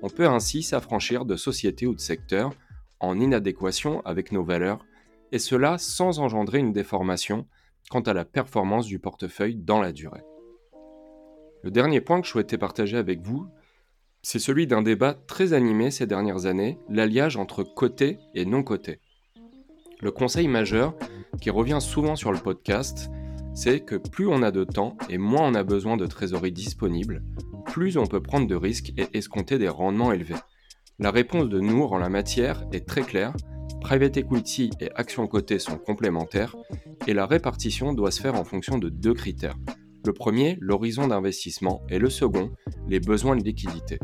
On 0.03 0.09
peut 0.09 0.27
ainsi 0.27 0.63
s'affranchir 0.63 1.25
de 1.25 1.37
sociétés 1.37 1.87
ou 1.87 1.95
de 1.95 2.01
secteurs 2.01 2.53
en 3.01 3.19
inadéquation 3.19 4.01
avec 4.05 4.33
nos 4.33 4.45
valeurs, 4.45 4.85
et 5.33 5.39
cela 5.39 5.79
sans 5.79 6.19
engendrer 6.19 6.59
une 6.59 6.73
déformation 6.73 7.47
quant 7.91 8.01
à 8.01 8.13
la 8.13 8.25
performance 8.25 8.87
du 8.87 8.99
portefeuille 8.99 9.57
dans 9.57 9.81
la 9.81 9.93
durée. 9.93 10.23
Le 11.63 11.71
dernier 11.71 12.01
point 12.01 12.21
que 12.21 12.27
je 12.27 12.33
souhaitais 12.33 12.59
partager 12.59 12.97
avec 12.97 13.21
vous, 13.21 13.47
c'est 14.23 14.39
celui 14.39 14.67
d'un 14.67 14.83
débat 14.83 15.15
très 15.15 15.53
animé 15.53 15.91
ces 15.91 16.07
dernières 16.07 16.47
années, 16.47 16.79
l'alliage 16.89 17.37
entre 17.37 17.63
côté 17.63 18.19
et 18.35 18.45
non 18.45 18.63
côté. 18.63 19.01
Le 20.01 20.11
conseil 20.11 20.49
majeur, 20.49 20.95
qui 21.41 21.51
revient 21.51 21.79
souvent 21.81 22.17
sur 22.17 22.33
le 22.33 22.39
podcast, 22.39 23.11
c'est 23.57 23.81
que 23.81 23.97
plus 23.97 24.29
on 24.29 24.43
a 24.43 24.51
de 24.51 24.65
temps 24.65 24.99
et 25.09 25.17
moins 25.17 25.49
on 25.49 25.55
a 25.55 25.65
besoin 25.65 25.97
de 25.97 26.07
trésorerie 26.07 26.53
disponible, 26.53 27.25
plus 27.65 27.97
on 27.97 28.07
peut 28.07 28.21
prendre 28.21 28.47
de 28.47 28.55
risques 28.55 28.93
et 28.99 29.09
escompter 29.17 29.59
des 29.59 29.71
rendements 29.71 30.13
élevés. 30.13 30.37
La 30.99 31.11
réponse 31.11 31.49
de 31.49 31.59
Nour 31.59 31.95
en 31.95 31.99
la 31.99 32.11
matière 32.11 32.67
est 32.73 32.87
très 32.87 33.01
claire, 33.01 33.35
private 33.81 34.19
equity 34.19 34.71
et 34.79 34.91
actions 34.95 35.27
cotées 35.27 35.59
sont 35.59 35.79
complémentaires 35.79 36.55
et 37.07 37.15
la 37.15 37.25
répartition 37.25 37.95
doit 37.95 38.11
se 38.11 38.21
faire 38.21 38.35
en 38.35 38.45
fonction 38.45 38.77
de 38.77 38.91
deux 38.91 39.15
critères. 39.15 39.57
Le 40.05 40.13
premier, 40.13 40.59
l'horizon 40.61 41.09
d'investissement, 41.09 41.83
et 41.89 41.99
le 41.99 42.11
second, 42.11 42.53
les 42.87 43.01
besoins 43.01 43.37
de 43.37 43.43
liquidité. 43.43 43.99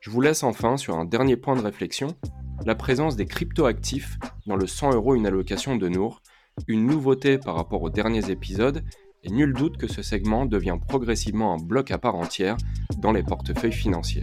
Je 0.00 0.10
vous 0.10 0.20
laisse 0.20 0.44
enfin 0.44 0.76
sur 0.76 0.96
un 0.96 1.04
dernier 1.04 1.36
point 1.36 1.56
de 1.56 1.62
réflexion, 1.62 2.16
la 2.64 2.76
présence 2.76 3.16
des 3.16 3.26
cryptoactifs 3.26 4.18
dans 4.46 4.56
le 4.56 4.68
100 4.68 4.94
euros 4.94 5.16
une 5.16 5.26
allocation 5.26 5.74
de 5.74 5.88
Nour, 5.88 6.22
une 6.66 6.86
nouveauté 6.86 7.38
par 7.38 7.54
rapport 7.54 7.82
aux 7.82 7.90
derniers 7.90 8.30
épisodes, 8.30 8.82
et 9.22 9.30
nul 9.30 9.52
doute 9.52 9.76
que 9.76 9.88
ce 9.88 10.02
segment 10.02 10.46
devient 10.46 10.78
progressivement 10.86 11.54
un 11.54 11.58
bloc 11.58 11.90
à 11.90 11.98
part 11.98 12.14
entière 12.14 12.56
dans 12.98 13.12
les 13.12 13.22
portefeuilles 13.22 13.72
financiers. 13.72 14.22